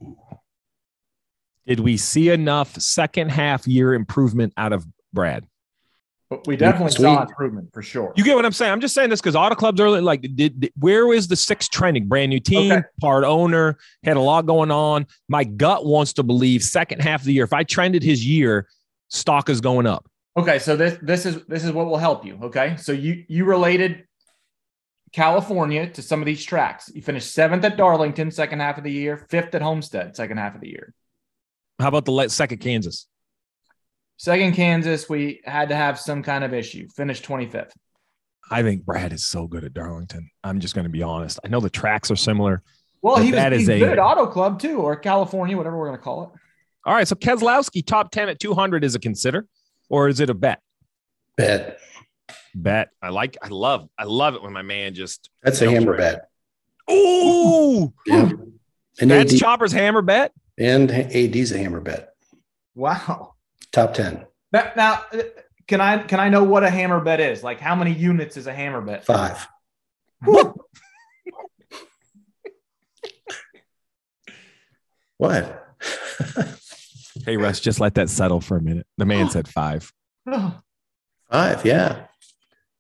Did 1.66 1.80
we 1.82 1.98
see 1.98 2.30
enough 2.30 2.80
second 2.80 3.30
half 3.30 3.68
year 3.68 3.94
improvement 3.94 4.54
out 4.58 4.74
of 4.74 4.86
Brad? 5.14 5.46
But 6.30 6.46
we 6.46 6.58
definitely 6.58 6.92
Sweet. 6.92 7.04
saw 7.04 7.22
improvement 7.24 7.70
for 7.74 7.82
sure. 7.82 8.12
You 8.18 8.24
get 8.26 8.36
what 8.36 8.46
I'm 8.46 8.52
saying? 8.52 8.72
I'm 8.74 8.82
just 8.82 8.94
saying 8.94 9.10
this 9.10 9.22
because 9.22 9.36
auto 9.36 9.56
clubs 9.56 9.80
early, 9.80 10.02
like, 10.02 10.22
did, 10.22 10.60
did- 10.60 10.74
where 10.78 11.08
was 11.08 11.30
the 11.30 11.38
six 11.38 11.70
trending? 11.70 12.08
Brand 12.08 12.30
new 12.30 12.40
team, 12.42 12.72
Okay. 12.74 12.84
part 13.00 13.24
owner, 13.24 13.78
had 14.04 14.18
a 14.18 14.22
lot 14.22 14.46
going 14.46 14.70
on. 14.72 15.08
My 15.30 15.46
gut 15.46 15.86
wants 15.86 16.12
to 16.14 16.24
believe 16.24 16.64
second 16.64 17.02
half 17.02 17.22
of 17.22 17.28
the 17.28 17.34
year. 17.34 17.46
If 17.46 17.54
I 17.54 17.64
trended 17.64 18.04
his 18.04 18.26
year, 18.26 18.68
stock 19.10 19.50
is 19.50 19.62
going 19.62 19.88
up. 19.88 20.06
Okay, 20.38 20.60
so 20.60 20.76
this 20.76 21.00
this 21.02 21.26
is 21.26 21.44
this 21.46 21.64
is 21.64 21.72
what 21.72 21.86
will 21.88 21.98
help 21.98 22.26
you. 22.26 22.38
Okay, 22.44 22.76
so 22.78 22.92
you 22.92 23.24
you 23.30 23.46
related 23.46 24.06
California 25.14 25.90
to 25.92 26.02
some 26.02 26.22
of 26.22 26.26
these 26.26 26.44
tracks. 26.44 26.92
You 26.94 27.02
finished 27.02 27.34
seventh 27.34 27.64
at 27.64 27.78
Darlington, 27.78 28.32
second 28.32 28.60
half 28.60 28.78
of 28.78 28.84
the 28.84 28.92
year, 28.92 29.18
fifth 29.30 29.56
at 29.56 29.62
Homestead, 29.62 30.16
second 30.16 30.38
half 30.38 30.56
of 30.56 30.62
the 30.62 30.70
year. 30.70 30.94
How 31.80 31.88
about 31.88 32.06
the 32.06 32.12
le- 32.12 32.30
second 32.30 32.58
Kansas? 32.60 33.08
Second 34.18 34.54
Kansas, 34.54 35.08
we 35.08 35.42
had 35.46 35.70
to 35.70 35.76
have 35.76 36.00
some 36.00 36.24
kind 36.24 36.44
of 36.44 36.54
issue. 36.54 36.88
Finished 36.90 37.24
25th. 37.24 37.72
I 38.50 38.64
think 38.64 38.84
Brad 38.86 39.14
is 39.14 39.26
so 39.26 39.46
good 39.48 39.64
at 39.64 39.74
Darlington. 39.74 40.30
I'm 40.44 40.60
just 40.60 40.74
going 40.74 40.86
to 40.86 40.90
be 40.90 41.04
honest. 41.04 41.40
I 41.44 41.50
know 41.50 41.60
the 41.60 41.70
tracks 41.70 42.10
are 42.10 42.16
similar. 42.16 42.64
Well, 43.02 43.18
he 43.18 43.32
was 43.32 43.36
that 43.36 43.54
is 43.54 43.60
he's 43.62 43.70
a- 43.70 43.80
good 43.80 43.92
at 43.92 44.00
Auto 44.00 44.26
Club 44.28 44.60
too, 44.60 44.80
or 44.80 44.96
California, 44.96 45.56
whatever 45.56 45.78
we're 45.78 45.88
going 45.88 46.00
to 46.00 46.04
call 46.04 46.24
it. 46.24 46.30
All 46.86 46.94
right. 46.96 47.08
So 47.08 47.16
Keselowski, 47.16 47.86
top 47.86 48.12
10 48.12 48.30
at 48.30 48.40
200 48.40 48.84
is 48.84 48.96
a 48.96 49.00
consider, 49.00 49.46
or 49.90 50.08
is 50.08 50.20
it 50.20 50.30
a 50.30 50.34
bet? 50.34 50.62
Bet. 51.36 51.80
Bet. 52.64 52.90
I 53.02 53.10
like, 53.10 53.38
I 53.42 53.48
love, 53.50 53.88
I 53.98 54.04
love 54.06 54.36
it 54.36 54.42
when 54.44 54.54
my 54.54 54.62
man 54.62 54.94
just, 54.94 55.30
That's 55.44 55.62
a 55.62 55.70
hammer 55.70 55.92
right 55.92 55.98
bet. 56.00 56.30
ooh, 56.92 57.94
Yeah. 58.06 58.30
And 59.00 59.12
that's 59.12 59.34
AD, 59.34 59.40
Chopper's 59.40 59.72
hammer 59.72 60.02
bet. 60.02 60.34
and 60.58 60.90
AD's 60.92 61.52
a 61.52 61.58
hammer 61.58 61.80
bet. 61.82 62.14
Wow. 62.76 63.36
Top 63.72 63.94
10. 63.94 64.26
Now, 64.52 64.72
now, 64.76 65.04
can 65.68 65.82
I 65.82 65.98
can 66.04 66.20
I 66.20 66.30
know 66.30 66.44
what 66.44 66.64
a 66.64 66.70
hammer 66.70 67.00
bet 67.02 67.20
is? 67.20 67.44
Like, 67.44 67.60
how 67.60 67.76
many 67.76 67.92
units 67.94 68.38
is 68.38 68.48
a 68.48 68.54
hammer 68.54 68.82
bet? 68.82 69.06
Five. 69.06 69.48
What? 75.18 75.64
Hey, 77.26 77.36
Russ, 77.38 77.60
just 77.60 77.80
let 77.80 77.96
that 77.96 78.10
settle 78.10 78.40
for 78.40 78.58
a 78.58 78.62
minute. 78.62 78.88
The 78.98 79.06
man 79.06 79.30
said 79.32 79.48
five. 79.48 79.92
Five, 81.30 81.66
yeah. 81.66 82.06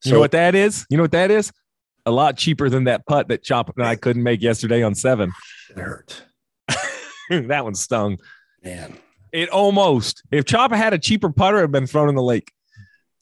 You 0.04 0.14
know 0.14 0.20
what 0.20 0.32
that 0.32 0.56
is? 0.56 0.86
You 0.90 0.98
know 0.98 1.04
what 1.04 1.12
that 1.12 1.32
is? 1.32 1.52
A 2.06 2.12
lot 2.12 2.38
cheaper 2.38 2.70
than 2.70 2.86
that 2.86 3.06
putt 3.06 3.28
that 3.30 3.44
Chopper 3.44 3.74
and 3.78 3.86
I 3.86 3.96
couldn't 3.96 4.24
make 4.24 4.42
yesterday 4.42 4.82
on 4.84 4.96
seven. 4.96 5.32
it 5.70 5.80
hurt. 5.80 6.24
that 7.30 7.64
one 7.64 7.76
stung. 7.76 8.18
Man. 8.64 8.98
It 9.34 9.50
almost. 9.50 10.24
If 10.32 10.46
Chopper 10.46 10.78
had 10.78 10.94
a 10.94 10.98
cheaper 10.98 11.30
putter, 11.30 11.58
it 11.58 11.62
had 11.62 11.72
been 11.72 11.88
thrown 11.88 12.10
in 12.10 12.16
the 12.16 12.24
lake. 12.24 12.52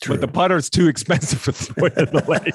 True. 0.01 0.15
But 0.15 0.21
the 0.21 0.27
putter's 0.27 0.69
too 0.69 0.88
expensive 0.88 1.39
for 1.41 1.51
throwing 1.53 1.93
in 1.97 2.05
the 2.05 2.23
lake. 2.27 2.53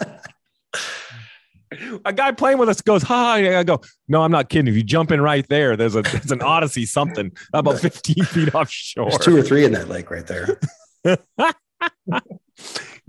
A 2.04 2.12
guy 2.12 2.33
playing 2.33 2.59
with 2.59 2.68
us 2.68 2.80
goes, 2.80 3.04
"Hi!" 3.04 3.38
And 3.38 3.54
I 3.54 3.62
go, 3.62 3.80
"No, 4.09 4.22
I'm 4.22 4.33
not 4.33 4.48
kidding. 4.48 4.66
If 4.66 4.74
you 4.74 4.83
jump 4.83 5.12
in 5.12 5.20
right 5.20 5.46
there, 5.48 5.76
there's 5.76 5.94
a 5.94 6.02
there's 6.02 6.33
an 6.33 6.42
Odyssey 6.42 6.85
something 6.85 7.30
about 7.52 7.78
15 7.78 8.24
feet 8.24 8.52
offshore. 8.56 9.11
There's 9.11 9.24
two 9.24 9.37
or 9.37 9.42
three 9.42 9.64
in 9.64 9.70
that 9.72 9.88
lake 9.88 10.11
right 10.11 10.26
there. 10.26 10.59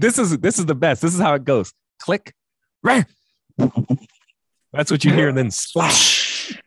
This 0.02 0.18
is 0.18 0.36
this 0.40 0.58
is 0.58 0.66
the 0.66 0.74
best. 0.74 1.04
This 1.04 1.14
is 1.14 1.20
how 1.20 1.36
it 1.36 1.44
goes. 1.44 1.74
Click, 2.00 2.34
rah. 2.82 3.04
That's 4.74 4.90
what 4.90 5.06
you 5.06 5.14
hear, 5.14 5.30
and 5.30 5.38
then 5.38 5.52
splash. 5.52 6.60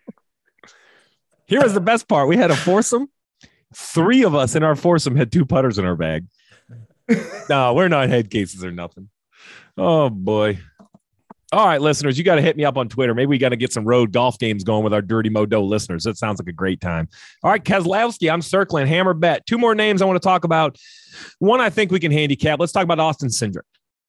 Here 1.47 1.61
was 1.61 1.75
the 1.75 1.81
best 1.81 2.07
part. 2.07 2.29
We 2.29 2.37
had 2.37 2.53
a 2.53 2.57
foursome. 2.57 3.09
Three 3.75 4.23
of 4.23 4.37
us 4.37 4.55
in 4.55 4.63
our 4.63 4.77
foursome 4.77 5.17
had 5.17 5.33
two 5.33 5.45
putters 5.45 5.79
in 5.79 5.85
our 5.85 5.97
bag. 5.97 6.27
no, 7.51 7.75
we're 7.75 7.89
not 7.89 8.09
head 8.09 8.31
cases 8.31 8.65
or 8.65 8.71
nothing. 8.71 9.09
Oh 9.77 10.11
boy. 10.11 10.61
All 11.55 11.65
right, 11.65 11.81
listeners, 11.81 12.19
you 12.19 12.25
got 12.25 12.35
to 12.35 12.43
hit 12.43 12.57
me 12.57 12.65
up 12.65 12.77
on 12.77 12.89
Twitter. 12.89 13.15
Maybe 13.15 13.29
we 13.29 13.39
got 13.39 13.51
to 13.51 13.57
get 13.57 13.73
some 13.73 13.85
road 13.85 14.11
golf 14.11 14.41
games 14.41 14.65
going 14.65 14.83
with 14.83 14.93
our 14.93 15.01
Dirty 15.01 15.31
Modo 15.31 15.63
listeners. 15.63 16.03
That 16.03 16.19
sounds 16.19 16.41
like 16.41 16.49
a 16.49 16.53
great 16.53 16.81
time. 16.81 17.09
All 17.45 17.51
right, 17.53 17.63
Keselowski, 17.63 18.29
I'm 18.29 18.43
circling. 18.43 18.89
Hammer 18.89 19.15
bet. 19.15 19.47
Two 19.47 19.57
more 19.57 19.73
names 19.73 20.03
I 20.03 20.05
want 20.05 20.21
to 20.21 20.27
talk 20.27 20.43
about. 20.43 20.77
One 21.39 21.61
I 21.61 21.71
think 21.71 21.93
we 21.93 22.01
can 22.01 22.11
handicap. 22.11 22.59
Let's 22.59 22.73
talk 22.73 22.83
about 22.83 22.99
Austin 22.99 23.29
Cindric. 23.29 23.63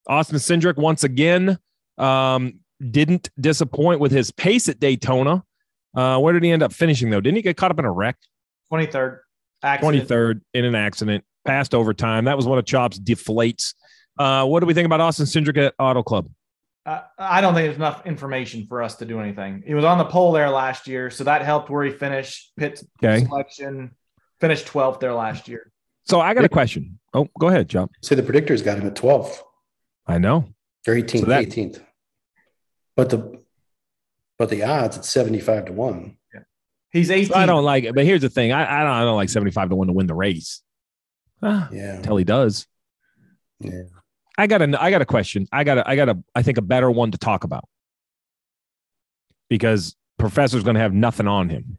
Austin 0.08 0.40
Cindric, 0.40 0.78
once 0.78 1.04
again, 1.04 1.60
um, 2.00 2.62
didn't 2.90 3.30
disappoint 3.40 4.00
with 4.00 4.12
his 4.12 4.32
pace 4.32 4.68
at 4.68 4.80
Daytona. 4.80 5.44
Uh, 5.96 6.18
where 6.18 6.34
did 6.34 6.42
he 6.42 6.50
end 6.50 6.64
up 6.64 6.74
finishing, 6.74 7.12
though? 7.12 7.22
Didn't 7.22 7.36
he 7.36 7.44
get 7.44 7.58
caught 7.58 7.70
up 7.70 7.78
in 7.78 7.86
a 7.86 7.92
wreck? 7.92 8.18
23rd. 8.74 9.20
Accident. 9.62 10.10
23rd 10.10 10.42
in 10.56 10.66
an 10.66 10.74
accident, 10.74 11.24
passed 11.46 11.76
overtime. 11.76 12.26
That 12.26 12.38
was 12.38 12.48
one 12.48 12.58
of 12.58 12.66
Chop's 12.66 12.98
deflates. 12.98 13.76
Uh, 14.18 14.48
what 14.48 14.62
do 14.62 14.66
we 14.66 14.74
think 14.74 14.88
about 14.88 15.00
Austin 15.00 15.28
Cindric 15.28 15.64
at 15.64 15.76
Auto 15.78 16.02
Club? 16.02 16.28
Uh, 16.86 17.02
I 17.17 17.41
don't 17.41 17.56
think 17.56 17.65
there's 17.65 17.78
enough 17.78 18.06
information 18.06 18.67
for 18.67 18.84
us 18.84 18.95
to 18.98 19.06
do 19.06 19.19
anything. 19.19 19.63
He 19.65 19.74
was 19.74 19.84
on 19.86 19.98
the 19.98 20.06
pole 20.06 20.32
there 20.32 20.50
last 20.52 20.88
year, 20.88 21.10
so 21.10 21.24
that 21.24 21.41
helped 21.41 21.69
where 21.69 21.84
he 21.84 21.91
finished 21.91 22.52
pit 22.58 22.84
Okay. 23.04 23.26
selection, 23.26 23.91
finished 24.39 24.67
12th 24.67 25.00
there 25.00 25.13
last 25.13 25.48
year. 25.48 25.71
So 26.04 26.21
I 26.21 26.36
got 26.36 26.45
a 26.45 26.50
question. 26.50 27.00
Oh, 27.13 27.28
go 27.39 27.48
ahead, 27.48 27.67
John. 27.69 27.89
Say 28.04 28.13
the 28.15 28.21
predictors 28.21 28.63
got 28.63 28.78
him 28.78 28.86
at 28.86 28.93
12th 28.95 29.41
I 30.06 30.19
know. 30.19 30.45
or 30.88 30.93
18th, 30.93 31.21
So 31.21 31.26
that- 31.26 31.41
18th. 31.43 31.82
But 32.95 33.10
the 33.10 33.41
but 34.38 34.50
the 34.50 34.63
odds 34.63 34.98
at 34.98 35.06
75 35.06 35.65
to 35.65 35.74
1. 35.74 36.17
He's 36.91 37.10
18. 37.12 37.34
I 37.36 37.45
don't 37.45 37.65
like 37.65 37.84
it, 37.84 37.93
but 37.95 38.06
here's 38.06 38.21
the 38.21 38.30
thing. 38.30 38.52
I, 38.54 38.62
I 38.63 38.84
don't 38.84 38.91
I 38.91 39.02
don't 39.02 39.15
like 39.17 39.28
75 39.30 39.69
to 39.69 39.76
1 39.76 39.88
to 39.88 39.93
win 39.93 40.08
the 40.08 40.13
race. 40.13 40.62
Ah, 41.41 41.67
Yeah. 41.71 41.95
until 41.95 42.15
he 42.15 42.24
does. 42.24 42.67
Yeah. 43.60 43.82
I 44.38 44.48
got 44.48 44.62
a 44.62 44.82
I 44.82 44.91
got 44.91 45.02
a 45.02 45.06
question. 45.06 45.48
I 45.52 45.63
got 45.63 45.78
a 45.78 45.89
I 45.89 45.95
got 45.95 46.10
a 46.10 46.17
I 46.34 46.41
think 46.41 46.58
a 46.58 46.62
better 46.62 46.91
one 46.91 47.12
to 47.12 47.17
talk 47.17 47.43
about. 47.43 47.67
Because 49.50 49.95
professor's 50.17 50.63
going 50.63 50.76
to 50.76 50.82
have 50.82 50.93
nothing 50.93 51.28
on 51.28 51.50
him. 51.50 51.78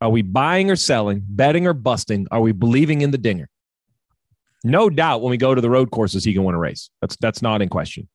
Are 0.00 0.10
we 0.10 0.22
buying 0.22 0.70
or 0.70 0.76
selling, 0.76 1.22
betting 1.26 1.66
or 1.66 1.72
busting? 1.72 2.26
Are 2.30 2.40
we 2.40 2.52
believing 2.52 3.00
in 3.00 3.10
the 3.10 3.18
dinger? 3.18 3.48
No 4.62 4.90
doubt 4.90 5.22
when 5.22 5.30
we 5.30 5.36
go 5.36 5.54
to 5.54 5.60
the 5.60 5.70
road 5.70 5.90
courses 5.90 6.24
he 6.24 6.34
can 6.34 6.44
win 6.44 6.54
a 6.54 6.58
race. 6.58 6.90
That's 7.00 7.16
that's 7.16 7.42
not 7.42 7.62
in 7.62 7.68
question. 7.68 8.08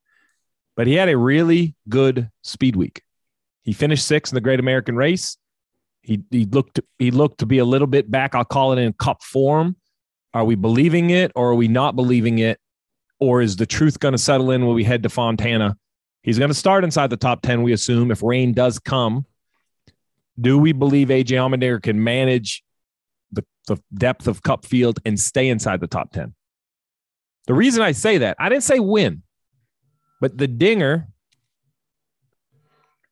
But 0.75 0.87
he 0.87 0.93
had 0.93 1.09
a 1.09 1.17
really 1.17 1.75
good 1.89 2.29
speed 2.43 2.75
week. 2.75 3.01
He 3.63 3.73
finished 3.73 4.09
6th 4.09 4.31
in 4.31 4.35
the 4.35 4.41
Great 4.41 4.59
American 4.59 4.95
Race. 4.95 5.37
He 6.01 6.21
he 6.31 6.45
looked 6.45 6.79
he 6.97 7.11
looked 7.11 7.39
to 7.39 7.45
be 7.45 7.57
a 7.57 7.65
little 7.65 7.87
bit 7.87 8.09
back, 8.09 8.35
I'll 8.35 8.45
call 8.45 8.73
it 8.73 8.79
in 8.79 8.93
cup 8.93 9.21
form. 9.23 9.75
Are 10.33 10.45
we 10.45 10.55
believing 10.55 11.09
it 11.09 11.31
or 11.35 11.49
are 11.51 11.55
we 11.55 11.67
not 11.67 11.95
believing 11.95 12.39
it? 12.39 12.59
Or 13.21 13.41
is 13.41 13.55
the 13.55 13.65
truth 13.67 13.99
going 13.99 14.13
to 14.13 14.17
settle 14.17 14.51
in 14.51 14.65
when 14.65 14.75
we 14.75 14.83
head 14.83 15.03
to 15.03 15.09
Fontana? 15.09 15.77
He's 16.23 16.37
going 16.37 16.49
to 16.49 16.55
start 16.55 16.83
inside 16.83 17.09
the 17.11 17.17
top 17.17 17.41
10, 17.43 17.61
we 17.61 17.71
assume, 17.71 18.11
if 18.11 18.21
rain 18.21 18.51
does 18.53 18.79
come. 18.79 19.25
Do 20.39 20.57
we 20.57 20.71
believe 20.73 21.07
AJ 21.09 21.27
Allmendinger 21.37 21.81
can 21.81 22.03
manage 22.03 22.63
the, 23.31 23.45
the 23.67 23.77
depth 23.93 24.27
of 24.27 24.41
Cup 24.43 24.65
Field 24.65 24.99
and 25.05 25.19
stay 25.19 25.49
inside 25.49 25.79
the 25.81 25.87
top 25.87 26.11
10? 26.11 26.33
The 27.47 27.53
reason 27.53 27.81
I 27.81 27.91
say 27.91 28.17
that, 28.19 28.37
I 28.39 28.49
didn't 28.49 28.63
say 28.63 28.79
win, 28.79 29.23
but 30.19 30.37
the 30.37 30.47
dinger, 30.47 31.07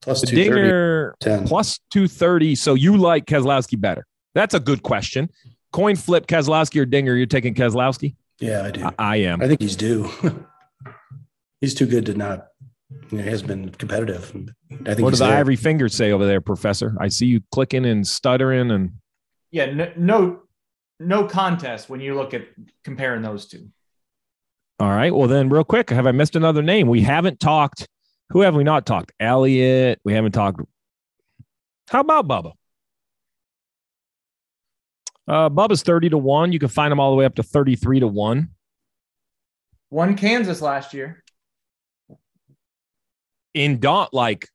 Plus 0.01 0.21
the 0.21 0.27
230. 0.27 0.61
dinger 0.61 1.15
10. 1.19 1.47
plus 1.47 1.79
230. 1.91 2.55
So 2.55 2.73
you 2.73 2.97
like 2.97 3.25
Keselowski 3.25 3.79
better? 3.79 4.05
That's 4.33 4.53
a 4.53 4.59
good 4.59 4.81
question. 4.81 5.29
Coin 5.71 5.95
flip 5.95 6.25
Keselowski 6.25 6.79
or 6.79 6.85
Dinger? 6.85 7.15
You're 7.15 7.25
taking 7.25 7.53
Keselowski? 7.53 8.15
Yeah, 8.39 8.63
I 8.63 8.71
do. 8.71 8.83
I, 8.85 8.93
I 8.97 9.15
am. 9.17 9.41
I 9.41 9.47
think 9.47 9.61
he's 9.61 9.75
due. 9.75 10.09
he's 11.61 11.73
too 11.73 11.85
good 11.85 12.05
to 12.07 12.13
not. 12.13 12.47
You 13.11 13.17
know, 13.17 13.23
he 13.23 13.29
has 13.29 13.43
been 13.43 13.69
competitive. 13.69 14.31
I 14.85 14.95
think 14.95 15.01
What 15.01 15.11
does 15.11 15.19
the 15.19 15.25
ivory 15.25 15.55
finger 15.55 15.89
say 15.89 16.11
over 16.11 16.25
there, 16.25 16.41
Professor? 16.41 16.95
I 16.99 17.07
see 17.09 17.27
you 17.27 17.41
clicking 17.51 17.85
and 17.85 18.05
stuttering, 18.07 18.71
and 18.71 18.93
Yeah, 19.51 19.67
no, 19.73 19.91
no, 19.95 20.39
no 20.99 21.25
contest 21.25 21.89
when 21.89 21.99
you 22.01 22.15
look 22.15 22.33
at 22.33 22.47
comparing 22.83 23.21
those 23.21 23.47
two. 23.47 23.69
All 24.79 24.89
right. 24.89 25.13
Well, 25.13 25.27
then, 25.27 25.49
real 25.49 25.63
quick, 25.63 25.89
have 25.89 26.07
I 26.07 26.11
missed 26.11 26.35
another 26.35 26.61
name? 26.61 26.87
We 26.87 27.01
haven't 27.01 27.39
talked. 27.39 27.87
Who 28.29 28.41
have 28.41 28.55
we 28.55 28.63
not 28.63 28.85
talked? 28.85 29.11
Elliott. 29.19 29.99
We 30.03 30.13
haven't 30.13 30.31
talked. 30.31 30.61
How 31.89 32.01
about 32.01 32.27
Bubba? 32.27 32.53
Uh, 35.29 35.47
Bubba's 35.49 35.83
30 35.83 36.09
to 36.09 36.17
1. 36.17 36.51
You 36.51 36.59
can 36.59 36.69
find 36.69 36.91
him 36.91 36.99
all 36.99 37.11
the 37.11 37.17
way 37.17 37.25
up 37.25 37.35
to 37.35 37.43
33 37.43 37.99
to 37.99 38.07
1. 38.07 38.49
Won 39.91 40.15
Kansas 40.15 40.61
last 40.61 40.93
year. 40.93 41.23
In 43.53 43.79
dot 43.79 44.13
like 44.13 44.47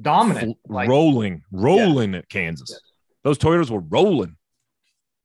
Dominant. 0.00 0.56
Like, 0.68 0.88
rolling, 0.88 1.42
rolling 1.52 2.14
at 2.14 2.28
Kansas. 2.28 2.70
Yeah. 2.70 2.78
Those 3.24 3.38
Toyotas 3.38 3.70
were 3.70 3.80
rolling. 3.80 4.36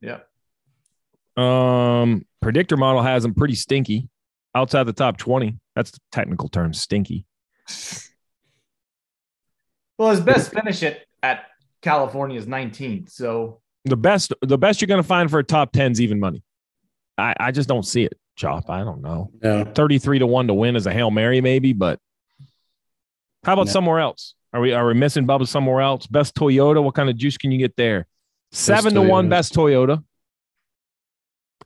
yeah. 0.00 0.20
Um, 1.36 2.26
predictor 2.42 2.76
model 2.76 3.00
has 3.02 3.22
them 3.22 3.32
pretty 3.34 3.54
stinky 3.54 4.10
outside 4.54 4.84
the 4.84 4.92
top 4.92 5.16
20. 5.16 5.58
That's 5.74 5.90
the 5.92 5.98
technical 6.10 6.50
term, 6.50 6.74
stinky. 6.74 7.24
Well, 9.98 10.10
his 10.10 10.20
best 10.20 10.52
finish 10.52 10.82
it 10.82 11.06
at 11.22 11.46
California 11.80 12.38
is 12.38 12.44
19th. 12.46 13.10
So 13.10 13.61
The 13.84 13.96
best, 13.96 14.32
the 14.42 14.58
best 14.58 14.80
you're 14.80 14.86
going 14.86 15.02
to 15.02 15.06
find 15.06 15.30
for 15.30 15.38
a 15.40 15.44
top 15.44 15.72
10 15.72 15.92
is 15.92 16.00
even 16.00 16.20
money. 16.20 16.42
I, 17.18 17.34
I 17.38 17.50
just 17.50 17.68
don't 17.68 17.82
see 17.84 18.04
it, 18.04 18.16
Chop. 18.36 18.70
I 18.70 18.84
don't 18.84 19.02
know. 19.02 19.30
No, 19.42 19.64
33 19.64 20.20
to 20.20 20.26
1 20.26 20.46
to 20.46 20.54
win 20.54 20.76
is 20.76 20.86
a 20.86 20.92
Hail 20.92 21.10
Mary, 21.10 21.40
maybe, 21.40 21.72
but 21.72 21.98
how 23.44 23.54
about 23.54 23.66
No. 23.66 23.72
somewhere 23.72 23.98
else? 23.98 24.34
Are 24.52 24.60
we 24.60 24.72
are 24.72 24.86
we 24.86 24.94
missing 24.94 25.26
Bubba 25.26 25.48
somewhere 25.48 25.80
else? 25.80 26.06
Best 26.06 26.34
Toyota, 26.36 26.82
what 26.82 26.94
kind 26.94 27.08
of 27.10 27.16
juice 27.16 27.36
can 27.38 27.50
you 27.50 27.58
get 27.58 27.74
there? 27.76 28.06
Seven 28.52 28.94
to 28.94 29.02
one 29.02 29.28
best 29.28 29.54
Toyota. 29.54 30.04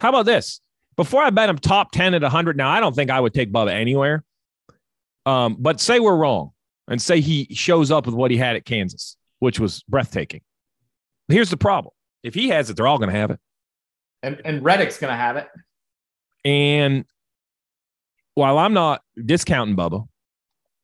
How 0.00 0.08
about 0.10 0.24
this? 0.26 0.60
Before 0.96 1.22
I 1.22 1.30
bet 1.30 1.48
him 1.50 1.58
top 1.58 1.90
10 1.92 2.14
at 2.14 2.22
100, 2.22 2.56
now 2.56 2.70
I 2.70 2.80
don't 2.80 2.94
think 2.94 3.10
I 3.10 3.20
would 3.20 3.34
take 3.34 3.52
Bubba 3.52 3.72
anywhere. 3.72 4.24
Um, 5.26 5.56
but 5.58 5.80
say 5.80 6.00
we're 6.00 6.16
wrong 6.16 6.52
and 6.88 7.02
say 7.02 7.20
he 7.20 7.48
shows 7.52 7.90
up 7.90 8.06
with 8.06 8.14
what 8.14 8.30
he 8.30 8.36
had 8.36 8.56
at 8.56 8.64
Kansas, 8.64 9.16
which 9.40 9.58
was 9.60 9.82
breathtaking. 9.88 10.40
Here's 11.28 11.50
the 11.50 11.56
problem. 11.56 11.92
If 12.26 12.34
he 12.34 12.48
has 12.48 12.68
it, 12.68 12.76
they're 12.76 12.86
all 12.86 12.98
going 12.98 13.10
to 13.10 13.18
have 13.18 13.30
it. 13.30 13.40
and, 14.22 14.40
and 14.44 14.64
Reddick's 14.64 14.98
gonna 14.98 15.16
have 15.16 15.36
it. 15.36 15.48
And 16.44 17.04
while 18.34 18.58
I'm 18.58 18.74
not 18.74 19.02
discounting 19.24 19.76
Bubba, 19.76 20.06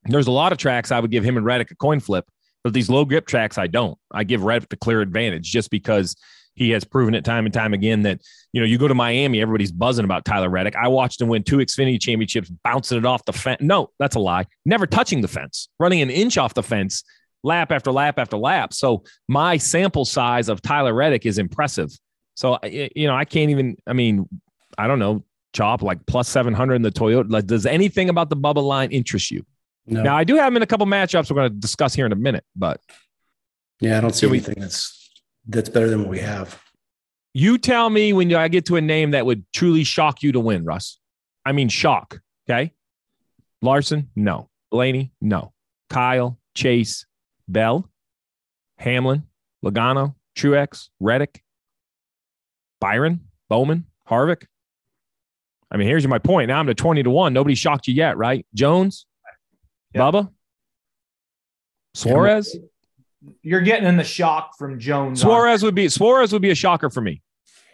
there's 0.05 0.27
a 0.27 0.33
lot 0.33 0.53
of 0.53 0.59
tracks 0.59 0.91
I 0.91 1.01
would 1.01 1.11
give 1.11 1.25
him 1.25 1.37
and 1.37 1.47
Reddick 1.47 1.71
a 1.71 1.77
coin 1.77 2.01
flip, 2.01 2.25
but 2.65 2.73
these 2.73 2.89
low 2.89 3.05
grip 3.05 3.27
tracks 3.27 3.59
I 3.59 3.67
don't. 3.67 3.99
I 4.13 4.25
give 4.25 4.43
Reddick 4.43 4.69
the 4.69 4.77
clear 4.77 5.01
advantage 5.01 5.51
just 5.51 5.71
because 5.71 6.17
he 6.55 6.71
has 6.71 6.85
proven 6.85 7.15
it 7.15 7.25
time 7.25 7.47
and 7.47 7.55
time 7.55 7.73
again 7.73 8.03
that 8.03 8.21
you 8.53 8.61
know 8.61 8.67
you 8.67 8.79
go 8.79 8.89
to 8.89 8.95
Miami, 8.95 9.41
everybody's 9.41 9.73
buzzing 9.73 10.05
about 10.05 10.25
Tyler 10.25 10.49
Reddick. 10.51 10.77
I 10.77 10.89
watched 10.89 11.21
him 11.21 11.29
win 11.29 11.43
two 11.43 11.59
Xfinity 11.59 12.01
championships, 12.01 12.51
bouncing 12.63 12.99
it 12.99 13.07
off 13.07 13.25
the 13.25 13.33
fence. 13.33 13.61
No, 13.61 13.91
that's 13.99 14.17
a 14.17 14.21
lie. 14.21 14.47
Never 14.65 14.87
touching 14.87 15.21
the 15.21 15.29
fence, 15.29 15.69
running 15.79 16.03
an 16.03 16.11
inch 16.11 16.39
off 16.39 16.55
the 16.55 16.63
fence, 16.63 17.05
lap 17.43 17.73
after 17.73 17.93
lap 17.93 18.19
after 18.19 18.37
lap. 18.37 18.73
So 18.73 19.05
my 19.29 19.57
sample 19.57 20.05
size 20.05 20.49
of 20.49 20.63
Tyler 20.63 20.95
Reddick 20.95 21.27
is 21.27 21.39
impressive. 21.39 21.91
So 22.35 22.59
you 22.65 23.07
know 23.07 23.15
I 23.15 23.25
can't 23.25 23.51
even. 23.51 23.77
I 23.87 23.93
mean, 23.93 24.29
I 24.79 24.87
don't 24.87 24.99
know 24.99 25.25
chop 25.53 25.83
like 25.83 26.05
plus 26.07 26.29
700 26.29 26.75
in 26.75 26.83
the 26.83 26.91
Toyota. 26.91 27.31
Like, 27.31 27.47
does 27.47 27.67
anything 27.67 28.09
about 28.09 28.31
the 28.31 28.37
Bubba 28.37 28.63
line 28.63 28.91
interest 28.91 29.31
you? 29.31 29.45
no. 29.87 30.03
Now, 30.03 30.17
I 30.17 30.25
do 30.25 30.37
have 30.37 30.49
him 30.49 30.57
in 30.57 30.63
a 30.63 30.67
couple 30.67 30.87
matchups 30.87 31.31
we're 31.31 31.37
going 31.37 31.51
to 31.51 31.57
discuss 31.57 31.95
here 31.95 32.07
in 32.07 32.13
a 32.13 32.17
minute, 32.17 32.45
but 32.57 32.81
yeah, 33.81 33.99
I 33.99 34.01
don't 34.01 34.15
see 34.15 34.27
anything 34.29 34.55
that's 34.59 35.11
that's 35.47 35.69
better 35.69 35.91
than 35.91 36.01
what 36.03 36.09
we 36.09 36.21
have. 36.21 36.61
you 37.35 37.59
tell 37.59 37.91
me 37.91 38.13
when 38.13 38.33
I 38.35 38.49
get 38.49 38.67
to 38.67 38.77
a 38.77 38.81
name 38.81 39.11
that 39.11 39.27
would 39.27 39.45
truly 39.53 39.85
shock 39.85 40.23
you 40.23 40.33
to 40.33 40.41
win, 40.41 40.65
Russ. 40.65 40.99
I 41.45 41.53
mean, 41.53 41.69
shock. 41.69 42.21
Okay. 42.49 42.73
Larson, 43.61 44.11
no. 44.15 44.49
Blaney, 44.71 45.13
no. 45.21 45.53
Kyle, 45.91 46.39
Chase, 46.55 47.07
Bell, 47.53 47.89
Hamlin, 48.79 49.25
Logano, 49.65 50.15
Truex, 50.37 50.89
Reddick, 51.01 51.43
Byron, 52.81 53.29
Bowman, 53.49 53.87
Harvick. 54.09 54.45
I 55.71 55.77
mean, 55.77 55.87
here's 55.89 56.07
my 56.07 56.19
point. 56.19 56.49
Now 56.49 56.59
I'm 56.59 56.67
to 56.67 56.75
20 56.75 57.03
to 57.05 57.11
1. 57.11 57.33
Nobody 57.33 57.55
shocked 57.55 57.89
you 57.89 57.95
yet, 57.95 58.17
right? 58.17 58.47
Jones, 58.55 59.07
Yeah. 59.95 60.01
Bubba, 60.03 60.33
Suarez. 61.95 62.57
You're 63.43 63.61
getting 63.61 63.87
in 63.89 63.97
the 63.97 64.05
shock 64.05 64.57
from 64.59 64.79
Jones. 64.79 65.23
on- 65.23 65.29
Suarez 65.31 65.63
would 65.63 65.75
be 65.75 65.89
Suarez 65.89 66.33
would 66.33 66.43
be 66.43 66.51
a 66.51 66.55
shocker 66.55 66.91
for 66.91 67.01
me. 67.01 67.23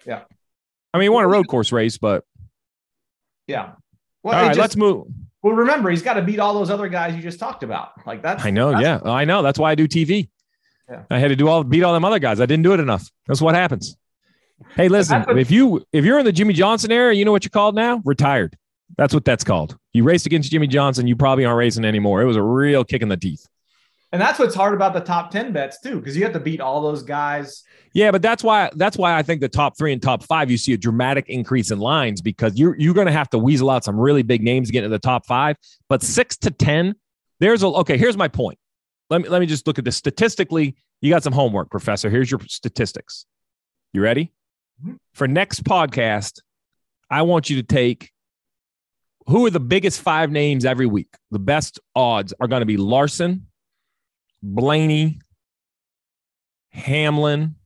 Yeah. 0.06 0.24
I 0.92 0.98
mean, 0.98 1.04
he 1.04 1.08
won 1.08 1.24
a 1.24 1.28
road 1.28 1.48
course 1.48 1.72
race, 1.72 1.96
but 1.98 2.24
Yeah. 3.46 3.72
Well, 4.22 4.34
all 4.34 4.42
right, 4.42 4.48
just- 4.48 4.58
let's 4.58 4.76
move. 4.76 5.06
Well, 5.48 5.56
remember, 5.56 5.88
he's 5.90 6.02
got 6.02 6.14
to 6.14 6.22
beat 6.22 6.38
all 6.38 6.52
those 6.54 6.68
other 6.70 6.88
guys 6.88 7.16
you 7.16 7.22
just 7.22 7.38
talked 7.40 7.62
about. 7.62 7.92
Like 8.06 8.22
that's 8.22 8.44
I 8.44 8.50
know, 8.50 8.78
yeah, 8.78 9.00
I 9.04 9.24
know. 9.24 9.42
That's 9.42 9.58
why 9.58 9.70
I 9.70 9.74
do 9.74 9.88
TV. 9.88 10.28
Yeah. 10.90 11.02
I 11.10 11.18
had 11.18 11.28
to 11.28 11.36
do 11.36 11.48
all 11.48 11.64
beat 11.64 11.82
all 11.82 11.94
them 11.94 12.04
other 12.04 12.18
guys. 12.18 12.40
I 12.40 12.46
didn't 12.46 12.64
do 12.64 12.74
it 12.74 12.80
enough. 12.80 13.10
That's 13.26 13.40
what 13.40 13.54
happens. 13.54 13.96
Hey, 14.76 14.88
listen, 14.88 15.22
what- 15.22 15.38
if 15.38 15.50
you 15.50 15.82
if 15.92 16.04
you're 16.04 16.18
in 16.18 16.24
the 16.26 16.32
Jimmie 16.32 16.52
Johnson 16.54 16.92
era, 16.92 17.14
you 17.14 17.24
know 17.24 17.32
what 17.32 17.44
you're 17.44 17.50
called 17.50 17.74
now? 17.74 18.02
Retired. 18.04 18.56
That's 18.96 19.14
what 19.14 19.24
that's 19.24 19.44
called. 19.44 19.76
You 19.92 20.04
raced 20.04 20.26
against 20.26 20.50
Jimmie 20.50 20.66
Johnson, 20.66 21.06
you 21.06 21.16
probably 21.16 21.44
aren't 21.44 21.58
racing 21.58 21.84
anymore. 21.84 22.20
It 22.20 22.26
was 22.26 22.36
a 22.36 22.42
real 22.42 22.84
kick 22.84 23.00
in 23.02 23.08
the 23.08 23.16
teeth. 23.16 23.46
And 24.10 24.20
that's 24.22 24.38
what's 24.38 24.54
hard 24.54 24.72
about 24.72 24.94
the 24.94 25.00
top 25.00 25.30
10 25.30 25.52
bets, 25.52 25.80
too, 25.80 25.96
because 25.96 26.16
you 26.16 26.24
have 26.24 26.32
to 26.32 26.40
beat 26.40 26.60
all 26.60 26.80
those 26.80 27.02
guys. 27.02 27.62
Yeah, 27.92 28.10
but 28.10 28.22
that's 28.22 28.42
why 28.42 28.70
that's 28.74 28.96
why 28.96 29.16
I 29.16 29.22
think 29.22 29.40
the 29.40 29.48
top 29.48 29.76
three 29.76 29.92
and 29.92 30.00
top 30.00 30.22
five 30.22 30.50
you 30.50 30.56
see 30.56 30.72
a 30.72 30.78
dramatic 30.78 31.28
increase 31.28 31.70
in 31.70 31.78
lines 31.78 32.22
because 32.22 32.58
you're 32.58 32.74
you're 32.78 32.94
going 32.94 33.06
to 33.06 33.12
have 33.12 33.28
to 33.30 33.38
weasel 33.38 33.68
out 33.70 33.84
some 33.84 33.98
really 33.98 34.22
big 34.22 34.42
names 34.42 34.68
to 34.68 34.72
get 34.72 34.84
into 34.84 34.90
the 34.90 34.98
top 34.98 35.26
five. 35.26 35.56
But 35.88 36.02
six 36.02 36.36
to 36.38 36.50
ten, 36.50 36.94
there's 37.40 37.62
a 37.62 37.66
okay. 37.66 37.98
Here's 37.98 38.16
my 38.16 38.28
point. 38.28 38.58
Let 39.10 39.22
me 39.22 39.28
let 39.28 39.40
me 39.40 39.46
just 39.46 39.66
look 39.66 39.78
at 39.78 39.84
this 39.84 39.96
statistically. 39.96 40.76
You 41.00 41.10
got 41.10 41.22
some 41.22 41.32
homework, 41.32 41.70
Professor. 41.70 42.08
Here's 42.08 42.30
your 42.30 42.40
statistics. 42.46 43.26
You 43.92 44.00
ready? 44.02 44.32
Mhm. 44.84 44.96
For 45.14 45.26
next 45.26 45.64
podcast, 45.64 46.40
I 47.10 47.22
want 47.22 47.50
you 47.50 47.56
to 47.56 47.62
take 47.62 48.12
who 49.26 49.44
are 49.46 49.50
the 49.50 49.60
biggest 49.60 50.00
five 50.00 50.30
names 50.30 50.64
every 50.64 50.86
week. 50.86 51.08
The 51.30 51.38
best 51.38 51.78
odds 51.94 52.32
are 52.40 52.48
going 52.48 52.60
to 52.60 52.66
be 52.66 52.76
Larson, 52.78 53.47
Blaney, 54.42 55.20
Hamlin, 56.70 57.56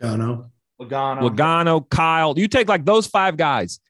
Logano. 0.00 0.50
Logano. 0.80 1.30
Logano, 1.30 1.90
Kyle. 1.90 2.38
You 2.38 2.48
take 2.48 2.68
like 2.68 2.84
those 2.84 3.06
five 3.06 3.36
guys. 3.36 3.80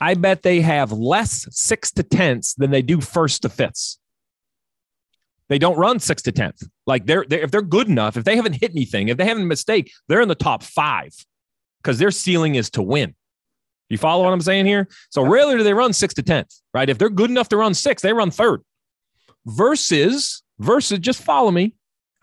I 0.00 0.14
bet 0.14 0.42
they 0.42 0.60
have 0.60 0.92
less 0.92 1.46
six 1.50 1.90
to 1.92 2.02
tenths 2.02 2.54
than 2.54 2.70
they 2.70 2.82
do 2.82 3.00
first 3.00 3.42
to 3.42 3.48
fifths. 3.48 3.98
They 5.48 5.58
don't 5.58 5.78
run 5.78 6.00
six 6.00 6.22
to 6.22 6.32
tenth. 6.32 6.62
Like 6.86 7.06
they're, 7.06 7.24
they're 7.26 7.40
if 7.40 7.50
they're 7.50 7.62
good 7.62 7.88
enough, 7.88 8.16
if 8.16 8.24
they 8.24 8.36
haven't 8.36 8.54
hit 8.54 8.72
anything, 8.72 9.08
if 9.08 9.16
they 9.16 9.24
haven't 9.24 9.46
mistake, 9.46 9.92
they're 10.08 10.20
in 10.20 10.28
the 10.28 10.34
top 10.34 10.62
five 10.62 11.14
because 11.82 11.98
their 11.98 12.10
ceiling 12.10 12.56
is 12.56 12.70
to 12.70 12.82
win. 12.82 13.14
You 13.88 13.98
follow 13.98 14.24
what 14.24 14.32
I'm 14.32 14.40
saying 14.40 14.66
here? 14.66 14.88
So 15.10 15.22
rarely 15.22 15.56
do 15.56 15.62
they 15.62 15.72
run 15.72 15.92
six 15.92 16.14
to 16.14 16.22
tenth, 16.22 16.52
right? 16.74 16.88
If 16.88 16.98
they're 16.98 17.08
good 17.08 17.30
enough 17.30 17.48
to 17.50 17.56
run 17.56 17.74
six, 17.74 18.02
they 18.02 18.12
run 18.12 18.32
third. 18.32 18.62
Versus, 19.46 20.42
versus, 20.58 20.98
just 20.98 21.22
follow 21.22 21.50
me. 21.50 21.74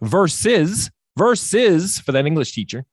Versus, 0.02 0.92
versus 1.18 2.00
for 2.00 2.12
that 2.12 2.26
English 2.26 2.54
teacher. 2.54 2.86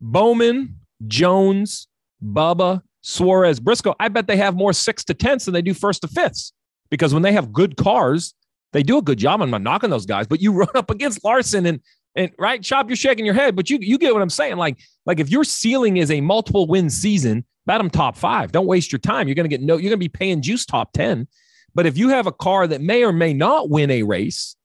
Bowman, 0.00 0.76
Jones, 1.06 1.88
Bubba, 2.22 2.82
Suarez, 3.02 3.60
Briscoe, 3.60 3.94
I 4.00 4.08
bet 4.08 4.26
they 4.26 4.36
have 4.36 4.54
more 4.54 4.72
six 4.72 5.04
to 5.04 5.14
tenths 5.14 5.44
than 5.44 5.54
they 5.54 5.62
do 5.62 5.74
first 5.74 6.02
to 6.02 6.08
fifths. 6.08 6.52
Because 6.90 7.12
when 7.12 7.22
they 7.22 7.32
have 7.32 7.52
good 7.52 7.76
cars, 7.76 8.34
they 8.72 8.82
do 8.82 8.98
a 8.98 9.02
good 9.02 9.18
job. 9.18 9.42
I'm 9.42 9.50
not 9.50 9.62
knocking 9.62 9.90
those 9.90 10.06
guys, 10.06 10.26
but 10.26 10.40
you 10.40 10.52
run 10.58 10.68
up 10.74 10.90
against 10.90 11.24
Larson 11.24 11.66
and 11.66 11.80
and 12.14 12.30
right, 12.38 12.62
Chop, 12.62 12.90
you're 12.90 12.96
shaking 12.96 13.24
your 13.24 13.34
head, 13.34 13.56
but 13.56 13.70
you 13.70 13.78
you 13.80 13.96
get 13.96 14.12
what 14.12 14.20
I'm 14.22 14.28
saying. 14.28 14.56
Like, 14.56 14.78
like 15.06 15.18
if 15.18 15.30
your 15.30 15.44
ceiling 15.44 15.96
is 15.96 16.10
a 16.10 16.20
multiple 16.20 16.66
win 16.66 16.90
season, 16.90 17.46
bet 17.64 17.78
them 17.78 17.88
top 17.88 18.16
five. 18.16 18.52
Don't 18.52 18.66
waste 18.66 18.92
your 18.92 18.98
time. 18.98 19.28
You're 19.28 19.34
gonna 19.34 19.48
get 19.48 19.62
no, 19.62 19.78
you're 19.78 19.88
gonna 19.88 19.96
be 19.96 20.10
paying 20.10 20.42
juice 20.42 20.66
top 20.66 20.92
10. 20.92 21.26
But 21.74 21.86
if 21.86 21.96
you 21.96 22.10
have 22.10 22.26
a 22.26 22.32
car 22.32 22.66
that 22.66 22.80
may 22.80 23.04
or 23.04 23.12
may 23.12 23.32
not 23.32 23.70
win 23.70 23.90
a 23.90 24.02
race, 24.02 24.56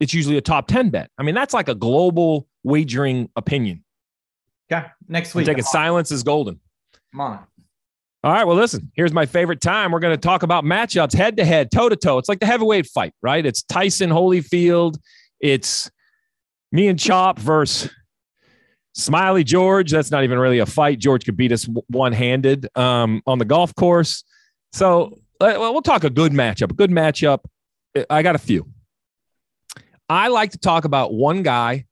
it's 0.00 0.14
usually 0.14 0.36
a 0.36 0.40
top 0.40 0.66
10 0.66 0.90
bet. 0.90 1.10
I 1.18 1.22
mean, 1.22 1.34
that's 1.34 1.54
like 1.54 1.68
a 1.68 1.74
global 1.74 2.46
wagering 2.62 3.28
opinion. 3.36 3.84
Okay. 4.72 4.86
Next 5.08 5.34
week. 5.34 5.46
taking 5.46 5.62
I'm 5.62 5.66
on- 5.66 5.72
silence 5.72 6.10
is 6.10 6.22
golden. 6.22 6.60
I'm 7.12 7.20
on. 7.20 7.46
All 8.22 8.32
right. 8.32 8.46
Well, 8.46 8.56
listen, 8.56 8.92
here's 8.94 9.14
my 9.14 9.24
favorite 9.24 9.62
time. 9.62 9.92
We're 9.92 9.98
going 9.98 10.14
to 10.14 10.20
talk 10.20 10.42
about 10.42 10.62
matchups 10.62 11.14
head 11.14 11.38
to 11.38 11.44
head, 11.44 11.70
toe 11.70 11.88
to 11.88 11.96
toe. 11.96 12.18
It's 12.18 12.28
like 12.28 12.40
the 12.40 12.46
heavyweight 12.46 12.86
fight, 12.86 13.14
right? 13.22 13.44
It's 13.44 13.62
Tyson 13.62 14.10
Holyfield. 14.10 14.98
It's 15.40 15.90
me 16.70 16.88
and 16.88 16.98
Chop 16.98 17.38
versus 17.38 17.90
Smiley 18.94 19.42
George. 19.42 19.90
That's 19.90 20.10
not 20.10 20.22
even 20.24 20.38
really 20.38 20.58
a 20.58 20.66
fight. 20.66 20.98
George 20.98 21.24
could 21.24 21.36
beat 21.36 21.50
us 21.50 21.66
one 21.88 22.12
handed 22.12 22.68
um, 22.76 23.22
on 23.26 23.38
the 23.38 23.46
golf 23.46 23.74
course. 23.74 24.22
So 24.72 25.18
well, 25.40 25.72
we'll 25.72 25.82
talk 25.82 26.04
a 26.04 26.10
good 26.10 26.32
matchup. 26.32 26.70
A 26.70 26.74
good 26.74 26.90
matchup. 26.90 27.40
I 28.08 28.22
got 28.22 28.34
a 28.34 28.38
few. 28.38 28.68
I 30.08 30.28
like 30.28 30.52
to 30.52 30.58
talk 30.58 30.84
about 30.84 31.12
one 31.12 31.42
guy 31.42 31.86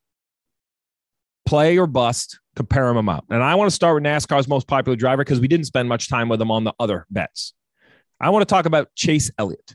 play 1.47 1.79
or 1.79 1.87
bust, 1.87 2.41
compare 2.57 2.93
them 2.93 3.09
out. 3.09 3.25
And 3.31 3.43
I 3.43 3.55
want 3.55 3.71
to 3.71 3.75
start 3.75 3.95
with 3.95 4.05
NASCAR's 4.05 4.49
most 4.49 4.67
popular 4.67 4.97
driver 4.97 5.25
because 5.25 5.41
we 5.41 5.49
didn't 5.49 5.67
spend 5.67 5.89
much 5.89 6.09
time 6.09 6.29
with 6.29 6.41
him 6.41 6.51
on 6.51 6.65
the 6.65 6.75
other 6.79 7.07
bets. 7.11 7.55
I 8.21 8.31
want 8.31 8.43
to 8.43 8.53
talk 8.53 8.67
about 8.67 8.95
Chase 8.95 9.31
Elliott. 9.39 9.75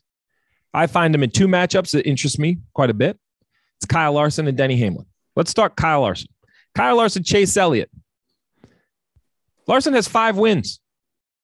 I 0.73 0.87
find 0.87 1.15
him 1.15 1.23
in 1.23 1.31
two 1.31 1.47
matchups 1.47 1.91
that 1.91 2.07
interest 2.07 2.37
me 2.37 2.59
quite 2.73 2.89
a 2.89 2.93
bit. 2.93 3.17
It's 3.77 3.85
Kyle 3.85 4.13
Larson 4.13 4.47
and 4.47 4.57
Denny 4.57 4.77
Hamlin. 4.77 5.05
Let's 5.35 5.49
start 5.49 5.75
Kyle 5.75 6.01
Larson. 6.01 6.27
Kyle 6.75 6.95
Larson, 6.95 7.23
Chase 7.23 7.55
Elliott. 7.57 7.89
Larson 9.67 9.93
has 9.93 10.07
five 10.07 10.37
wins 10.37 10.79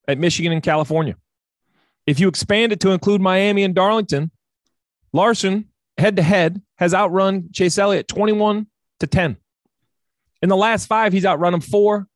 at 0.08 0.18
Michigan 0.18 0.52
and 0.52 0.62
California. 0.62 1.16
If 2.10 2.20
you 2.20 2.28
expand 2.28 2.72
it 2.72 2.80
to 2.80 2.90
include 2.90 3.22
Miami 3.22 3.64
and 3.64 3.76
Darlington, 3.76 4.32
Larson 5.14 5.66
head 5.96 6.16
to 6.16 6.24
head 6.24 6.60
has 6.80 6.92
outrun 6.92 7.50
Chase 7.54 7.78
Elliott 7.78 8.08
21 8.08 8.66
to 9.02 9.06
10. 9.06 9.38
In 10.42 10.50
the 10.50 10.56
last 10.56 10.88
five, 10.88 11.14
he's 11.14 11.24
outrun 11.24 11.54
him 11.54 11.62
four 11.62 12.08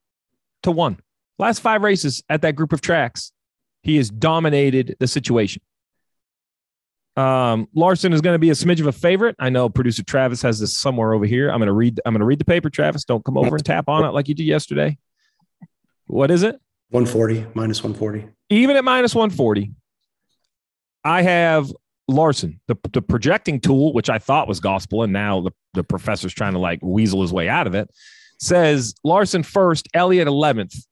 to 0.63 0.71
one. 0.71 0.97
Last 1.37 1.59
five 1.59 1.83
races 1.83 2.23
at 2.27 2.41
that 2.41 2.55
group 2.55 2.73
of 2.73 2.81
tracks, 2.81 3.33
he 3.83 3.97
has 3.97 4.09
dominated 4.09 4.95
the 4.99 5.05
situation. 5.05 5.61
Um, 7.15 7.67
Larson 7.75 8.13
is 8.13 8.21
going 8.21 8.33
to 8.33 8.39
be 8.39 8.49
a 8.49 8.53
smidge 8.53 8.79
of 8.79 8.87
a 8.87 8.91
favorite. 8.91 9.35
I 9.37 9.49
know 9.49 9.69
producer 9.69 10.01
Travis 10.01 10.41
has 10.41 10.59
this 10.59 10.75
somewhere 10.75 11.13
over 11.13 11.27
here. 11.27 11.51
I'm 11.51 11.59
going 11.59 11.67
to 11.67 11.71
read. 11.71 12.01
I'm 12.03 12.13
going 12.13 12.21
to 12.21 12.25
read 12.25 12.39
the 12.39 12.45
paper. 12.45 12.71
Travis, 12.71 13.05
don't 13.05 13.23
come 13.23 13.37
over 13.37 13.57
and 13.57 13.63
tap 13.63 13.87
on 13.87 14.05
it 14.05 14.09
like 14.09 14.27
you 14.27 14.33
did 14.33 14.47
yesterday. 14.47 14.97
What 16.07 16.31
is 16.31 16.41
it? 16.41 16.59
140 16.89 17.45
minus 17.53 17.83
140. 17.83 18.27
Even 18.49 18.75
at 18.75 18.83
minus 18.83 19.15
140, 19.15 19.71
I 21.03 21.21
have 21.21 21.71
Larson, 22.07 22.59
the, 22.67 22.75
the 22.91 23.01
projecting 23.01 23.59
tool, 23.59 23.93
which 23.93 24.09
I 24.09 24.19
thought 24.19 24.47
was 24.47 24.59
gospel, 24.59 25.03
and 25.03 25.13
now 25.13 25.41
the, 25.41 25.51
the 25.73 25.83
professor's 25.83 26.33
trying 26.33 26.53
to 26.53 26.59
like 26.59 26.79
weasel 26.81 27.21
his 27.21 27.33
way 27.33 27.49
out 27.49 27.67
of 27.67 27.75
it, 27.75 27.89
says 28.39 28.93
Larson 29.03 29.43
first, 29.43 29.87
Elliott 29.93 30.27
11th. 30.27 30.85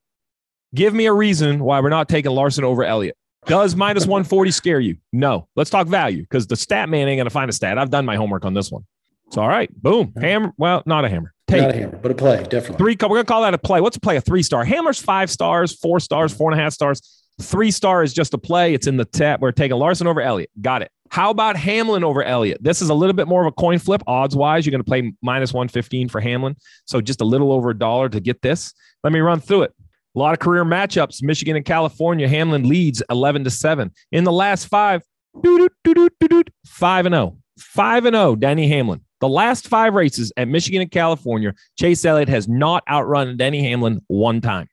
Give 0.74 0.94
me 0.94 1.06
a 1.06 1.12
reason 1.12 1.62
why 1.62 1.80
we're 1.80 1.90
not 1.90 2.08
taking 2.08 2.32
Larson 2.32 2.64
over 2.64 2.82
Elliott. 2.82 3.16
Does 3.46 3.74
minus 3.74 4.06
140 4.06 4.50
scare 4.52 4.80
you? 4.80 4.96
No. 5.12 5.48
Let's 5.56 5.68
talk 5.68 5.86
value 5.88 6.22
because 6.22 6.46
the 6.46 6.56
stat 6.56 6.88
man 6.88 7.08
ain't 7.08 7.18
going 7.18 7.26
to 7.26 7.30
find 7.30 7.50
a 7.50 7.52
stat. 7.52 7.76
I've 7.76 7.90
done 7.90 8.06
my 8.06 8.16
homework 8.16 8.44
on 8.44 8.54
this 8.54 8.70
one. 8.70 8.86
It's 9.26 9.36
all 9.36 9.48
right. 9.48 9.70
Boom. 9.82 10.12
Hammer. 10.20 10.52
Well, 10.56 10.82
not 10.86 11.04
a 11.04 11.08
hammer. 11.08 11.34
Take. 11.48 11.62
Not 11.62 11.70
a 11.70 11.74
hammer, 11.74 11.96
but 11.96 12.10
a 12.10 12.14
play, 12.14 12.36
definitely. 12.44 12.76
Three. 12.76 12.96
We're 13.00 13.08
going 13.08 13.22
to 13.22 13.26
call 13.26 13.42
that 13.42 13.52
a 13.52 13.58
play. 13.58 13.80
What's 13.80 13.96
a 13.96 14.00
play? 14.00 14.16
A 14.16 14.20
three 14.20 14.42
star. 14.42 14.64
Hammer's 14.64 15.00
five 15.00 15.30
stars, 15.30 15.74
four 15.74 16.00
stars, 16.00 16.32
four 16.32 16.50
and 16.50 16.60
a 16.60 16.62
half 16.62 16.72
stars. 16.72 17.21
Three 17.42 17.70
star 17.70 18.02
is 18.02 18.12
just 18.12 18.34
a 18.34 18.38
play. 18.38 18.74
It's 18.74 18.86
in 18.86 18.96
the 18.96 19.04
tap. 19.04 19.40
We're 19.40 19.52
taking 19.52 19.76
Larson 19.76 20.06
over 20.06 20.20
Elliott. 20.20 20.50
Got 20.60 20.82
it. 20.82 20.90
How 21.10 21.30
about 21.30 21.56
Hamlin 21.56 22.04
over 22.04 22.22
Elliott? 22.22 22.62
This 22.62 22.80
is 22.80 22.88
a 22.88 22.94
little 22.94 23.12
bit 23.12 23.28
more 23.28 23.42
of 23.42 23.46
a 23.46 23.52
coin 23.52 23.78
flip 23.78 24.02
odds 24.06 24.34
wise. 24.34 24.64
You're 24.64 24.70
going 24.70 24.82
to 24.82 24.88
play 24.88 25.12
minus 25.20 25.52
115 25.52 26.08
for 26.08 26.20
Hamlin. 26.20 26.56
So 26.86 27.02
just 27.02 27.20
a 27.20 27.24
little 27.24 27.52
over 27.52 27.70
a 27.70 27.78
dollar 27.78 28.08
to 28.08 28.20
get 28.20 28.40
this. 28.40 28.72
Let 29.04 29.12
me 29.12 29.20
run 29.20 29.40
through 29.40 29.64
it. 29.64 29.74
A 30.14 30.18
lot 30.18 30.32
of 30.32 30.38
career 30.38 30.64
matchups. 30.64 31.22
Michigan 31.22 31.56
and 31.56 31.64
California. 31.64 32.28
Hamlin 32.28 32.66
leads 32.66 33.02
11 33.10 33.44
to 33.44 33.50
7. 33.50 33.90
In 34.12 34.24
the 34.24 34.32
last 34.32 34.68
five, 34.68 35.02
5 35.34 37.06
and 37.06 37.14
0. 37.14 37.36
5 37.58 38.04
and 38.06 38.14
0, 38.14 38.36
Denny 38.36 38.68
Hamlin. 38.68 39.02
The 39.20 39.28
last 39.28 39.68
five 39.68 39.94
races 39.94 40.32
at 40.36 40.48
Michigan 40.48 40.82
and 40.82 40.90
California, 40.90 41.54
Chase 41.78 42.04
Elliott 42.04 42.28
has 42.28 42.48
not 42.48 42.82
outrun 42.88 43.36
Denny 43.36 43.62
Hamlin 43.62 44.00
one 44.08 44.40
time. 44.40 44.68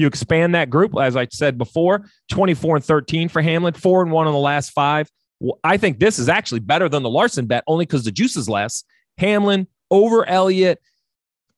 You 0.00 0.06
expand 0.06 0.54
that 0.54 0.70
group, 0.70 0.96
as 0.98 1.14
I 1.14 1.26
said 1.30 1.58
before, 1.58 2.06
24 2.30 2.76
and 2.76 2.84
13 2.84 3.28
for 3.28 3.42
Hamlin, 3.42 3.74
four 3.74 4.00
and 4.00 4.10
one 4.10 4.26
in 4.26 4.32
the 4.32 4.38
last 4.38 4.70
five. 4.70 5.10
Well, 5.40 5.58
I 5.62 5.76
think 5.76 5.98
this 5.98 6.18
is 6.18 6.26
actually 6.26 6.60
better 6.60 6.88
than 6.88 7.02
the 7.02 7.10
Larson 7.10 7.44
bet, 7.44 7.64
only 7.66 7.84
because 7.84 8.04
the 8.04 8.10
juice 8.10 8.34
is 8.34 8.48
less. 8.48 8.82
Hamlin 9.18 9.66
over 9.90 10.26
Elliott. 10.26 10.80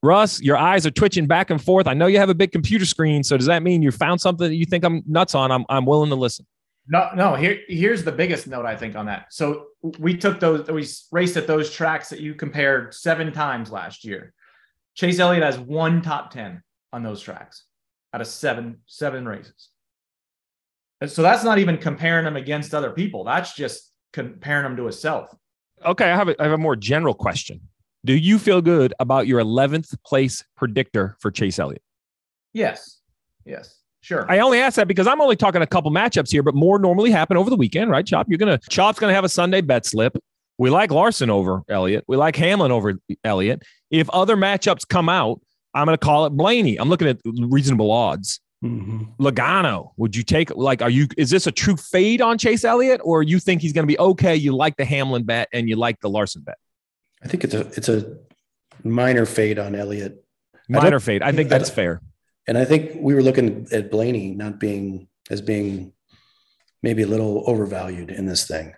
Russ, 0.02 0.40
your 0.40 0.56
eyes 0.56 0.84
are 0.84 0.90
twitching 0.90 1.28
back 1.28 1.50
and 1.50 1.62
forth. 1.62 1.86
I 1.86 1.94
know 1.94 2.08
you 2.08 2.18
have 2.18 2.30
a 2.30 2.34
big 2.34 2.50
computer 2.50 2.84
screen. 2.84 3.22
So 3.22 3.36
does 3.36 3.46
that 3.46 3.62
mean 3.62 3.80
you 3.80 3.92
found 3.92 4.20
something 4.20 4.48
that 4.48 4.56
you 4.56 4.64
think 4.64 4.84
I'm 4.84 5.04
nuts 5.06 5.36
on? 5.36 5.52
I'm, 5.52 5.64
I'm 5.68 5.86
willing 5.86 6.10
to 6.10 6.16
listen. 6.16 6.44
No, 6.88 7.10
no. 7.14 7.36
Here, 7.36 7.60
here's 7.68 8.02
the 8.02 8.10
biggest 8.10 8.48
note 8.48 8.66
I 8.66 8.74
think 8.74 8.96
on 8.96 9.06
that. 9.06 9.26
So 9.30 9.66
we 10.00 10.16
took 10.16 10.40
those, 10.40 10.66
we 10.66 10.84
raced 11.12 11.36
at 11.36 11.46
those 11.46 11.70
tracks 11.70 12.08
that 12.08 12.18
you 12.18 12.34
compared 12.34 12.92
seven 12.92 13.32
times 13.32 13.70
last 13.70 14.04
year. 14.04 14.34
Chase 14.96 15.20
Elliott 15.20 15.44
has 15.44 15.60
one 15.60 16.02
top 16.02 16.32
10 16.32 16.60
on 16.92 17.04
those 17.04 17.20
tracks 17.20 17.66
out 18.12 18.20
of 18.20 18.26
seven 18.26 18.78
seven 18.86 19.26
races. 19.26 19.70
And 21.00 21.10
so 21.10 21.22
that's 21.22 21.42
not 21.42 21.58
even 21.58 21.78
comparing 21.78 22.26
him 22.26 22.36
against 22.36 22.74
other 22.74 22.90
people. 22.90 23.24
That's 23.24 23.54
just 23.54 23.90
comparing 24.12 24.66
him 24.66 24.76
to 24.76 24.84
himself. 24.84 25.34
Okay, 25.84 26.10
I 26.10 26.16
have 26.16 26.28
a, 26.28 26.40
I 26.40 26.44
have 26.44 26.52
a 26.52 26.58
more 26.58 26.76
general 26.76 27.14
question. 27.14 27.60
Do 28.04 28.14
you 28.14 28.38
feel 28.38 28.62
good 28.62 28.94
about 29.00 29.26
your 29.26 29.40
11th 29.40 29.96
place 30.04 30.44
predictor 30.56 31.16
for 31.20 31.30
Chase 31.30 31.58
Elliott? 31.58 31.82
Yes. 32.52 33.00
Yes. 33.44 33.78
Sure. 34.00 34.26
I 34.28 34.40
only 34.40 34.60
ask 34.60 34.76
that 34.76 34.88
because 34.88 35.06
I'm 35.06 35.20
only 35.20 35.36
talking 35.36 35.62
a 35.62 35.66
couple 35.66 35.90
matchups 35.92 36.30
here, 36.30 36.42
but 36.42 36.56
more 36.56 36.78
normally 36.78 37.12
happen 37.12 37.36
over 37.36 37.50
the 37.50 37.56
weekend, 37.56 37.90
right? 37.90 38.04
Chop, 38.04 38.26
you're 38.28 38.38
gonna 38.38 38.58
Chop's 38.68 38.98
gonna 38.98 39.14
have 39.14 39.24
a 39.24 39.28
Sunday 39.28 39.60
bet 39.60 39.86
slip. 39.86 40.16
We 40.58 40.70
like 40.70 40.90
Larson 40.90 41.30
over 41.30 41.62
Elliott. 41.68 42.04
We 42.08 42.16
like 42.16 42.34
Hamlin 42.36 42.72
over 42.72 42.94
Elliott. 43.22 43.62
If 43.90 44.10
other 44.10 44.36
matchups 44.36 44.86
come 44.86 45.08
out, 45.08 45.40
I'm 45.74 45.86
going 45.86 45.96
to 45.96 46.04
call 46.04 46.26
it 46.26 46.30
Blaney. 46.30 46.76
I'm 46.76 46.88
looking 46.88 47.08
at 47.08 47.18
reasonable 47.24 47.90
odds. 47.90 48.40
Mm-hmm. 48.64 49.20
Logano, 49.20 49.90
would 49.96 50.14
you 50.14 50.22
take 50.22 50.54
like? 50.54 50.82
Are 50.82 50.90
you? 50.90 51.08
Is 51.16 51.30
this 51.30 51.48
a 51.48 51.52
true 51.52 51.76
fade 51.76 52.20
on 52.20 52.38
Chase 52.38 52.64
Elliott, 52.64 53.00
or 53.02 53.22
you 53.22 53.40
think 53.40 53.60
he's 53.60 53.72
going 53.72 53.82
to 53.82 53.92
be 53.92 53.98
okay? 53.98 54.36
You 54.36 54.54
like 54.54 54.76
the 54.76 54.84
Hamlin 54.84 55.24
bet 55.24 55.48
and 55.52 55.68
you 55.68 55.74
like 55.74 55.98
the 56.00 56.08
Larson 56.08 56.42
bet? 56.42 56.58
I 57.24 57.28
think 57.28 57.42
it's 57.42 57.54
a 57.54 57.60
it's 57.76 57.88
a 57.88 58.16
minor 58.84 59.26
fade 59.26 59.58
on 59.58 59.74
Elliott. 59.74 60.24
Minor 60.68 60.96
I 60.96 61.00
fade. 61.00 61.22
I 61.22 61.32
think 61.32 61.48
that's 61.48 61.70
I, 61.70 61.74
fair. 61.74 62.02
And 62.46 62.56
I 62.56 62.64
think 62.64 62.92
we 62.96 63.14
were 63.14 63.22
looking 63.22 63.66
at 63.72 63.90
Blaney 63.90 64.30
not 64.30 64.60
being 64.60 65.08
as 65.30 65.40
being 65.40 65.92
maybe 66.82 67.02
a 67.02 67.06
little 67.06 67.44
overvalued 67.46 68.10
in 68.10 68.26
this 68.26 68.46
thing. 68.46 68.74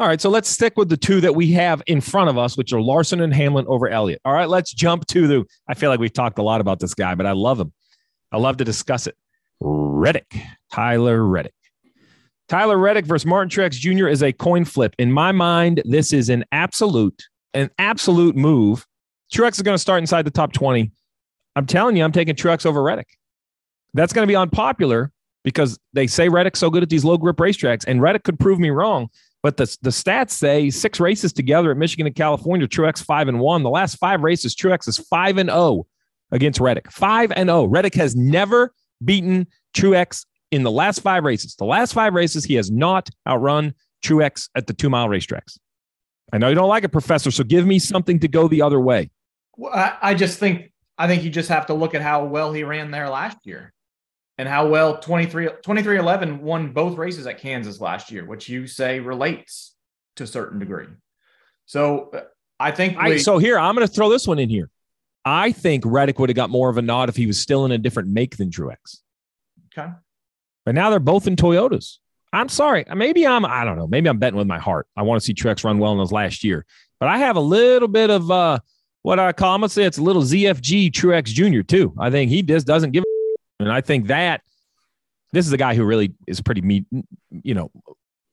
All 0.00 0.06
right, 0.06 0.18
so 0.18 0.30
let's 0.30 0.48
stick 0.48 0.78
with 0.78 0.88
the 0.88 0.96
two 0.96 1.20
that 1.20 1.34
we 1.34 1.52
have 1.52 1.82
in 1.86 2.00
front 2.00 2.30
of 2.30 2.38
us, 2.38 2.56
which 2.56 2.72
are 2.72 2.80
Larson 2.80 3.20
and 3.20 3.34
Hamlin 3.34 3.66
over 3.68 3.86
Elliott. 3.86 4.22
All 4.24 4.32
right, 4.32 4.48
let's 4.48 4.72
jump 4.72 5.06
to 5.08 5.28
the. 5.28 5.44
I 5.68 5.74
feel 5.74 5.90
like 5.90 6.00
we've 6.00 6.10
talked 6.10 6.38
a 6.38 6.42
lot 6.42 6.62
about 6.62 6.80
this 6.80 6.94
guy, 6.94 7.14
but 7.14 7.26
I 7.26 7.32
love 7.32 7.60
him. 7.60 7.70
I 8.32 8.38
love 8.38 8.56
to 8.56 8.64
discuss 8.64 9.06
it. 9.06 9.14
Reddick, 9.60 10.34
Tyler 10.72 11.26
Reddick. 11.26 11.52
Tyler 12.48 12.78
Reddick 12.78 13.04
versus 13.04 13.26
Martin 13.26 13.50
Truex 13.50 13.72
Jr. 13.72 14.08
is 14.08 14.22
a 14.22 14.32
coin 14.32 14.64
flip. 14.64 14.94
In 14.98 15.12
my 15.12 15.32
mind, 15.32 15.82
this 15.84 16.14
is 16.14 16.30
an 16.30 16.46
absolute, 16.50 17.22
an 17.52 17.68
absolute 17.78 18.36
move. 18.36 18.86
Truex 19.30 19.56
is 19.56 19.62
going 19.62 19.74
to 19.74 19.78
start 19.78 20.00
inside 20.00 20.24
the 20.24 20.30
top 20.30 20.54
20. 20.54 20.90
I'm 21.56 21.66
telling 21.66 21.94
you, 21.94 22.04
I'm 22.04 22.12
taking 22.12 22.36
Truex 22.36 22.64
over 22.64 22.82
Reddick. 22.82 23.18
That's 23.92 24.14
going 24.14 24.26
to 24.26 24.32
be 24.32 24.36
unpopular 24.36 25.12
because 25.44 25.78
they 25.92 26.06
say 26.06 26.30
Reddick's 26.30 26.58
so 26.58 26.70
good 26.70 26.82
at 26.82 26.88
these 26.88 27.04
low 27.04 27.18
grip 27.18 27.36
racetracks, 27.36 27.84
and 27.86 28.00
Reddick 28.00 28.24
could 28.24 28.40
prove 28.40 28.58
me 28.58 28.70
wrong. 28.70 29.10
But 29.42 29.56
the, 29.56 29.76
the 29.80 29.90
stats 29.90 30.30
say 30.30 30.68
six 30.70 31.00
races 31.00 31.32
together 31.32 31.70
at 31.70 31.76
Michigan 31.76 32.06
and 32.06 32.14
California, 32.14 32.68
Truex 32.68 33.02
five 33.02 33.26
and 33.28 33.40
one. 33.40 33.62
The 33.62 33.70
last 33.70 33.96
five 33.96 34.20
races, 34.20 34.54
Truex 34.54 34.86
is 34.86 34.98
five 34.98 35.38
and 35.38 35.50
oh 35.50 35.86
against 36.30 36.60
Reddick. 36.60 36.90
Five 36.92 37.32
and 37.32 37.48
oh. 37.48 37.64
Reddick 37.64 37.94
has 37.94 38.14
never 38.14 38.74
beaten 39.02 39.46
Truex 39.74 40.26
in 40.50 40.62
the 40.62 40.70
last 40.70 41.00
five 41.00 41.24
races. 41.24 41.54
The 41.54 41.64
last 41.64 41.94
five 41.94 42.12
races, 42.12 42.44
he 42.44 42.54
has 42.54 42.70
not 42.70 43.08
outrun 43.26 43.74
Truex 44.04 44.48
at 44.54 44.66
the 44.66 44.74
two 44.74 44.90
mile 44.90 45.08
racetracks. 45.08 45.58
I 46.32 46.38
know 46.38 46.48
you 46.48 46.54
don't 46.54 46.68
like 46.68 46.84
it, 46.84 46.90
Professor. 46.90 47.30
So 47.30 47.42
give 47.42 47.66
me 47.66 47.78
something 47.78 48.20
to 48.20 48.28
go 48.28 48.46
the 48.46 48.62
other 48.62 48.78
way. 48.78 49.10
Well, 49.56 49.72
I, 49.72 49.96
I 50.02 50.14
just 50.14 50.38
think 50.38 50.72
I 50.98 51.06
think 51.06 51.24
you 51.24 51.30
just 51.30 51.48
have 51.48 51.66
to 51.66 51.74
look 51.74 51.94
at 51.94 52.02
how 52.02 52.24
well 52.24 52.52
he 52.52 52.62
ran 52.62 52.90
there 52.90 53.08
last 53.08 53.38
year 53.44 53.72
and 54.40 54.48
how 54.48 54.66
well 54.66 54.96
23 54.96 55.48
23XI 55.62 56.40
won 56.40 56.72
both 56.72 56.96
races 56.96 57.26
at 57.26 57.36
Kansas 57.36 57.78
last 57.78 58.10
year, 58.10 58.24
which 58.24 58.48
you 58.48 58.66
say 58.66 58.98
relates 58.98 59.76
to 60.16 60.24
a 60.24 60.26
certain 60.26 60.58
degree. 60.58 60.86
So 61.66 62.08
uh, 62.14 62.20
I 62.58 62.70
think 62.70 62.98
we, 62.98 63.12
I, 63.12 63.16
so. 63.18 63.36
Here, 63.36 63.58
I'm 63.58 63.74
going 63.74 63.86
to 63.86 63.92
throw 63.92 64.08
this 64.08 64.26
one 64.26 64.38
in 64.38 64.48
here. 64.48 64.70
I 65.26 65.52
think 65.52 65.84
Reddick 65.84 66.18
would 66.18 66.30
have 66.30 66.36
got 66.36 66.48
more 66.48 66.70
of 66.70 66.78
a 66.78 66.82
nod 66.82 67.10
if 67.10 67.16
he 67.16 67.26
was 67.26 67.38
still 67.38 67.66
in 67.66 67.72
a 67.72 67.76
different 67.76 68.08
make 68.08 68.38
than 68.38 68.48
Truex. 68.48 69.00
Okay. 69.76 69.90
But 70.64 70.74
now 70.74 70.88
they're 70.88 71.00
both 71.00 71.26
in 71.26 71.36
Toyotas. 71.36 71.98
I'm 72.32 72.48
sorry. 72.48 72.86
Maybe 72.96 73.26
I'm, 73.26 73.44
I 73.44 73.66
don't 73.66 73.76
know. 73.76 73.88
Maybe 73.88 74.08
I'm 74.08 74.18
betting 74.18 74.38
with 74.38 74.46
my 74.46 74.58
heart. 74.58 74.86
I 74.96 75.02
want 75.02 75.20
to 75.20 75.24
see 75.26 75.34
Truex 75.34 75.64
run 75.64 75.78
well 75.78 75.92
in 75.92 75.98
those 75.98 76.12
last 76.12 76.44
year. 76.44 76.64
But 76.98 77.10
I 77.10 77.18
have 77.18 77.36
a 77.36 77.40
little 77.40 77.88
bit 77.88 78.08
of 78.08 78.30
uh, 78.30 78.60
what 79.02 79.18
I 79.18 79.32
call, 79.32 79.54
I'm 79.54 79.60
going 79.60 79.68
to 79.68 79.74
say 79.74 79.84
it's 79.84 79.98
a 79.98 80.02
little 80.02 80.22
ZFG 80.22 80.92
Truex 80.92 81.24
Jr. 81.26 81.60
too. 81.60 81.92
I 81.98 82.10
think 82.10 82.30
he 82.30 82.42
just 82.42 82.66
doesn't 82.66 82.92
give 82.92 83.04
and 83.60 83.72
I 83.72 83.80
think 83.80 84.06
that 84.08 84.42
this 85.32 85.46
is 85.46 85.52
a 85.52 85.56
guy 85.56 85.74
who 85.74 85.84
really 85.84 86.12
is 86.26 86.40
pretty, 86.40 86.60
meat, 86.60 86.84
you 87.30 87.54
know, 87.54 87.70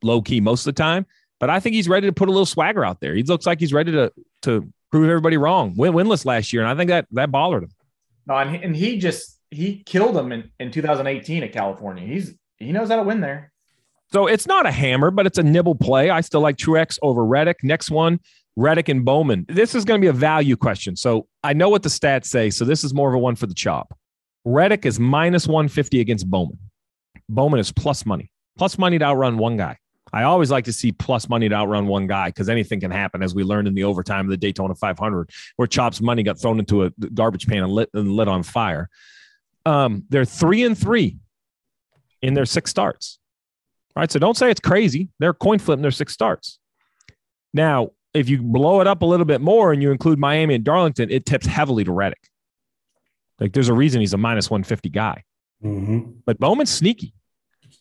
low 0.01 0.21
key 0.21 0.41
most 0.41 0.61
of 0.65 0.75
the 0.75 0.81
time. 0.81 1.05
But 1.39 1.49
I 1.49 1.59
think 1.59 1.75
he's 1.75 1.87
ready 1.87 2.07
to 2.07 2.13
put 2.13 2.29
a 2.29 2.31
little 2.31 2.45
swagger 2.45 2.83
out 2.83 2.99
there. 2.99 3.13
He 3.13 3.23
looks 3.23 3.45
like 3.45 3.59
he's 3.59 3.73
ready 3.73 3.91
to 3.91 4.11
to 4.43 4.67
prove 4.91 5.09
everybody 5.09 5.37
wrong. 5.37 5.75
Win 5.77 5.93
winless 5.93 6.25
last 6.25 6.51
year, 6.51 6.63
and 6.63 6.71
I 6.71 6.75
think 6.75 6.89
that 6.89 7.05
that 7.11 7.31
bothered 7.31 7.63
him. 7.63 7.69
No, 8.25 8.35
and 8.35 8.55
he, 8.55 8.63
and 8.63 8.75
he 8.75 8.97
just 8.97 9.39
he 9.51 9.83
killed 9.85 10.17
him 10.17 10.31
in, 10.31 10.49
in 10.59 10.71
2018 10.71 11.43
at 11.43 11.53
California. 11.53 12.05
He's 12.05 12.33
he 12.57 12.71
knows 12.71 12.89
how 12.89 12.95
to 12.95 13.03
win 13.03 13.21
there. 13.21 13.51
So 14.11 14.25
it's 14.25 14.47
not 14.47 14.65
a 14.65 14.71
hammer, 14.71 15.11
but 15.11 15.25
it's 15.25 15.37
a 15.37 15.43
nibble 15.43 15.75
play. 15.75 16.09
I 16.09 16.21
still 16.21 16.41
like 16.41 16.55
Truex 16.55 16.97
over 17.01 17.25
Reddick. 17.25 17.57
Next 17.61 17.91
one, 17.91 18.19
Reddick 18.55 18.89
and 18.89 19.03
Bowman. 19.03 19.45
This 19.49 19.75
is 19.75 19.85
going 19.85 19.99
to 19.99 20.03
be 20.03 20.09
a 20.09 20.13
value 20.13 20.55
question. 20.55 20.95
So 20.95 21.27
I 21.43 21.53
know 21.53 21.69
what 21.69 21.83
the 21.83 21.89
stats 21.89 22.25
say. 22.25 22.49
So 22.49 22.63
this 22.63 22.83
is 22.83 22.93
more 22.93 23.09
of 23.09 23.15
a 23.15 23.19
one 23.19 23.35
for 23.35 23.47
the 23.47 23.53
chop. 23.53 23.97
Reddick 24.47 24.85
is 24.85 24.97
minus 24.97 25.45
150 25.45 25.99
against 25.99 26.29
Bowman. 26.29 26.57
Bowman 27.27 27.59
is 27.59 27.69
plus 27.69 28.05
money, 28.05 28.31
plus 28.57 28.77
money 28.77 28.97
to 28.97 29.03
outrun 29.03 29.37
one 29.37 29.57
guy. 29.57 29.77
I 30.13 30.23
always 30.23 30.49
like 30.49 30.63
to 30.65 30.73
see 30.73 30.93
plus 30.93 31.27
money 31.27 31.49
to 31.49 31.55
outrun 31.55 31.85
one 31.85 32.07
guy 32.07 32.29
because 32.29 32.47
anything 32.47 32.79
can 32.79 32.89
happen, 32.89 33.21
as 33.21 33.35
we 33.35 33.43
learned 33.43 33.67
in 33.67 33.75
the 33.75 33.83
overtime 33.83 34.25
of 34.25 34.29
the 34.29 34.37
Daytona 34.37 34.73
500, 34.73 35.29
where 35.57 35.67
Chop's 35.67 35.99
money 35.99 36.23
got 36.23 36.39
thrown 36.39 36.59
into 36.59 36.85
a 36.85 36.91
garbage 37.13 37.45
pan 37.45 37.63
and 37.63 37.73
lit, 37.73 37.89
and 37.93 38.13
lit 38.13 38.29
on 38.29 38.41
fire. 38.41 38.87
Um, 39.65 40.05
they're 40.07 40.23
three 40.23 40.63
and 40.63 40.77
three 40.77 41.17
in 42.21 42.33
their 42.33 42.45
six 42.45 42.69
starts. 42.69 43.19
All 43.97 44.01
right. 44.01 44.09
So 44.09 44.17
don't 44.17 44.37
say 44.37 44.49
it's 44.49 44.61
crazy. 44.61 45.09
They're 45.19 45.33
coin 45.33 45.59
flipping 45.59 45.81
their 45.81 45.91
six 45.91 46.13
starts. 46.13 46.57
Now, 47.53 47.89
if 48.13 48.29
you 48.29 48.41
blow 48.41 48.79
it 48.79 48.87
up 48.87 49.01
a 49.01 49.05
little 49.05 49.25
bit 49.25 49.41
more 49.41 49.73
and 49.73 49.81
you 49.81 49.91
include 49.91 50.19
Miami 50.19 50.55
and 50.55 50.63
Darlington, 50.63 51.11
it 51.11 51.25
tips 51.25 51.47
heavily 51.47 51.83
to 51.83 51.91
Reddick. 51.91 52.29
Like 53.39 53.53
there's 53.53 53.69
a 53.69 53.73
reason 53.73 54.01
he's 54.01 54.13
a 54.13 54.17
minus 54.17 54.49
150 54.49 54.89
guy. 54.89 55.23
Mm-hmm. 55.63 56.11
But 56.25 56.39
Bowman's 56.39 56.71
sneaky. 56.71 57.13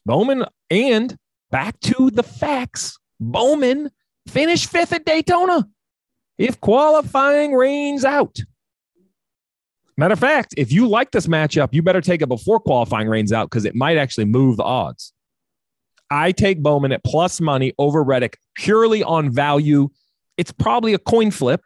Bowman 0.04 0.44
and 0.70 1.16
back 1.50 1.78
to 1.80 2.10
the 2.10 2.22
facts. 2.22 2.98
Bowman 3.20 3.90
finished 4.28 4.70
fifth 4.70 4.92
at 4.92 5.04
Daytona. 5.04 5.66
If 6.38 6.60
qualifying 6.60 7.54
rains 7.54 8.04
out. 8.04 8.38
Matter 9.96 10.12
of 10.12 10.18
fact, 10.18 10.54
if 10.58 10.70
you 10.70 10.86
like 10.86 11.10
this 11.10 11.26
matchup, 11.26 11.70
you 11.72 11.82
better 11.82 12.02
take 12.02 12.20
it 12.20 12.28
before 12.28 12.60
qualifying 12.60 13.08
rains 13.08 13.32
out 13.32 13.48
because 13.48 13.64
it 13.64 13.74
might 13.74 13.96
actually 13.96 14.26
move 14.26 14.58
the 14.58 14.62
odds. 14.62 15.14
I 16.10 16.32
take 16.32 16.62
Bowman 16.62 16.92
at 16.92 17.02
plus 17.02 17.40
money 17.40 17.72
over 17.78 18.02
Reddick 18.02 18.38
purely 18.54 19.02
on 19.02 19.30
value. 19.32 19.88
It's 20.36 20.52
probably 20.52 20.92
a 20.92 20.98
coin 20.98 21.30
flip, 21.30 21.62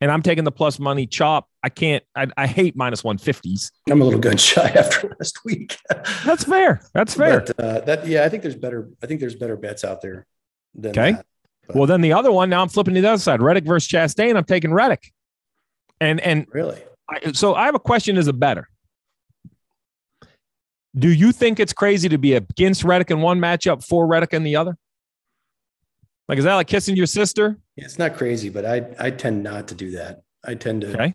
and 0.00 0.10
I'm 0.10 0.22
taking 0.22 0.44
the 0.44 0.52
plus 0.52 0.78
money 0.78 1.06
chop. 1.06 1.48
I 1.62 1.68
can't, 1.68 2.04
I, 2.14 2.26
I 2.36 2.46
hate 2.46 2.76
minus 2.76 3.02
150s. 3.02 3.70
I'm 3.90 4.00
a 4.00 4.04
little 4.04 4.20
gun 4.20 4.36
shy 4.38 4.68
after 4.68 5.14
last 5.18 5.44
week. 5.44 5.78
That's 6.24 6.44
fair. 6.44 6.80
That's 6.92 7.14
fair. 7.14 7.40
But, 7.40 7.60
uh, 7.64 7.80
that 7.80 8.06
yeah, 8.06 8.24
I 8.24 8.28
think 8.28 8.42
there's 8.42 8.56
better. 8.56 8.90
I 9.02 9.06
think 9.06 9.20
there's 9.20 9.34
better 9.36 9.56
bets 9.56 9.84
out 9.84 10.00
there. 10.02 10.26
Than 10.74 10.90
Okay. 10.90 11.12
that. 11.12 11.26
Well, 11.74 11.86
then 11.86 12.00
the 12.00 12.12
other 12.12 12.30
one, 12.30 12.48
now 12.50 12.62
I'm 12.62 12.68
flipping 12.68 12.94
to 12.94 13.00
the 13.00 13.08
other 13.08 13.18
side. 13.20 13.42
Reddick 13.42 13.64
versus 13.64 13.90
Chastain. 13.90 14.36
I'm 14.36 14.44
taking 14.44 14.72
Reddick. 14.72 15.12
And, 16.00 16.20
and 16.20 16.46
Really? 16.52 16.80
I, 17.08 17.32
so 17.32 17.54
I 17.54 17.64
have 17.64 17.74
a 17.74 17.80
question 17.80 18.16
as 18.18 18.28
a 18.28 18.32
better. 18.32 18.68
Do 20.96 21.10
you 21.12 21.32
think 21.32 21.58
it's 21.60 21.72
crazy 21.72 22.08
to 22.08 22.18
be 22.18 22.34
against 22.34 22.84
Reddick 22.84 23.10
in 23.10 23.20
one 23.20 23.38
matchup, 23.40 23.84
for 23.84 24.06
Reddick 24.06 24.32
in 24.32 24.44
the 24.44 24.56
other? 24.56 24.76
Like, 26.28 26.38
is 26.38 26.44
that 26.44 26.54
like 26.54 26.66
kissing 26.68 26.96
your 26.96 27.06
sister? 27.06 27.58
It's 27.76 27.98
not 27.98 28.14
crazy, 28.14 28.48
but 28.48 28.64
I 28.64 28.86
I 28.98 29.10
tend 29.10 29.42
not 29.42 29.68
to 29.68 29.74
do 29.74 29.92
that. 29.92 30.22
I 30.44 30.54
tend 30.54 30.82
to 30.82 30.92
Okay. 30.92 31.14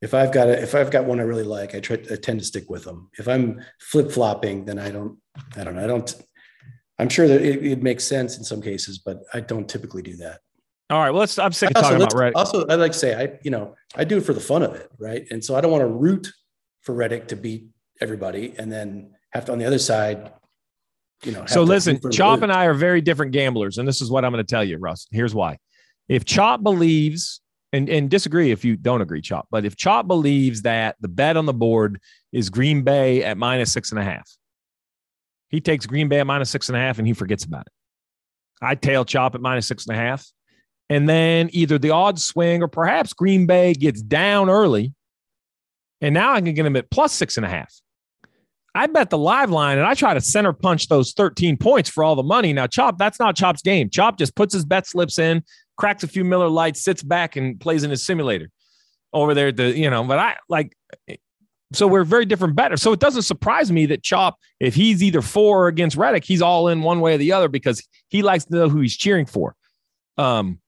if 0.00 0.14
I've 0.14 0.32
got 0.32 0.48
a, 0.48 0.60
if 0.60 0.74
I've 0.74 0.90
got 0.90 1.04
one 1.04 1.20
I 1.20 1.24
really 1.24 1.44
like, 1.44 1.74
I 1.74 1.80
try 1.80 1.96
I 2.10 2.16
tend 2.16 2.40
to 2.40 2.46
stick 2.46 2.68
with 2.68 2.84
them. 2.84 3.10
If 3.18 3.28
I'm 3.28 3.60
flip 3.80 4.10
flopping, 4.10 4.64
then 4.64 4.78
I 4.78 4.90
don't 4.90 5.18
I 5.56 5.64
don't 5.64 5.76
know. 5.76 5.84
I 5.84 5.86
don't. 5.86 6.14
I'm 6.98 7.08
sure 7.08 7.26
that 7.28 7.40
it, 7.40 7.64
it 7.64 7.82
makes 7.82 8.04
sense 8.04 8.36
in 8.36 8.44
some 8.44 8.60
cases, 8.60 8.98
but 8.98 9.22
I 9.32 9.40
don't 9.40 9.68
typically 9.68 10.02
do 10.02 10.16
that. 10.16 10.40
All 10.90 10.98
right. 10.98 11.10
Well, 11.10 11.20
let's. 11.20 11.38
I'm 11.38 11.52
sick 11.52 11.70
of 11.70 11.76
also, 11.76 11.90
talking 11.90 12.02
about 12.02 12.18
Reddick. 12.18 12.36
also, 12.36 12.66
I 12.66 12.74
like 12.74 12.92
to 12.92 12.98
say 12.98 13.14
I 13.14 13.38
you 13.42 13.50
know 13.50 13.76
I 13.94 14.04
do 14.04 14.18
it 14.18 14.22
for 14.22 14.34
the 14.34 14.40
fun 14.40 14.62
of 14.62 14.74
it, 14.74 14.90
right? 14.98 15.26
And 15.30 15.44
so 15.44 15.54
I 15.54 15.60
don't 15.60 15.70
want 15.70 15.82
to 15.82 15.86
root 15.86 16.32
for 16.82 16.94
Reddick 16.94 17.28
to 17.28 17.36
beat 17.36 17.66
everybody, 18.00 18.54
and 18.58 18.72
then 18.72 19.14
have 19.30 19.44
to 19.44 19.52
on 19.52 19.58
the 19.58 19.66
other 19.66 19.78
side, 19.78 20.32
you 21.22 21.30
know. 21.32 21.40
have 21.40 21.50
So 21.50 21.64
to 21.64 21.70
listen, 21.70 21.94
root 21.94 22.02
for 22.02 22.08
him 22.08 22.12
to 22.12 22.16
Chop 22.16 22.42
and 22.42 22.52
I 22.52 22.64
are 22.64 22.74
very 22.74 23.00
different 23.00 23.32
gamblers, 23.32 23.78
and 23.78 23.86
this 23.86 24.00
is 24.00 24.10
what 24.10 24.24
I'm 24.24 24.32
going 24.32 24.44
to 24.44 24.50
tell 24.50 24.64
you, 24.64 24.78
Russ. 24.78 25.06
Here's 25.12 25.34
why. 25.34 25.58
If 26.10 26.24
Chop 26.24 26.64
believes, 26.64 27.40
and, 27.72 27.88
and 27.88 28.10
disagree 28.10 28.50
if 28.50 28.64
you 28.64 28.76
don't 28.76 29.00
agree, 29.00 29.22
Chop, 29.22 29.46
but 29.48 29.64
if 29.64 29.76
Chop 29.76 30.08
believes 30.08 30.62
that 30.62 30.96
the 31.00 31.06
bet 31.06 31.36
on 31.36 31.46
the 31.46 31.54
board 31.54 32.00
is 32.32 32.50
Green 32.50 32.82
Bay 32.82 33.22
at 33.22 33.38
minus 33.38 33.72
six 33.72 33.92
and 33.92 34.00
a 34.00 34.02
half, 34.02 34.28
he 35.50 35.60
takes 35.60 35.86
Green 35.86 36.08
Bay 36.08 36.18
at 36.18 36.26
minus 36.26 36.50
six 36.50 36.68
and 36.68 36.76
a 36.76 36.80
half 36.80 36.98
and 36.98 37.06
he 37.06 37.12
forgets 37.12 37.44
about 37.44 37.66
it. 37.68 37.72
I 38.60 38.74
tail 38.74 39.04
Chop 39.04 39.36
at 39.36 39.40
minus 39.40 39.68
six 39.68 39.86
and 39.86 39.96
a 39.96 40.00
half. 40.00 40.26
And 40.88 41.08
then 41.08 41.48
either 41.52 41.78
the 41.78 41.90
odds 41.90 42.26
swing 42.26 42.60
or 42.60 42.68
perhaps 42.68 43.12
Green 43.12 43.46
Bay 43.46 43.74
gets 43.74 44.02
down 44.02 44.50
early. 44.50 44.92
And 46.00 46.12
now 46.12 46.32
I 46.32 46.40
can 46.40 46.54
get 46.54 46.66
him 46.66 46.74
at 46.74 46.90
plus 46.90 47.12
six 47.12 47.36
and 47.36 47.46
a 47.46 47.48
half. 47.48 47.72
I 48.74 48.88
bet 48.88 49.10
the 49.10 49.18
live 49.18 49.50
line 49.50 49.78
and 49.78 49.86
I 49.86 49.94
try 49.94 50.14
to 50.14 50.20
center 50.20 50.52
punch 50.52 50.88
those 50.88 51.12
13 51.12 51.56
points 51.56 51.88
for 51.88 52.02
all 52.02 52.16
the 52.16 52.24
money. 52.24 52.52
Now, 52.52 52.66
Chop, 52.66 52.98
that's 52.98 53.20
not 53.20 53.36
Chop's 53.36 53.62
game. 53.62 53.90
Chop 53.90 54.18
just 54.18 54.34
puts 54.34 54.54
his 54.54 54.64
bet 54.64 54.86
slips 54.88 55.18
in, 55.18 55.44
cracks 55.80 56.04
a 56.04 56.06
few 56.06 56.24
Miller 56.24 56.48
Lites, 56.48 56.82
sits 56.82 57.02
back 57.02 57.36
and 57.36 57.58
plays 57.58 57.82
in 57.82 57.90
his 57.90 58.04
simulator 58.04 58.50
over 59.12 59.34
there. 59.34 59.50
The, 59.50 59.76
you 59.76 59.90
know, 59.90 60.04
but 60.04 60.18
I 60.18 60.36
like, 60.48 60.76
so 61.72 61.86
we're 61.86 62.04
very 62.04 62.26
different 62.26 62.54
better. 62.54 62.76
So 62.76 62.92
it 62.92 63.00
doesn't 63.00 63.22
surprise 63.22 63.72
me 63.72 63.86
that 63.86 64.02
Chop, 64.02 64.38
if 64.60 64.74
he's 64.74 65.02
either 65.02 65.22
for 65.22 65.64
or 65.64 65.68
against 65.68 65.96
Reddick, 65.96 66.24
he's 66.24 66.42
all 66.42 66.68
in 66.68 66.82
one 66.82 67.00
way 67.00 67.14
or 67.14 67.18
the 67.18 67.32
other 67.32 67.48
because 67.48 67.82
he 68.08 68.22
likes 68.22 68.44
to 68.44 68.54
know 68.54 68.68
who 68.68 68.80
he's 68.80 68.96
cheering 68.96 69.24
for. 69.26 69.56
Um, 70.18 70.60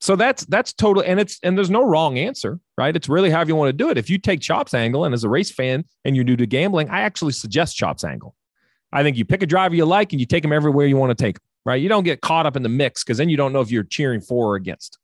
so 0.00 0.16
that's 0.16 0.44
that's 0.46 0.72
total, 0.72 1.02
and 1.06 1.18
it's 1.18 1.38
and 1.42 1.56
there's 1.56 1.70
no 1.70 1.82
wrong 1.82 2.18
answer, 2.18 2.60
right? 2.76 2.94
It's 2.94 3.08
really 3.08 3.30
however 3.30 3.48
you 3.48 3.56
want 3.56 3.70
to 3.70 3.72
do 3.72 3.88
it. 3.90 3.96
If 3.96 4.10
you 4.10 4.18
take 4.18 4.40
Chop's 4.40 4.74
angle, 4.74 5.04
and 5.04 5.14
as 5.14 5.24
a 5.24 5.28
race 5.28 5.50
fan 5.50 5.84
and 6.04 6.14
you're 6.14 6.24
new 6.24 6.36
to 6.36 6.46
gambling, 6.46 6.90
I 6.90 7.00
actually 7.00 7.32
suggest 7.32 7.76
Chop's 7.76 8.04
angle. 8.04 8.34
I 8.92 9.02
think 9.02 9.16
you 9.16 9.24
pick 9.24 9.42
a 9.42 9.46
driver 9.46 9.74
you 9.74 9.86
like 9.86 10.12
and 10.12 10.20
you 10.20 10.26
take 10.26 10.44
him 10.44 10.52
everywhere 10.52 10.86
you 10.86 10.96
want 10.96 11.16
to 11.16 11.22
take 11.22 11.36
him, 11.36 11.42
right? 11.64 11.80
You 11.80 11.88
don't 11.88 12.04
get 12.04 12.20
caught 12.20 12.46
up 12.46 12.56
in 12.56 12.62
the 12.62 12.68
mix 12.68 13.04
because 13.04 13.18
then 13.18 13.28
you 13.28 13.36
don't 13.36 13.52
know 13.52 13.60
if 13.60 13.70
you're 13.70 13.84
cheering 13.84 14.20
for 14.20 14.52
or 14.52 14.56
against. 14.56 14.98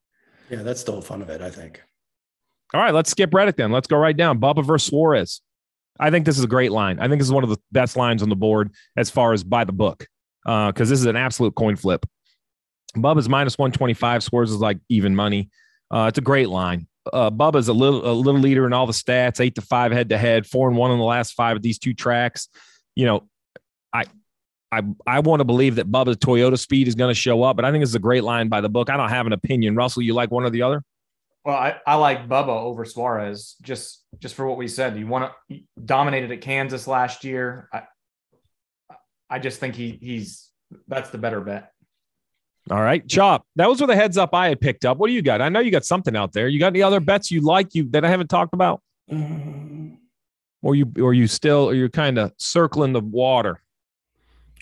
Yeah, 0.51 0.63
that's 0.63 0.83
the 0.83 0.93
whole 0.93 1.03
fun 1.03 1.23
of 1.23 1.31
it. 1.31 1.41
I 1.41 1.51
think. 1.51 1.83
All 2.73 2.81
right, 2.81 2.95
let's 2.95 3.11
skip 3.11 3.35
Reddick 3.35 3.57
then. 3.57 3.73
Let's 3.73 3.89
go 3.89 3.97
right 3.97 4.17
down. 4.17 4.41
Bubba 4.41 4.65
versus 4.65 4.89
Suarez. 4.89 5.41
I 5.99 6.11
think 6.11 6.25
this 6.25 6.39
is 6.39 6.45
a 6.45 6.49
great 6.49 6.73
line. 6.73 6.99
I 6.99 7.09
think 7.09 7.19
this 7.19 7.27
is 7.27 7.33
one 7.33 7.45
of 7.45 7.51
the 7.51 7.59
best 7.73 7.97
lines 7.97 8.23
on 8.23 8.29
the 8.29 8.37
board 8.37 8.73
as 8.97 9.11
far 9.11 9.33
as 9.33 9.45
by 9.45 9.65
the 9.65 9.73
book, 9.73 10.07
because 10.45 10.89
this 10.89 11.01
is 11.01 11.07
an 11.07 11.17
absolute 11.17 11.55
coin 11.55 11.77
flip. 11.77 12.07
Bubba's 12.97 13.29
minus 13.29 13.59
125. 13.59 14.23
Suarez 14.23 14.51
is 14.51 14.59
like 14.59 14.79
even 14.89 15.15
money. 15.15 15.51
Uh, 15.91 16.07
it's 16.09 16.19
a 16.19 16.23
great 16.23 16.49
line. 16.49 16.87
Uh, 17.13 17.31
Bubba's 17.31 17.69
a 17.69 17.73
little 17.73 18.09
a 18.09 18.13
little 18.13 18.41
leader 18.41 18.67
in 18.67 18.73
all 18.73 18.87
the 18.87 18.93
stats, 18.93 19.41
eight 19.41 19.55
to 19.57 19.63
five 19.63 19.91
head 19.91 20.11
to 20.11 20.19
head, 20.19 20.47
four 20.47 20.69
and 20.69 20.77
one 20.77 20.91
in 20.91 20.99
the 20.99 21.05
last 21.05 21.33
five 21.33 21.57
of 21.57 21.63
these 21.63 21.79
two 21.79 21.95
tracks. 21.95 22.49
You 22.95 23.07
know, 23.07 23.29
I 23.93 24.05
I 24.73 24.83
I 25.07 25.21
want 25.21 25.41
to 25.41 25.45
believe 25.45 25.77
that 25.77 25.91
Bubba's 25.91 26.17
Toyota 26.17 26.59
speed 26.59 26.89
is 26.89 26.95
going 26.95 27.11
to 27.11 27.15
show 27.19 27.43
up, 27.43 27.57
but 27.57 27.65
I 27.65 27.73
think 27.73 27.83
it's 27.83 27.95
a 27.95 27.99
great 27.99 28.25
line 28.25 28.49
by 28.49 28.61
the 28.61 28.69
book. 28.69 28.91
I 28.91 28.97
don't 28.97 29.09
have 29.09 29.27
an 29.27 29.33
opinion. 29.33 29.75
Russell, 29.75 30.03
you 30.03 30.15
like 30.15 30.31
one 30.31 30.45
or 30.45 30.51
the 30.51 30.63
other? 30.63 30.83
Well, 31.45 31.57
I, 31.57 31.77
I 31.87 31.95
like 31.95 32.29
Bubba 32.29 32.49
over 32.49 32.85
Suarez 32.85 33.57
just 33.63 34.05
just 34.19 34.35
for 34.35 34.47
what 34.47 34.59
we 34.59 34.69
said. 34.69 34.97
You 34.97 35.07
want 35.07 35.33
to 35.51 35.61
dominated 35.85 36.31
at 36.31 36.41
Kansas 36.41 36.87
last 36.87 37.25
year. 37.25 37.69
I 37.73 37.83
I 39.29 39.39
just 39.39 39.59
think 39.59 39.75
he 39.75 39.99
he's 40.01 40.49
that's 40.87 41.11
the 41.11 41.19
better 41.19 41.41
bet. 41.41 41.73
All 42.71 42.81
right, 42.81 43.07
Chop. 43.09 43.47
Those 43.57 43.81
were 43.81 43.87
the 43.87 43.97
heads 43.97 44.19
up 44.19 44.35
I 44.35 44.51
had 44.51 44.61
picked 44.61 44.85
up. 44.85 44.99
What 44.99 45.09
do 45.09 45.15
you 45.15 45.23
got? 45.23 45.41
I 45.41 45.49
know 45.49 45.61
you 45.61 45.71
got 45.71 45.85
something 45.85 46.15
out 46.15 46.33
there. 46.33 46.47
You 46.47 46.61
got 46.61 46.69
any 46.69 46.83
other 46.83 47.01
bets 47.01 47.31
you 47.31 47.41
like 47.41 47.75
you 47.75 47.89
that 47.91 48.05
I 48.05 48.09
haven't 48.09 48.29
talked 48.29 48.53
about, 48.53 48.83
Um, 49.11 49.99
or 50.63 50.75
you 50.77 50.93
or 51.01 51.15
you 51.15 51.27
still 51.27 51.71
or 51.71 51.75
you're 51.75 51.89
kind 51.89 52.19
of 52.19 52.33
circling 52.37 52.93
the 52.93 53.01
water? 53.01 53.63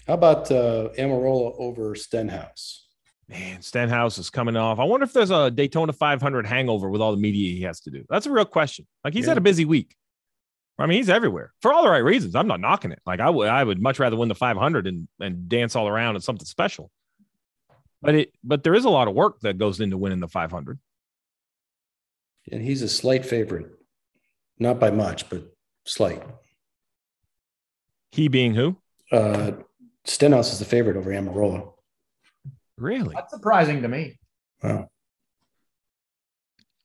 How 0.08 0.14
about 0.14 0.50
uh, 0.50 0.88
Almirola 0.98 1.54
over 1.60 1.94
Stenhouse? 1.94 2.86
Man, 3.28 3.60
Stenhouse 3.60 4.16
is 4.16 4.30
coming 4.30 4.56
off. 4.56 4.78
I 4.78 4.84
wonder 4.84 5.04
if 5.04 5.12
there's 5.12 5.30
a 5.30 5.50
Daytona 5.50 5.92
500 5.92 6.46
hangover 6.46 6.88
with 6.88 7.02
all 7.02 7.12
the 7.14 7.20
media 7.20 7.52
he 7.52 7.60
has 7.62 7.80
to 7.80 7.90
do. 7.90 8.04
That's 8.08 8.24
a 8.24 8.32
real 8.32 8.46
question. 8.46 8.86
Like 9.04 9.12
he's 9.12 9.26
Yeah. 9.26 9.32
had 9.32 9.38
a 9.38 9.42
busy 9.42 9.66
week. 9.66 9.94
I 10.78 10.86
mean, 10.86 10.96
he's 10.96 11.10
everywhere 11.10 11.52
for 11.60 11.72
all 11.74 11.82
the 11.82 11.90
right 11.90 11.98
reasons. 12.02 12.34
I'm 12.34 12.46
not 12.46 12.58
knocking 12.60 12.90
it. 12.90 13.00
Like 13.04 13.20
I 13.20 13.28
would, 13.28 13.48
I 13.48 13.62
would 13.62 13.82
much 13.82 13.98
rather 13.98 14.16
win 14.16 14.28
the 14.30 14.34
500 14.34 14.86
and 14.86 15.08
and 15.20 15.46
dance 15.48 15.76
all 15.76 15.88
around 15.88 16.14
in 16.14 16.22
something 16.22 16.46
special. 16.46 16.90
But 18.00 18.14
it, 18.14 18.32
but 18.42 18.62
there 18.62 18.74
is 18.74 18.84
a 18.86 18.88
lot 18.90 19.08
of 19.08 19.14
work 19.14 19.40
that 19.40 19.58
goes 19.58 19.80
into 19.80 19.98
winning 19.98 20.20
the 20.20 20.28
500. 20.28 20.78
And 22.50 22.62
he's 22.62 22.80
a 22.80 22.88
slight 22.88 23.26
favorite, 23.26 23.72
not 24.58 24.78
by 24.80 24.90
much, 24.90 25.28
but 25.28 25.52
slight. 25.84 26.22
He 28.12 28.28
being 28.28 28.54
who? 28.54 28.76
Uh, 29.10 29.52
Stenhouse 30.08 30.52
is 30.52 30.58
the 30.58 30.64
favorite 30.64 30.96
over 30.96 31.10
Almirola. 31.10 31.72
Really? 32.78 33.14
That's 33.14 33.32
surprising 33.32 33.82
to 33.82 33.88
me. 33.88 34.18
Wow. 34.62 34.88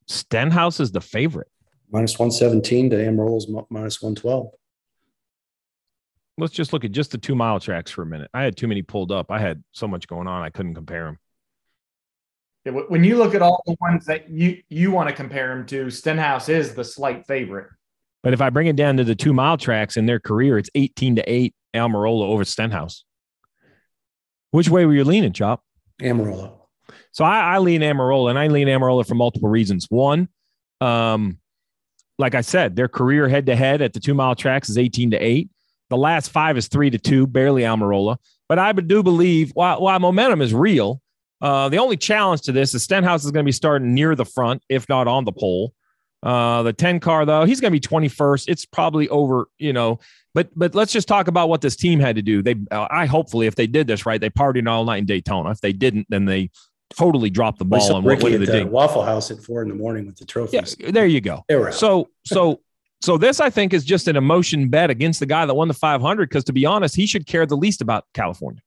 Stenhouse 0.08 0.80
is 0.80 0.92
the 0.92 1.02
favorite. 1.02 1.48
Minus 1.92 2.18
117 2.18 2.90
to 2.90 2.96
Almirola's 2.98 3.48
mi- 3.48 3.62
minus 3.70 4.02
112. 4.02 4.50
let's 6.40 6.54
just 6.54 6.74
look 6.74 6.84
at 6.84 6.92
just 6.92 7.12
the 7.12 7.18
two 7.18 7.36
mile 7.36 7.60
tracks 7.60 7.92
for 7.92 8.02
a 8.02 8.06
minute. 8.06 8.30
I 8.34 8.44
had 8.44 8.58
too 8.58 8.68
many 8.68 8.82
pulled 8.82 9.12
up. 9.12 9.30
I 9.32 9.40
had 9.40 9.64
so 9.72 9.88
much 9.88 10.08
going 10.08 10.28
on, 10.28 10.42
I 10.42 10.50
couldn't 10.50 10.74
compare 10.74 11.06
them. 11.06 11.20
Yeah, 12.66 12.72
When 12.88 13.04
you 13.04 13.18
look 13.18 13.36
at 13.36 13.42
all 13.42 13.62
the 13.68 13.76
ones 13.80 14.06
that 14.08 14.30
you 14.30 14.62
you 14.70 14.90
want 14.92 15.10
to 15.10 15.16
compare 15.16 15.50
them 15.50 15.66
to, 15.68 15.90
Stenhouse 15.92 16.50
is 16.50 16.74
the 16.74 16.84
slight 16.84 17.26
favorite. 17.28 17.68
But 18.24 18.34
if 18.34 18.42
I 18.42 18.50
bring 18.50 18.68
it 18.68 18.76
down 18.76 18.98
to 18.98 19.04
the 19.04 19.16
two 19.16 19.34
mile 19.34 19.58
tracks 19.58 19.96
in 19.96 20.06
their 20.08 20.20
career, 20.20 20.58
it's 20.58 20.70
18 20.76 21.18
to 21.18 21.32
8 21.32 21.54
Almirola 21.76 22.24
over 22.24 22.44
Stenhouse. 22.46 23.04
Which 24.54 24.70
way 24.70 24.86
were 24.86 24.94
you 24.94 25.04
leaning, 25.04 25.34
Chop? 25.34 25.64
Almirola. 26.00 26.54
So 27.12 27.26
I, 27.26 27.56
I 27.56 27.58
lean 27.58 27.82
Almirola, 27.82 28.30
and 28.30 28.38
I 28.38 28.50
lean 28.50 28.68
Almirola 28.68 29.04
for 29.04 29.16
multiple 29.16 29.50
reasons. 29.50 29.88
One, 29.90 30.30
um, 30.80 31.40
like 32.20 32.36
I 32.36 32.42
said, 32.42 32.76
their 32.76 32.88
career 32.88 33.28
head 33.28 33.48
to 33.48 33.56
head 33.56 33.82
at 33.82 33.94
the 33.94 34.00
two 34.00 34.14
mile 34.14 34.36
tracks 34.36 34.70
is 34.70 34.78
18 34.78 35.10
to 35.10 35.18
8. 35.18 35.50
The 35.90 35.98
last 35.98 36.30
five 36.30 36.56
is 36.56 36.68
three 36.68 36.92
to 36.92 37.00
two, 37.00 37.26
barely 37.26 37.64
Almirola. 37.64 38.18
But 38.48 38.60
I 38.60 38.74
do 38.74 39.02
believe 39.02 39.50
while, 39.56 39.82
while 39.82 40.00
momentum 40.00 40.40
is 40.40 40.54
real, 40.54 41.02
uh, 41.42 41.70
the 41.70 41.80
only 41.80 41.98
challenge 41.98 42.42
to 42.42 42.52
this 42.52 42.76
is 42.76 42.84
Stenhouse 42.84 43.26
is 43.26 43.32
going 43.32 43.44
to 43.44 43.48
be 43.48 43.52
starting 43.52 43.96
near 43.96 44.14
the 44.14 44.24
front, 44.24 44.62
if 44.70 44.88
not 44.88 45.08
on 45.08 45.26
the 45.26 45.32
pole. 45.32 45.74
Uh, 46.24 46.64
the 46.64 46.74
10 46.74 47.02
car, 47.02 47.26
though, 47.26 47.44
he's 47.44 47.60
going 47.60 47.74
to 47.74 47.80
be 47.80 47.86
21st. 47.86 48.46
It's 48.48 48.66
probably 48.66 49.10
over, 49.10 49.48
you 49.58 49.74
know. 49.74 50.00
But 50.34 50.50
but 50.56 50.74
let's 50.74 50.92
just 50.92 51.08
talk 51.08 51.28
about 51.28 51.50
what 51.50 51.62
this 51.62 51.76
team 51.76 52.00
had 52.00 52.16
to 52.16 52.22
do. 52.22 52.42
They, 52.42 52.56
uh, 52.72 52.88
I 52.90 53.06
hopefully, 53.06 53.46
if 53.46 53.56
they 53.56 53.68
did 53.68 53.86
this 53.86 54.06
right, 54.06 54.20
they 54.20 54.32
partied 54.32 54.68
all 54.68 54.84
night 54.84 54.98
in 54.98 55.06
Daytona. 55.06 55.52
If 55.52 55.62
they 55.62 55.74
didn't, 55.74 56.08
then 56.10 56.26
they 56.26 56.50
totally 56.96 57.30
dropped 57.30 57.60
the 57.60 57.66
ball 57.66 57.98
and 57.98 58.06
went 58.06 58.22
to 58.22 58.38
the 58.38 58.66
Waffle 58.66 59.04
House 59.04 59.32
at 59.32 59.44
four 59.44 59.62
in 59.62 59.70
the 59.70 59.76
morning 59.76 60.06
with 60.06 60.18
the 60.18 60.26
trophies. 60.26 60.76
Yeah, 60.80 60.92
there 60.92 61.06
you 61.06 61.22
go. 61.22 61.44
there 61.48 61.72
So 61.72 62.10
so 62.26 62.62
so 63.02 63.18
this 63.18 63.40
I 63.40 63.50
think 63.50 63.74
is 63.74 63.84
just 63.84 64.08
an 64.08 64.16
emotion 64.16 64.70
bet 64.70 64.90
against 64.90 65.20
the 65.20 65.26
guy 65.26 65.46
that 65.46 65.54
won 65.54 65.68
the 65.68 65.74
500 65.74 66.30
because 66.30 66.46
to 66.46 66.54
be 66.54 66.66
honest, 66.66 66.96
he 66.96 67.06
should 67.06 67.28
care 67.28 67.46
the 67.46 67.58
least 67.58 67.82
about 67.82 68.06
California. 68.14 68.62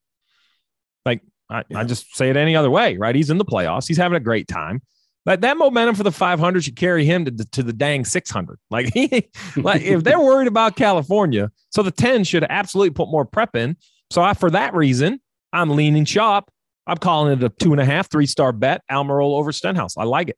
Like 1.05 1.21
I, 1.49 1.63
yeah. 1.69 1.79
I 1.79 1.83
just 1.83 2.15
say 2.15 2.29
it 2.29 2.37
any 2.37 2.55
other 2.55 2.69
way, 2.69 2.97
right? 2.97 3.15
He's 3.15 3.29
in 3.29 3.37
the 3.37 3.45
playoffs. 3.45 3.87
He's 3.87 3.97
having 3.97 4.15
a 4.15 4.21
great 4.21 4.47
time. 4.47 4.81
But 5.27 5.41
that 5.41 5.57
momentum 5.57 5.93
for 5.93 6.03
the 6.03 6.11
500 6.13 6.63
should 6.63 6.77
carry 6.77 7.03
him 7.03 7.25
to 7.25 7.31
the, 7.31 7.43
to 7.43 7.61
the 7.61 7.73
dang 7.73 8.05
600. 8.05 8.59
Like, 8.71 8.93
he, 8.93 9.27
like 9.57 9.81
if 9.81 10.05
they're 10.05 10.21
worried 10.21 10.47
about 10.47 10.77
California, 10.77 11.51
so 11.69 11.83
the 11.83 11.91
10 11.91 12.23
should 12.23 12.45
absolutely 12.49 12.91
put 12.91 13.09
more 13.09 13.25
prep 13.25 13.53
in. 13.53 13.75
So 14.09 14.21
I, 14.21 14.35
for 14.35 14.49
that 14.51 14.73
reason, 14.73 15.19
I'm 15.51 15.71
leaning 15.71 16.05
shop. 16.05 16.49
I'm 16.87 16.95
calling 16.95 17.33
it 17.33 17.43
a 17.43 17.49
two 17.49 17.73
and 17.73 17.81
a 17.81 17.83
half, 17.83 18.09
three 18.09 18.25
star 18.25 18.53
bet. 18.53 18.81
Almirola 18.89 19.37
over 19.37 19.51
Stenhouse. 19.51 19.97
I 19.97 20.05
like 20.05 20.29
it. 20.29 20.37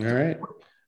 All 0.00 0.12
right. 0.12 0.36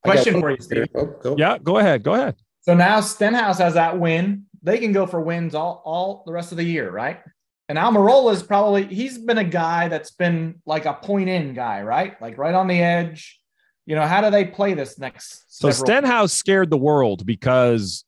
Question 0.02 0.40
for 0.40 0.50
you, 0.50 0.60
Steve. 0.60 0.88
Oh, 0.96 1.14
go. 1.22 1.36
Yeah, 1.38 1.58
go 1.58 1.78
ahead. 1.78 2.02
Go 2.02 2.14
ahead. 2.14 2.34
So 2.62 2.74
now 2.74 3.00
Stenhouse 3.02 3.58
has 3.58 3.74
that 3.74 4.00
win. 4.00 4.46
They 4.64 4.78
can 4.78 4.90
go 4.90 5.06
for 5.06 5.20
wins 5.20 5.54
all, 5.54 5.80
all 5.84 6.24
the 6.26 6.32
rest 6.32 6.50
of 6.50 6.58
the 6.58 6.64
year, 6.64 6.90
right? 6.90 7.20
And 7.68 7.78
Almirola 7.78 8.32
is 8.32 8.42
probably 8.42 8.84
he's 8.84 9.18
been 9.18 9.38
a 9.38 9.44
guy 9.44 9.88
that's 9.88 10.10
been 10.10 10.60
like 10.66 10.84
a 10.84 10.94
point 10.94 11.28
in 11.28 11.54
guy, 11.54 11.82
right? 11.82 12.20
Like 12.20 12.38
right 12.38 12.54
on 12.54 12.66
the 12.66 12.80
edge. 12.80 13.40
You 13.86 13.96
know, 13.96 14.06
how 14.06 14.20
do 14.20 14.30
they 14.30 14.44
play 14.44 14.74
this 14.74 14.98
next? 14.98 15.44
So 15.48 15.70
Stenhouse 15.70 16.32
scared 16.32 16.70
the 16.70 16.76
world 16.76 17.26
because 17.26 18.04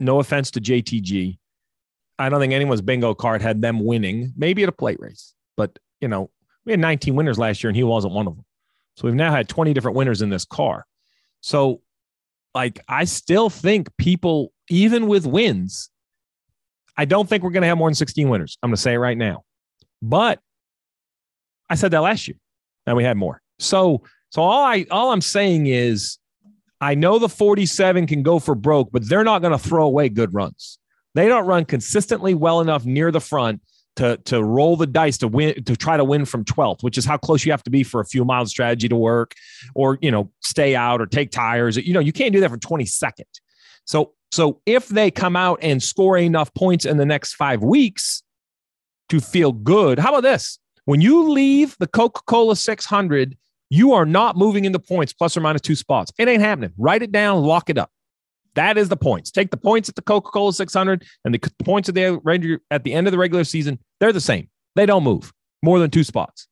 no 0.00 0.20
offense 0.20 0.50
to 0.52 0.60
JTG. 0.60 1.38
I 2.18 2.28
don't 2.28 2.40
think 2.40 2.52
anyone's 2.52 2.82
bingo 2.82 3.14
card 3.14 3.40
had 3.40 3.62
them 3.62 3.84
winning, 3.84 4.32
maybe 4.36 4.62
at 4.64 4.68
a 4.68 4.72
plate 4.72 4.98
race. 5.00 5.34
But 5.56 5.78
you 6.00 6.08
know, 6.08 6.30
we 6.64 6.72
had 6.72 6.80
19 6.80 7.14
winners 7.14 7.38
last 7.38 7.62
year 7.62 7.68
and 7.68 7.76
he 7.76 7.84
wasn't 7.84 8.14
one 8.14 8.26
of 8.26 8.36
them. 8.36 8.44
So 8.96 9.06
we've 9.06 9.14
now 9.14 9.30
had 9.30 9.48
20 9.48 9.72
different 9.74 9.96
winners 9.96 10.22
in 10.22 10.28
this 10.28 10.44
car. 10.44 10.84
So 11.40 11.82
like 12.54 12.80
I 12.88 13.04
still 13.04 13.50
think 13.50 13.96
people, 13.96 14.52
even 14.68 15.06
with 15.06 15.26
wins, 15.26 15.90
I 16.98 17.04
don't 17.04 17.28
think 17.28 17.44
we're 17.44 17.50
going 17.50 17.62
to 17.62 17.68
have 17.68 17.78
more 17.78 17.88
than 17.88 17.94
16 17.94 18.28
winners. 18.28 18.58
I'm 18.62 18.70
going 18.70 18.76
to 18.76 18.82
say 18.82 18.94
it 18.94 18.98
right 18.98 19.16
now. 19.16 19.44
But 20.02 20.40
I 21.70 21.76
said 21.76 21.92
that 21.92 22.00
last 22.00 22.26
year, 22.26 22.36
and 22.86 22.96
we 22.96 23.04
had 23.04 23.16
more. 23.16 23.40
So, 23.60 24.02
so 24.30 24.42
all 24.42 24.64
I 24.64 24.84
all 24.90 25.12
I'm 25.12 25.20
saying 25.20 25.68
is, 25.68 26.18
I 26.80 26.94
know 26.94 27.18
the 27.18 27.28
47 27.28 28.06
can 28.06 28.22
go 28.22 28.38
for 28.38 28.54
broke, 28.54 28.90
but 28.92 29.08
they're 29.08 29.24
not 29.24 29.42
going 29.42 29.52
to 29.52 29.58
throw 29.58 29.86
away 29.86 30.08
good 30.08 30.34
runs. 30.34 30.78
They 31.14 31.28
don't 31.28 31.46
run 31.46 31.64
consistently 31.64 32.34
well 32.34 32.60
enough 32.60 32.84
near 32.84 33.10
the 33.10 33.20
front 33.20 33.60
to 33.96 34.16
to 34.24 34.42
roll 34.42 34.76
the 34.76 34.86
dice 34.86 35.18
to 35.18 35.28
win 35.28 35.62
to 35.64 35.76
try 35.76 35.96
to 35.96 36.04
win 36.04 36.24
from 36.24 36.44
12th, 36.44 36.82
which 36.82 36.98
is 36.98 37.04
how 37.04 37.16
close 37.16 37.44
you 37.44 37.52
have 37.52 37.62
to 37.64 37.70
be 37.70 37.82
for 37.82 38.00
a 38.00 38.04
few 38.04 38.24
miles 38.24 38.50
strategy 38.50 38.88
to 38.88 38.96
work, 38.96 39.34
or 39.74 39.98
you 40.00 40.10
know 40.10 40.30
stay 40.40 40.74
out 40.74 41.00
or 41.00 41.06
take 41.06 41.30
tires. 41.30 41.76
You 41.76 41.92
know 41.92 42.00
you 42.00 42.12
can't 42.12 42.32
do 42.32 42.40
that 42.40 42.50
for 42.50 42.58
22nd. 42.58 43.22
So 43.88 44.12
so 44.30 44.60
if 44.66 44.88
they 44.88 45.10
come 45.10 45.34
out 45.34 45.58
and 45.62 45.82
score 45.82 46.18
enough 46.18 46.52
points 46.52 46.84
in 46.84 46.98
the 46.98 47.06
next 47.06 47.34
five 47.34 47.62
weeks 47.62 48.22
to 49.08 49.20
feel 49.20 49.52
good, 49.52 49.98
how 49.98 50.10
about 50.10 50.22
this? 50.22 50.58
When 50.84 51.00
you 51.00 51.30
leave 51.30 51.74
the 51.78 51.86
Coca 51.86 52.20
Cola 52.26 52.54
600, 52.54 53.36
you 53.70 53.92
are 53.94 54.04
not 54.04 54.36
moving 54.36 54.66
into 54.66 54.78
points 54.78 55.14
plus 55.14 55.36
or 55.36 55.40
minus 55.40 55.62
two 55.62 55.74
spots. 55.74 56.12
It 56.18 56.28
ain't 56.28 56.42
happening. 56.42 56.72
Write 56.76 57.02
it 57.02 57.12
down, 57.12 57.42
lock 57.42 57.70
it 57.70 57.78
up. 57.78 57.90
That 58.54 58.76
is 58.76 58.90
the 58.90 58.96
points. 58.96 59.30
Take 59.30 59.50
the 59.50 59.56
points 59.56 59.88
at 59.88 59.94
the 59.94 60.02
Coca 60.02 60.30
Cola 60.30 60.52
600 60.52 61.04
and 61.24 61.34
the 61.34 61.40
points 61.64 61.88
at 61.88 61.94
the 61.94 62.60
at 62.70 62.84
the 62.84 62.92
end 62.92 63.06
of 63.06 63.12
the 63.12 63.18
regular 63.18 63.44
season. 63.44 63.78
They're 64.00 64.12
the 64.12 64.20
same. 64.20 64.48
They 64.76 64.84
don't 64.84 65.04
move 65.04 65.32
more 65.62 65.78
than 65.78 65.90
two 65.90 66.04
spots. 66.04 66.46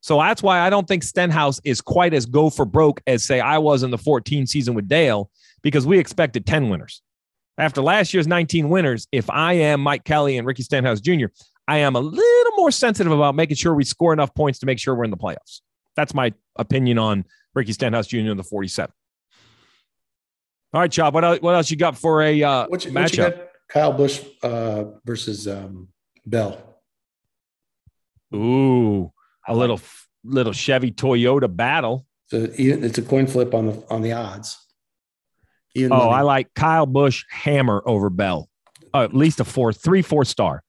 So 0.00 0.18
that's 0.18 0.42
why 0.42 0.60
I 0.60 0.68
don't 0.68 0.86
think 0.86 1.04
Stenhouse 1.04 1.60
is 1.64 1.80
quite 1.80 2.12
as 2.12 2.26
go 2.26 2.50
for 2.50 2.66
broke 2.66 3.00
as 3.06 3.24
say 3.24 3.40
I 3.40 3.58
was 3.58 3.82
in 3.82 3.90
the 3.90 3.98
14 3.98 4.46
season 4.46 4.74
with 4.74 4.88
Dale 4.88 5.30
because 5.62 5.86
we 5.86 5.98
expected 5.98 6.46
10 6.46 6.68
winners. 6.68 7.02
After 7.58 7.82
last 7.82 8.14
year's 8.14 8.26
19 8.26 8.68
winners, 8.68 9.06
if 9.12 9.28
I 9.30 9.54
am 9.54 9.80
Mike 9.80 10.04
Kelley 10.04 10.38
and 10.38 10.46
Ricky 10.46 10.62
Stenhouse 10.62 11.00
Jr., 11.00 11.26
I 11.68 11.78
am 11.78 11.96
a 11.96 12.00
little 12.00 12.56
more 12.56 12.70
sensitive 12.70 13.12
about 13.12 13.34
making 13.34 13.56
sure 13.56 13.74
we 13.74 13.84
score 13.84 14.12
enough 14.12 14.34
points 14.34 14.58
to 14.60 14.66
make 14.66 14.78
sure 14.78 14.94
we're 14.94 15.04
in 15.04 15.10
the 15.10 15.16
playoffs. 15.16 15.60
That's 15.94 16.14
my 16.14 16.32
opinion 16.56 16.98
on 16.98 17.24
Ricky 17.54 17.72
Stenhouse 17.72 18.06
Jr. 18.06 18.18
in 18.18 18.36
the 18.36 18.42
47. 18.42 18.92
All 20.74 20.80
right, 20.80 20.90
Chop. 20.90 21.12
What 21.12 21.24
else, 21.24 21.40
what 21.40 21.54
else 21.54 21.70
you 21.70 21.76
got 21.76 21.98
for 21.98 22.22
a 22.22 22.42
uh, 22.42 22.66
what 22.66 22.84
you, 22.84 22.92
matchup? 22.92 23.36
What 23.36 23.52
Kyle 23.68 23.92
Busch 23.92 24.20
uh, 24.42 24.84
versus 25.04 25.48
um, 25.48 25.88
Bell. 26.26 26.58
Ooh, 28.34 29.12
a 29.46 29.54
little 29.54 29.80
little 30.24 30.52
Chevy 30.52 30.92
Toyota 30.92 31.54
battle. 31.54 32.06
So 32.26 32.48
it's 32.50 32.98
a 32.98 33.02
coin 33.02 33.26
flip 33.26 33.54
on 33.54 33.66
the 33.66 33.84
on 33.90 34.02
the 34.02 34.12
odds. 34.12 34.61
Even 35.74 35.92
oh, 35.92 36.08
I 36.08 36.20
like 36.22 36.52
Kyle 36.54 36.86
Busch 36.86 37.24
hammer 37.30 37.82
over 37.86 38.10
Bell. 38.10 38.48
Uh, 38.94 39.04
at 39.04 39.14
least 39.14 39.40
a 39.40 39.44
four, 39.44 39.72
three, 39.72 40.02
four 40.02 40.24
star. 40.24 40.62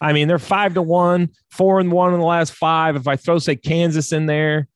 I 0.00 0.12
mean, 0.12 0.28
they're 0.28 0.38
five 0.38 0.74
to 0.74 0.82
one, 0.82 1.30
four 1.50 1.80
and 1.80 1.90
one 1.92 2.14
in 2.14 2.20
the 2.20 2.26
last 2.26 2.52
five. 2.52 2.96
If 2.96 3.06
I 3.08 3.16
throw, 3.16 3.38
say, 3.38 3.56
Kansas 3.56 4.12
in 4.12 4.26
there, 4.26 4.68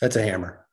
that's 0.00 0.16
a 0.16 0.22
hammer. 0.22 0.66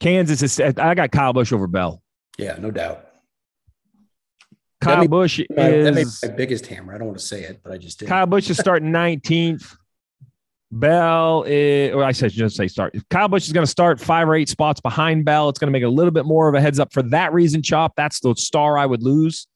Kansas 0.00 0.42
is. 0.42 0.60
I 0.60 0.94
got 0.94 1.10
Kyle 1.10 1.32
Busch 1.32 1.52
over 1.52 1.66
Bell. 1.66 2.02
Yeah, 2.38 2.56
no 2.58 2.70
doubt. 2.70 3.06
Kyle 4.80 5.08
Busch 5.08 5.38
is 5.38 5.46
that 5.50 5.94
may 5.94 6.04
be 6.04 6.10
my 6.22 6.28
biggest 6.28 6.66
hammer. 6.66 6.94
I 6.94 6.98
don't 6.98 7.06
want 7.06 7.18
to 7.18 7.24
say 7.24 7.42
it, 7.42 7.60
but 7.62 7.72
I 7.72 7.78
just 7.78 7.98
did. 7.98 8.08
Kyle 8.08 8.26
Busch 8.26 8.50
is 8.50 8.58
starting 8.58 8.90
19th. 8.90 9.76
Bell 10.74 11.44
is, 11.46 11.94
or 11.94 12.02
I 12.02 12.12
should 12.12 12.32
just 12.32 12.56
say 12.56 12.66
start. 12.66 12.96
Kyle 13.08 13.28
Busch 13.28 13.46
is 13.46 13.52
going 13.52 13.64
to 13.64 13.70
start 13.70 14.00
five 14.00 14.28
or 14.28 14.34
eight 14.34 14.48
spots 14.48 14.80
behind 14.80 15.24
Bell. 15.24 15.48
It's 15.48 15.58
going 15.58 15.68
to 15.68 15.72
make 15.72 15.84
a 15.84 15.88
little 15.88 16.10
bit 16.10 16.26
more 16.26 16.48
of 16.48 16.54
a 16.54 16.60
heads 16.60 16.80
up 16.80 16.92
for 16.92 17.02
that 17.04 17.32
reason. 17.32 17.62
Chop. 17.62 17.94
That's 17.96 18.20
the 18.20 18.34
star 18.34 18.76
I 18.76 18.84
would 18.86 19.02
lose. 19.02 19.46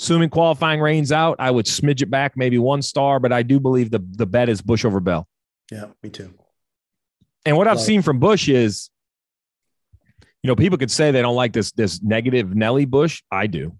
Assuming 0.00 0.30
qualifying 0.30 0.80
rains 0.80 1.10
out, 1.10 1.36
I 1.40 1.50
would 1.50 1.66
smidge 1.66 2.02
it 2.02 2.10
back 2.10 2.36
maybe 2.36 2.58
one 2.58 2.82
star, 2.82 3.18
but 3.18 3.32
I 3.32 3.42
do 3.42 3.58
believe 3.58 3.90
the 3.90 3.98
the 4.12 4.26
bet 4.26 4.48
is 4.48 4.62
Busch 4.62 4.84
over 4.84 5.00
Bell. 5.00 5.26
Yeah, 5.72 5.86
me 6.02 6.10
too. 6.10 6.32
And 7.44 7.56
what 7.56 7.66
I've 7.66 7.80
seen 7.80 8.02
from 8.02 8.20
Busch 8.20 8.48
is, 8.48 8.90
you 10.42 10.48
know, 10.48 10.54
people 10.54 10.78
could 10.78 10.90
say 10.90 11.10
they 11.10 11.22
don't 11.22 11.34
like 11.34 11.52
this 11.52 11.72
this 11.72 12.00
negative 12.00 12.54
Nelly 12.54 12.84
Busch. 12.84 13.22
I 13.32 13.48
do. 13.48 13.76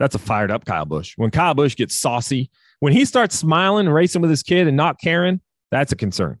That's 0.00 0.16
a 0.16 0.18
fired 0.18 0.50
up 0.50 0.64
Kyle 0.64 0.84
Busch. 0.84 1.12
When 1.16 1.30
Kyle 1.30 1.54
Busch 1.54 1.76
gets 1.76 1.96
saucy, 1.96 2.50
when 2.80 2.92
he 2.92 3.04
starts 3.04 3.36
smiling 3.36 3.88
racing 3.88 4.22
with 4.22 4.30
his 4.30 4.42
kid 4.42 4.66
and 4.66 4.76
not 4.76 5.00
caring, 5.00 5.40
that's 5.70 5.92
a 5.92 5.96
concern. 5.96 6.40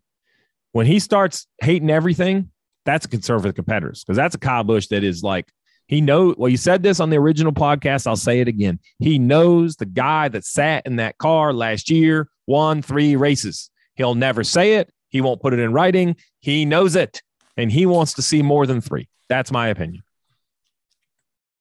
When 0.72 0.86
he 0.86 0.98
starts 0.98 1.46
hating 1.60 1.90
everything, 1.90 2.50
that's 2.84 3.06
a 3.06 3.08
concern 3.08 3.40
for 3.40 3.48
the 3.48 3.54
competitors 3.54 4.04
because 4.04 4.16
that's 4.16 4.34
a 4.34 4.38
Kyle 4.38 4.64
Busch 4.64 4.88
that 4.88 5.04
is 5.04 5.22
like, 5.22 5.46
he 5.86 6.02
knows, 6.02 6.36
well, 6.36 6.50
you 6.50 6.58
said 6.58 6.82
this 6.82 7.00
on 7.00 7.08
the 7.08 7.16
original 7.16 7.52
podcast. 7.52 8.06
I'll 8.06 8.16
say 8.16 8.40
it 8.40 8.48
again. 8.48 8.78
He 8.98 9.18
knows 9.18 9.76
the 9.76 9.86
guy 9.86 10.28
that 10.28 10.44
sat 10.44 10.86
in 10.86 10.96
that 10.96 11.16
car 11.18 11.52
last 11.52 11.90
year 11.90 12.28
won 12.46 12.82
three 12.82 13.16
races. 13.16 13.70
He'll 13.94 14.14
never 14.14 14.44
say 14.44 14.74
it. 14.74 14.90
He 15.08 15.20
won't 15.20 15.40
put 15.40 15.54
it 15.54 15.60
in 15.60 15.72
writing. 15.72 16.16
He 16.40 16.64
knows 16.64 16.94
it 16.94 17.22
and 17.56 17.72
he 17.72 17.86
wants 17.86 18.14
to 18.14 18.22
see 18.22 18.42
more 18.42 18.66
than 18.66 18.80
three. 18.80 19.08
That's 19.28 19.50
my 19.50 19.68
opinion. 19.68 20.02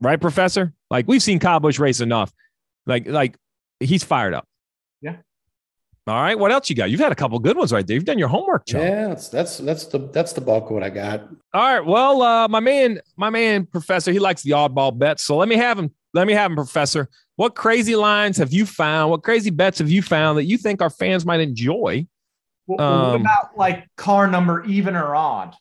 Right, 0.01 0.19
Professor? 0.19 0.73
Like 0.89 1.07
we've 1.07 1.23
seen 1.23 1.39
Kyle 1.39 1.59
Busch 1.59 1.79
race 1.79 2.01
enough. 2.01 2.31
Like, 2.85 3.07
like 3.07 3.35
he's 3.79 4.03
fired 4.03 4.33
up. 4.33 4.46
All 6.07 6.21
right. 6.21 6.39
What 6.39 6.53
else 6.53 6.69
you 6.69 6.75
got? 6.75 6.89
You've 6.89 7.01
had 7.01 7.11
a 7.11 7.15
couple 7.15 7.37
good 7.37 7.57
ones 7.57 7.73
right 7.73 7.85
there. 7.85 7.95
You've 7.95 8.05
done 8.05 8.17
your 8.17 8.29
homework, 8.29 8.65
John. 8.65 8.81
Yeah, 8.81 9.07
that's 9.09 9.27
that's 9.27 9.57
that's 9.57 9.85
the 9.87 9.99
that's 10.13 10.31
the 10.31 10.39
bulk 10.39 10.65
of 10.65 10.71
what 10.71 10.83
I 10.83 10.89
got. 10.89 11.27
All 11.53 11.61
right. 11.61 11.85
Well, 11.85 12.21
uh, 12.21 12.47
my 12.47 12.61
man, 12.61 13.01
my 13.17 13.29
man, 13.29 13.65
Professor, 13.65 14.13
he 14.13 14.19
likes 14.19 14.41
the 14.41 14.51
oddball 14.51 14.97
bets. 14.97 15.25
So 15.25 15.35
let 15.35 15.49
me 15.49 15.57
have 15.57 15.77
him. 15.77 15.91
Let 16.13 16.25
me 16.25 16.31
have 16.31 16.51
him, 16.51 16.55
Professor. 16.55 17.09
What 17.35 17.55
crazy 17.55 17.97
lines 17.97 18.37
have 18.37 18.53
you 18.53 18.65
found? 18.65 19.11
What 19.11 19.21
crazy 19.21 19.49
bets 19.49 19.79
have 19.79 19.91
you 19.91 20.01
found 20.01 20.37
that 20.37 20.45
you 20.45 20.57
think 20.57 20.81
our 20.81 20.89
fans 20.89 21.25
might 21.25 21.41
enjoy? 21.41 22.07
Well, 22.67 22.81
um, 22.81 23.11
what 23.11 23.21
about 23.21 23.57
like 23.57 23.87
car 23.97 24.27
number 24.27 24.63
even 24.63 24.95
or 24.95 25.13
odd? 25.13 25.55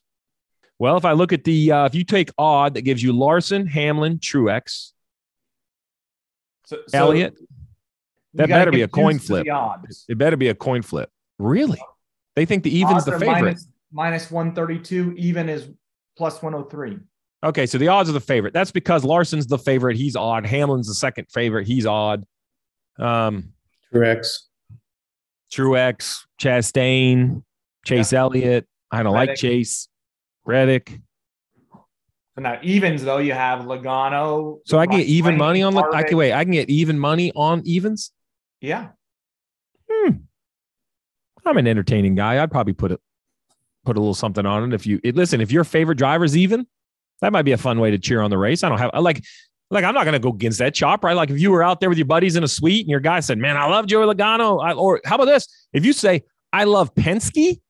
Well, 0.78 0.96
if 0.96 1.04
I 1.04 1.12
look 1.12 1.32
at 1.32 1.42
the 1.42 1.72
uh, 1.72 1.86
if 1.86 1.94
you 1.96 2.04
take 2.04 2.30
odd, 2.38 2.74
that 2.74 2.82
gives 2.82 3.02
you 3.02 3.12
Larson, 3.12 3.66
Hamlin, 3.66 4.18
Truex, 4.18 4.92
so, 6.66 6.78
so 6.86 6.98
Elliott. 6.98 7.36
That 8.36 8.48
better 8.48 8.70
be 8.70 8.82
a 8.82 8.88
coin 8.88 9.18
flip. 9.18 9.46
It 10.08 10.18
better 10.18 10.36
be 10.36 10.48
a 10.48 10.54
coin 10.54 10.82
flip. 10.82 11.10
Really? 11.38 11.80
They 12.34 12.44
think 12.44 12.62
the 12.64 12.74
even's 12.76 12.96
Odds 12.96 13.04
the 13.06 13.12
favorite. 13.12 13.42
minus- 13.42 13.68
minus 13.92 14.30
132. 14.30 15.14
Even 15.16 15.48
is 15.48 15.68
plus 16.16 16.42
103. 16.42 16.98
Okay, 17.44 17.66
so 17.66 17.78
the 17.78 17.88
odds 17.88 18.08
are 18.08 18.12
the 18.12 18.20
favorite. 18.20 18.52
That's 18.54 18.72
because 18.72 19.04
Larson's 19.04 19.46
the 19.46 19.58
favorite. 19.58 19.96
He's 19.96 20.16
odd. 20.16 20.46
Hamlin's 20.46 20.88
the 20.88 20.94
second 20.94 21.26
favorite. 21.30 21.66
He's 21.66 21.86
odd. 21.86 22.24
Um, 22.98 23.52
Truex. 23.92 24.38
Truex, 25.52 26.22
Chastain, 26.40 27.42
Chase 27.84 28.12
Elliott. 28.12 28.66
I 28.90 29.02
don't 29.02 29.12
like 29.14 29.34
Chase. 29.36 29.88
Reddick. 30.44 31.00
So 31.72 32.42
now 32.42 32.58
evens 32.62 33.02
though, 33.02 33.18
you 33.18 33.32
have 33.32 33.60
Logano. 33.60 34.58
So 34.64 34.78
I 34.78 34.86
can 34.86 34.98
get 34.98 35.06
even 35.06 35.36
money 35.36 35.62
on 35.62 35.74
the. 35.74 35.82
I 35.82 36.02
can 36.02 36.16
wait. 36.16 36.32
I 36.32 36.44
can 36.44 36.52
get 36.52 36.68
even 36.68 36.98
money 36.98 37.32
on 37.34 37.62
evens. 37.64 38.12
Yeah. 38.60 38.88
I'm 41.44 41.56
an 41.58 41.66
entertaining 41.68 42.14
guy. 42.16 42.42
I'd 42.42 42.50
probably 42.50 42.72
put 42.72 42.90
it, 42.92 43.00
put 43.84 43.96
a 43.96 44.00
little 44.00 44.14
something 44.14 44.44
on 44.44 44.72
it. 44.72 44.74
If 44.74 44.86
you 44.86 45.00
listen, 45.04 45.40
if 45.40 45.52
your 45.52 45.62
favorite 45.64 45.96
driver's 45.96 46.36
even, 46.36 46.66
that 47.20 47.32
might 47.32 47.42
be 47.42 47.52
a 47.52 47.56
fun 47.58 47.78
way 47.78 47.90
to 47.92 47.98
cheer 47.98 48.20
on 48.20 48.30
the 48.30 48.38
race. 48.38 48.64
I 48.64 48.68
don't 48.68 48.78
have 48.78 48.90
I 48.92 48.98
like, 48.98 49.22
like 49.70 49.84
I'm 49.84 49.94
not 49.94 50.04
gonna 50.04 50.18
go 50.18 50.30
against 50.30 50.58
that 50.58 50.74
chop, 50.74 51.04
right? 51.04 51.14
Like 51.14 51.30
if 51.30 51.38
you 51.38 51.52
were 51.52 51.62
out 51.62 51.78
there 51.80 51.88
with 51.88 51.98
your 51.98 52.06
buddies 52.06 52.34
in 52.36 52.42
a 52.42 52.48
suite 52.48 52.80
and 52.84 52.90
your 52.90 53.00
guy 53.00 53.20
said, 53.20 53.38
"Man, 53.38 53.56
I 53.56 53.66
love 53.66 53.86
Joey 53.86 54.12
Logano," 54.12 54.62
I, 54.64 54.72
or 54.72 55.00
how 55.04 55.14
about 55.14 55.26
this? 55.26 55.46
If 55.72 55.84
you 55.86 55.92
say, 55.92 56.24
"I 56.52 56.64
love 56.64 56.94
Penske," 56.94 57.60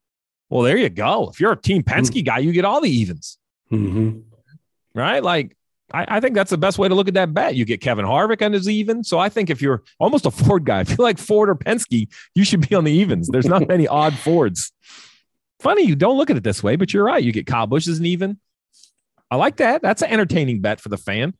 well, 0.48 0.62
there 0.62 0.76
you 0.78 0.88
go. 0.88 1.28
If 1.30 1.40
you're 1.40 1.52
a 1.52 1.56
Team 1.60 1.82
Penske 1.82 2.24
guy, 2.24 2.38
you 2.38 2.52
get 2.52 2.64
all 2.64 2.80
the 2.80 2.90
evens, 2.90 3.38
Mm-hmm. 3.70 4.20
right? 4.94 5.22
Like. 5.22 5.54
I, 5.92 6.16
I 6.16 6.20
think 6.20 6.34
that's 6.34 6.50
the 6.50 6.58
best 6.58 6.78
way 6.78 6.88
to 6.88 6.94
look 6.94 7.08
at 7.08 7.14
that 7.14 7.32
bet. 7.32 7.54
You 7.54 7.64
get 7.64 7.80
Kevin 7.80 8.04
Harvick 8.04 8.44
on 8.44 8.52
his 8.52 8.68
even. 8.68 9.04
So 9.04 9.18
I 9.18 9.28
think 9.28 9.50
if 9.50 9.62
you're 9.62 9.82
almost 9.98 10.26
a 10.26 10.30
Ford 10.30 10.64
guy, 10.64 10.80
if 10.82 10.90
you 10.90 10.96
like 10.98 11.18
Ford 11.18 11.48
or 11.48 11.54
Penske, 11.54 12.08
you 12.34 12.44
should 12.44 12.68
be 12.68 12.74
on 12.74 12.84
the 12.84 12.92
evens. 12.92 13.28
There's 13.28 13.46
not 13.46 13.68
many 13.68 13.86
odd 13.86 14.14
Fords. 14.14 14.72
Funny, 15.60 15.84
you 15.86 15.96
don't 15.96 16.18
look 16.18 16.30
at 16.30 16.36
it 16.36 16.44
this 16.44 16.62
way, 16.62 16.76
but 16.76 16.92
you're 16.92 17.04
right. 17.04 17.22
You 17.22 17.32
get 17.32 17.46
Kyle 17.46 17.66
Busch 17.66 17.88
as 17.88 17.98
an 17.98 18.06
even. 18.06 18.38
I 19.30 19.36
like 19.36 19.56
that. 19.56 19.82
That's 19.82 20.02
an 20.02 20.10
entertaining 20.10 20.60
bet 20.60 20.80
for 20.80 20.88
the 20.88 20.98
fan. 20.98 21.34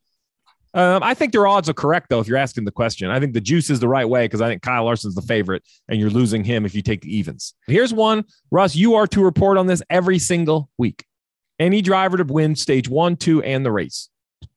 Um, 0.75 1.03
I 1.03 1.15
think 1.15 1.33
their 1.33 1.47
odds 1.47 1.69
are 1.69 1.75
correct, 1.75 2.11
though, 2.11 2.21
if 2.21 2.29
you're 2.29 2.37
asking 2.37 2.65
the 2.65 2.71
question. 2.71 3.11
I 3.11 3.19
think 3.19 3.33
the 3.33 3.41
juice 3.41 3.71
is 3.71 3.81
the 3.81 3.89
right 3.89 4.07
way 4.07 4.25
because 4.25 4.43
I 4.43 4.49
think 4.49 4.63
Kyle 4.63 4.85
Larson's 4.85 5.15
the 5.15 5.23
favorite 5.23 5.63
and 5.89 5.99
you're 5.99 6.11
losing 6.11 6.45
him 6.45 6.67
if 6.67 6.75
you 6.75 6.83
take 6.83 7.01
the 7.01 7.17
evens. 7.17 7.55
Here's 7.67 7.95
one. 7.95 8.25
Russ, 8.51 8.77
you 8.77 8.95
are 8.95 9.07
to 9.09 9.25
report 9.25 9.57
on 9.57 9.67
this 9.67 9.83
every 9.89 10.19
single 10.19 10.69
week. 10.77 11.07
Any 11.59 11.81
driver 11.81 12.19
to 12.19 12.25
win 12.25 12.57
stage 12.57 12.89
one, 12.89 13.17
two, 13.17 13.43
and 13.43 13.65
the 13.65 13.73
race. 13.73 14.11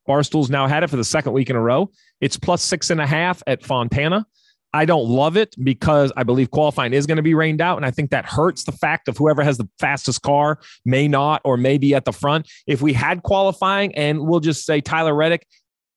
Barstool's 0.09 0.49
now 0.49 0.65
had 0.65 0.81
it 0.83 0.89
for 0.89 0.95
the 0.95 1.03
second 1.03 1.33
week 1.33 1.51
in 1.51 1.55
a 1.55 1.61
row. 1.61 1.91
It's 2.19 2.35
plus 2.35 2.63
six 2.63 2.89
and 2.89 2.99
a 2.99 3.05
half 3.05 3.43
at 3.45 3.63
Fontana. 3.63 4.25
I 4.73 4.85
don't 4.85 5.07
love 5.07 5.37
it 5.37 5.53
because 5.63 6.11
I 6.17 6.23
believe 6.23 6.49
qualifying 6.49 6.93
is 6.93 7.05
going 7.05 7.17
to 7.17 7.21
be 7.21 7.35
rained 7.35 7.61
out. 7.61 7.77
And 7.77 7.85
I 7.85 7.91
think 7.91 8.09
that 8.09 8.25
hurts 8.25 8.63
the 8.63 8.71
fact 8.71 9.07
of 9.07 9.17
whoever 9.17 9.43
has 9.43 9.59
the 9.59 9.69
fastest 9.77 10.23
car 10.23 10.59
may 10.83 11.07
not 11.07 11.41
or 11.45 11.57
may 11.57 11.77
be 11.77 11.93
at 11.93 12.05
the 12.05 12.11
front. 12.11 12.49
If 12.65 12.81
we 12.81 12.91
had 12.91 13.21
qualifying 13.21 13.93
and 13.93 14.19
we'll 14.21 14.39
just 14.39 14.65
say 14.65 14.81
Tyler 14.81 15.13
Reddick 15.13 15.45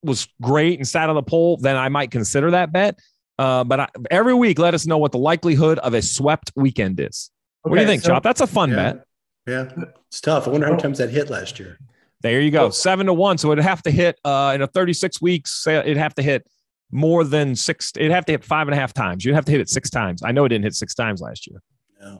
was 0.02 0.28
great 0.42 0.78
and 0.78 0.86
sat 0.86 1.08
on 1.08 1.14
the 1.14 1.22
pole, 1.22 1.56
then 1.56 1.76
I 1.76 1.88
might 1.88 2.10
consider 2.10 2.50
that 2.50 2.70
bet. 2.70 2.98
Uh, 3.38 3.64
but 3.64 3.80
I, 3.80 3.88
every 4.10 4.34
week, 4.34 4.58
let 4.58 4.74
us 4.74 4.86
know 4.86 4.98
what 4.98 5.12
the 5.12 5.18
likelihood 5.18 5.78
of 5.78 5.94
a 5.94 6.02
swept 6.02 6.52
weekend 6.54 7.00
is. 7.00 7.30
what 7.62 7.76
do 7.76 7.80
you 7.80 7.86
think, 7.86 8.02
so- 8.02 8.10
Chop? 8.10 8.22
That's 8.22 8.42
a 8.42 8.46
fun 8.46 8.70
Yeah. 8.70 8.76
bet. 8.76 9.04
Yeah. 9.46 9.84
It's 10.08 10.20
tough. 10.20 10.46
I 10.46 10.50
wonder 10.50 10.66
how 10.66 10.72
many 10.72 10.82
times 10.82 10.98
that 10.98 11.08
hit 11.08 11.30
last 11.30 11.58
year. 11.58 11.78
There 12.22 12.40
you 12.40 12.50
go. 12.50 12.70
Seven 12.70 13.06
to 13.06 13.12
one. 13.12 13.36
So 13.38 13.50
it'd 13.52 13.64
have 13.64 13.82
to 13.82 13.90
hit 13.90 14.18
uh, 14.24 14.52
in 14.54 14.62
a 14.62 14.66
36 14.66 15.20
weeks, 15.20 15.62
say 15.62 15.76
it'd 15.76 15.96
have 15.96 16.14
to 16.14 16.22
hit 16.22 16.46
more 16.90 17.24
than 17.24 17.56
six. 17.56 17.92
It'd 17.96 18.12
have 18.12 18.24
to 18.26 18.32
hit 18.32 18.44
five 18.44 18.68
and 18.68 18.74
a 18.74 18.78
half 18.78 18.94
times. 18.94 19.24
You'd 19.24 19.34
have 19.34 19.44
to 19.46 19.52
hit 19.52 19.60
it 19.60 19.68
six 19.68 19.90
times. 19.90 20.22
I 20.22 20.30
know 20.32 20.44
it 20.44 20.50
didn't 20.50 20.64
hit 20.64 20.74
six 20.74 20.94
times 20.94 21.20
last 21.20 21.48
year. 21.48 21.60
No. 22.00 22.18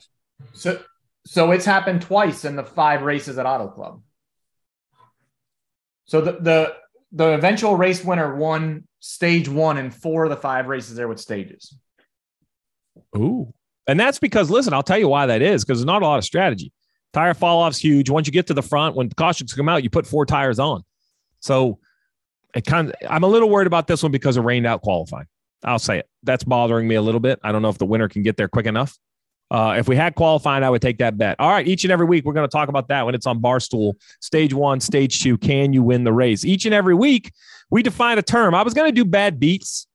So, 0.55 0.81
so 1.25 1.53
it's 1.53 1.65
happened 1.65 2.03
twice 2.03 2.45
in 2.45 2.57
the 2.57 2.65
five 2.65 3.03
races 3.03 3.39
at 3.39 3.47
Auto 3.47 3.69
Club. 3.69 4.03
So 6.05 6.21
the 6.21 6.33
the 6.33 6.75
the 7.13 7.29
eventual 7.35 7.77
race 7.77 8.05
winner 8.05 8.35
won 8.35 8.89
stage 9.01 9.49
one 9.49 9.79
in 9.79 9.91
four 9.91 10.25
of 10.25 10.31
the 10.31 10.37
five 10.37 10.67
races 10.67 10.97
there 10.97 11.09
with 11.09 11.21
stages. 11.21 11.77
Ooh. 13.17 13.53
And 13.87 13.99
that's 13.99 14.19
because, 14.19 14.51
listen, 14.51 14.73
I'll 14.73 14.83
tell 14.83 14.99
you 14.99 15.09
why 15.09 15.27
that 15.27 15.43
is 15.43 15.65
because 15.65 15.79
there's 15.79 15.87
not 15.87 16.03
a 16.03 16.07
lot 16.07 16.19
of 16.19 16.25
strategy. 16.25 16.73
Tire 17.13 17.35
fall 17.35 17.61
off's 17.61 17.79
huge. 17.79 18.09
Once 18.09 18.27
you 18.27 18.33
get 18.33 18.47
to 18.47 18.55
the 18.55 18.63
front, 18.63 18.97
when 18.97 19.09
the 19.09 19.15
cautions 19.15 19.53
come 19.53 19.69
out, 19.69 19.83
you 19.83 19.91
put 19.91 20.07
four 20.07 20.25
tires 20.25 20.59
on. 20.59 20.83
So 21.41 21.79
it 22.55 22.65
kind 22.65 22.89
of, 22.89 22.95
I'm 23.09 23.23
a 23.23 23.29
little 23.29 23.51
worried 23.51 23.67
about 23.67 23.87
this 23.87 24.03
one 24.03 24.13
because 24.13 24.37
it 24.37 24.41
rained 24.41 24.67
out 24.67 24.83
qualifying. 24.83 25.27
I'll 25.65 25.79
say 25.79 25.99
it. 25.99 26.09
That's 26.23 26.45
bothering 26.45 26.89
me 26.89 26.95
a 26.95 27.03
little 27.03 27.21
bit. 27.21 27.39
I 27.43 27.53
don't 27.53 27.63
know 27.63 27.69
if 27.69 27.79
the 27.79 27.87
winner 27.87 28.09
can 28.09 28.23
get 28.23 28.37
there 28.37 28.49
quick 28.49 28.67
enough. 28.67 28.99
Uh, 29.51 29.75
if 29.77 29.87
we 29.87 29.95
had 29.95 30.15
qualifying, 30.15 30.65
I 30.65 30.71
would 30.71 30.81
take 30.81 30.99
that 30.99 31.19
bet. 31.19 31.37
All 31.39 31.51
right. 31.51 31.67
Each 31.69 31.85
and 31.85 31.93
every 31.93 32.07
week, 32.07 32.25
we're 32.25 32.33
going 32.33 32.49
to 32.49 32.53
talk 32.53 32.71
about 32.71 32.89
that 32.89 33.05
when 33.05 33.15
it's 33.15 33.27
on 33.27 33.41
Barstool. 33.41 33.95
Stage 34.21 34.55
one, 34.55 34.81
stage 34.81 35.21
two. 35.21 35.37
Can 35.37 35.75
you 35.75 35.83
win 35.83 36.05
the 36.05 36.13
race? 36.13 36.45
Each 36.45 36.65
and 36.65 36.75
every 36.75 36.95
week, 36.95 37.33
we 37.71 37.83
define 37.83 38.17
a 38.17 38.23
term. 38.23 38.55
I 38.55 38.63
was 38.63 38.73
going 38.73 38.89
to 38.89 38.93
do 38.93 39.05
bad 39.05 39.39
beats 39.39 39.87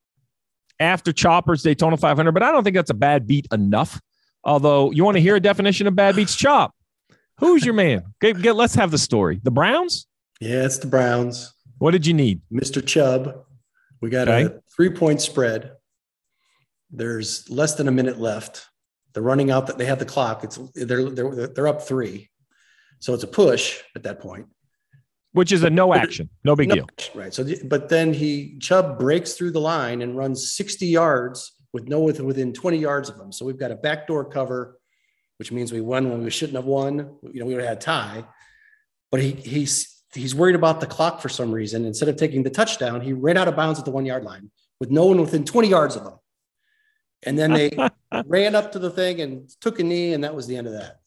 after 0.79 1.11
Chopper's 1.11 1.63
Daytona 1.63 1.97
500, 1.97 2.31
but 2.31 2.43
I 2.43 2.51
don't 2.51 2.63
think 2.63 2.75
that's 2.75 2.91
a 2.91 2.95
bad 2.95 3.25
beat 3.25 3.47
enough. 3.51 3.99
Although 4.43 4.91
you 4.91 5.03
want 5.03 5.15
to 5.15 5.21
hear 5.21 5.35
a 5.35 5.39
definition 5.39 5.87
of 5.87 5.95
bad 5.95 6.15
beats, 6.15 6.35
Chop. 6.35 6.75
Who's 7.39 7.63
your 7.63 7.73
man? 7.73 8.13
Get, 8.19 8.41
get, 8.41 8.55
let's 8.55 8.75
have 8.75 8.91
the 8.91 8.97
story. 8.97 9.39
The 9.43 9.51
Browns? 9.51 10.07
Yeah, 10.39 10.65
it's 10.65 10.77
the 10.79 10.87
Browns. 10.87 11.53
What 11.77 11.91
did 11.91 12.05
you 12.07 12.13
need? 12.13 12.41
Mr. 12.51 12.85
Chubb. 12.85 13.43
We 14.01 14.09
got 14.09 14.27
Okay. 14.27 14.55
a 14.55 14.59
three 14.75 14.89
point 14.91 15.21
spread. 15.21 15.71
There's 16.91 17.49
less 17.49 17.75
than 17.75 17.87
a 17.87 17.91
minute 17.91 18.19
left. 18.19 18.65
They're 19.13 19.23
running 19.23 19.51
out 19.51 19.67
that 19.67 19.77
they 19.77 19.85
have 19.85 19.99
the 19.99 20.05
clock. 20.05 20.43
It's 20.43 20.59
they're 20.75 21.09
they're 21.09 21.47
they're 21.47 21.67
up 21.67 21.81
three. 21.81 22.29
So 22.99 23.13
it's 23.13 23.23
a 23.23 23.27
push 23.27 23.81
at 23.95 24.03
that 24.03 24.19
point. 24.19 24.47
Which 25.33 25.51
is 25.51 25.63
a 25.63 25.69
no 25.69 25.93
action, 25.93 26.29
no 26.43 26.55
big 26.55 26.69
No, 26.69 26.75
deal. 26.75 26.87
Right. 27.13 27.33
So, 27.33 27.45
but 27.65 27.89
then 27.89 28.13
he 28.13 28.57
Chubb 28.59 28.97
breaks 28.97 29.33
through 29.33 29.51
the 29.51 29.59
line 29.59 30.01
and 30.01 30.15
runs 30.17 30.51
60 30.53 30.85
yards 30.87 31.53
with 31.73 31.87
no 31.87 31.99
within 31.99 32.53
20 32.53 32.77
yards 32.77 33.09
of 33.09 33.19
him. 33.19 33.31
So 33.31 33.45
we've 33.45 33.57
got 33.59 33.71
a 33.71 33.75
backdoor 33.75 34.25
cover, 34.25 34.79
which 35.37 35.51
means 35.51 35.71
we 35.71 35.81
won 35.81 36.09
when 36.09 36.23
we 36.23 36.29
shouldn't 36.29 36.55
have 36.55 36.65
won. 36.65 37.17
You 37.23 37.39
know, 37.39 37.45
we 37.45 37.53
would 37.53 37.63
have 37.63 37.69
had 37.69 37.77
a 37.77 37.81
tie. 37.81 38.25
But 39.11 39.21
he 39.21 39.31
he's 39.31 40.03
he's 40.13 40.35
worried 40.35 40.55
about 40.55 40.79
the 40.79 40.87
clock 40.87 41.21
for 41.21 41.29
some 41.29 41.51
reason. 41.51 41.85
Instead 41.85 42.09
of 42.09 42.17
taking 42.17 42.43
the 42.43 42.49
touchdown, 42.49 43.01
he 43.01 43.13
ran 43.13 43.37
out 43.37 43.47
of 43.47 43.55
bounds 43.55 43.79
at 43.79 43.85
the 43.85 43.91
one 43.91 44.05
yard 44.05 44.23
line 44.23 44.51
with 44.79 44.91
no 44.91 45.05
one 45.05 45.19
within 45.21 45.43
20 45.43 45.67
yards 45.67 45.95
of 45.95 46.03
him. 46.03 46.13
And 47.23 47.37
then 47.37 47.51
they 47.53 47.71
ran 48.25 48.55
up 48.55 48.73
to 48.73 48.79
the 48.79 48.89
thing 48.89 49.21
and 49.21 49.49
took 49.61 49.79
a 49.79 49.83
knee, 49.83 50.13
and 50.13 50.23
that 50.23 50.35
was 50.35 50.47
the 50.47 50.57
end 50.57 50.67
of 50.67 50.73
that. 50.73 50.99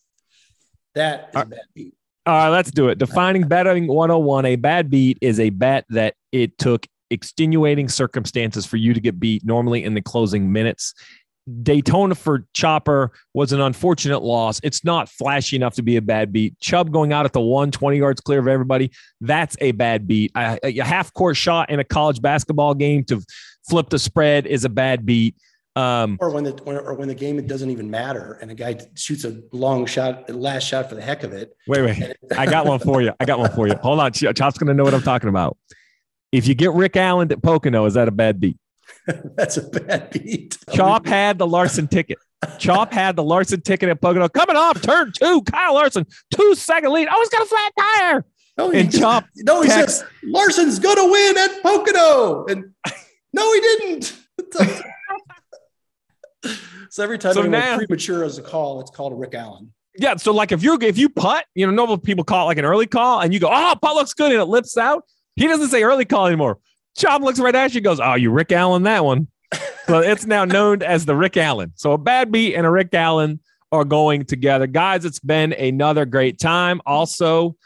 That 0.95 1.31
is 1.35 1.43
a 1.43 1.47
bad 1.47 1.61
beat. 1.75 1.95
All 2.27 2.35
right, 2.35 2.49
let's 2.49 2.71
do 2.71 2.89
it. 2.89 2.99
Defining 2.99 3.47
betting 3.49 3.87
101 3.87 4.45
a 4.45 4.57
bad 4.57 4.91
beat 4.91 5.19
is 5.21 5.41
a 5.41 5.51
bet 5.51 5.85
that 5.91 6.15
it 6.33 6.59
took 6.59 6.87
extenuating 7.11 7.89
circumstances 7.89 8.67
for 8.67 8.77
you 8.77 8.95
to 8.95 9.01
get 9.01 9.19
beat, 9.19 9.45
normally 9.45 9.83
in 9.83 9.95
the 9.95 10.03
closing 10.03 10.53
minutes. 10.53 10.95
Daytona 11.63 12.15
for 12.15 12.47
Chopper 12.55 13.13
was 13.35 13.53
an 13.53 13.61
unfortunate 13.61 14.23
loss. 14.23 14.61
It's 14.63 14.85
not 14.85 15.09
flashy 15.09 15.57
enough 15.57 15.75
to 15.75 15.83
be 15.83 15.97
a 15.97 16.03
bad 16.03 16.33
beat. 16.33 16.59
Chubb 16.61 16.93
going 16.93 17.13
out 17.13 17.25
at 17.27 17.33
the 17.33 17.41
one, 17.41 17.71
20 17.71 17.99
yards 17.99 18.21
clear 18.21 18.39
of 18.39 18.49
everybody. 18.49 18.91
That's 19.21 19.57
a 19.61 19.73
bad 19.73 20.07
beat. 20.07 20.33
A, 20.37 20.59
a 20.63 20.85
half 20.85 21.13
court 21.13 21.37
shot 21.37 21.71
in 21.71 21.81
a 21.81 21.85
college 21.85 22.21
basketball 22.23 22.75
game 22.75 23.05
to 23.05 23.23
flip 23.69 23.89
the 23.91 23.99
spread 23.99 24.47
is 24.47 24.65
a 24.65 24.69
bad 24.69 25.05
beat. 25.05 25.35
Um, 25.77 26.19
Or 26.21 26.31
when 26.31 26.45
the 26.45 26.53
or 26.65 26.95
when 26.95 27.07
the 27.09 27.15
game 27.15 27.39
it 27.39 27.47
doesn't 27.47 27.71
even 27.71 27.89
matter, 27.91 28.39
and 28.43 28.51
a 28.51 28.55
guy 28.55 28.79
shoots 28.97 29.25
a 29.25 29.41
long 29.53 29.87
shot, 29.87 30.29
last 30.29 30.65
shot 30.65 30.89
for 30.89 30.97
the 30.97 31.01
heck 31.03 31.23
of 31.23 31.33
it. 31.33 31.57
Wait, 31.69 31.83
wait. 31.83 32.17
I 32.37 32.45
got 32.47 32.67
one 32.67 32.81
for 32.81 33.01
you. 33.01 33.13
I 33.21 33.25
got 33.25 33.39
one 33.39 33.53
for 33.53 33.69
you. 33.69 33.75
Hold 33.77 34.01
on. 34.01 34.13
Ch- 34.13 34.25
Chop's 34.35 34.59
going 34.59 34.67
to 34.67 34.75
know 34.75 34.83
what 34.83 34.95
I'm 34.95 35.03
talking 35.03 35.29
about. 35.29 35.57
If 36.33 36.49
you 36.49 36.55
get 36.55 36.73
Rick 36.73 36.97
Allen 36.97 37.31
at 37.33 37.41
Pocono, 37.43 37.85
is 37.87 37.95
that 37.95 38.09
a 38.09 38.13
bad 38.13 38.41
beat? 38.41 38.57
That's 39.37 39.57
a 39.57 39.63
bad 39.69 40.11
beat. 40.11 40.57
Chop 40.73 41.07
had 41.07 41.39
the 41.39 41.47
Larson 41.47 41.89
ticket. 41.89 42.19
Chop 42.59 42.93
had 42.93 43.17
the 43.17 43.23
Larson 43.25 43.61
ticket 43.61 43.89
at 43.89 44.01
Pocono. 44.01 44.29
Coming 44.29 44.57
off 44.57 44.81
turn 44.83 45.13
two, 45.19 45.43
Kyle 45.43 45.75
Larson, 45.75 46.07
two 46.35 46.55
second 46.55 46.93
lead. 46.93 47.09
Oh, 47.11 47.19
he's 47.21 47.29
got 47.29 47.43
a 47.43 47.47
flat 47.47 47.73
tire. 47.79 48.25
No, 48.59 48.71
And 48.71 48.93
he, 48.93 48.99
Chop 48.99 49.25
no, 49.37 49.63
he 49.63 49.69
text- 49.69 49.99
says 50.01 50.09
Larson's 50.25 50.79
gonna 50.79 51.05
win 51.11 51.37
at 51.39 51.63
Pocono, 51.63 52.47
and 52.47 52.73
no, 53.33 53.53
he 53.55 53.61
didn't. 53.61 54.17
so 56.91 57.03
every 57.03 57.19
time 57.19 57.35
So 57.35 57.43
now- 57.43 57.77
premature 57.77 58.25
as 58.25 58.39
a 58.39 58.43
call, 58.43 58.81
it's 58.81 58.91
called 58.91 59.13
a 59.13 59.17
Rick 59.17 59.35
Allen. 59.35 59.73
Yeah. 59.99 60.17
So, 60.17 60.33
like, 60.33 60.53
if 60.53 60.63
you 60.63 60.79
if 60.81 60.97
you 60.97 61.09
putt, 61.09 61.45
you 61.55 61.67
know, 61.67 61.73
normal 61.73 61.99
people 61.99 62.25
call 62.25 62.45
it 62.45 62.47
like 62.47 62.59
an 62.59 62.65
early 62.65 62.87
call, 62.87 63.21
and 63.21 63.35
you 63.35 63.41
go, 63.41 63.49
oh, 63.51 63.75
putt 63.81 63.95
looks 63.97 64.15
good, 64.15 64.31
and 64.33 64.41
it 64.41 64.45
lips 64.47 64.79
out. 64.79 65.05
He 65.37 65.47
doesn't 65.47 65.69
say 65.69 65.83
early 65.83 66.05
call 66.05 66.27
anymore. 66.27 66.59
Chop 66.97 67.23
looks 67.23 67.39
right 67.41 67.55
at 67.55 67.73
you, 67.75 67.79
and 67.79 67.85
goes, 67.85 68.01
oh, 68.01 68.15
you 68.15 68.31
Rick 68.31 68.53
Allen 68.53 68.83
that 68.85 69.05
one. 69.05 69.29
so 69.87 69.99
it's 70.01 70.27
now 70.27 70.45
known 70.45 70.83
as 70.83 71.07
the 71.07 71.17
Rick 71.17 71.37
Allen. 71.37 71.73
So 71.77 71.93
a 71.93 71.99
bad 71.99 72.31
beat 72.31 72.55
and 72.55 72.67
a 72.67 72.71
Rick 72.71 72.95
Allen 72.95 73.41
are 73.73 73.85
going 73.85 74.25
together, 74.25 74.67
guys. 74.67 75.05
It's 75.05 75.21
been 75.21 75.53
another 75.53 76.05
great 76.05 76.39
time. 76.39 76.81
Also, 76.87 77.57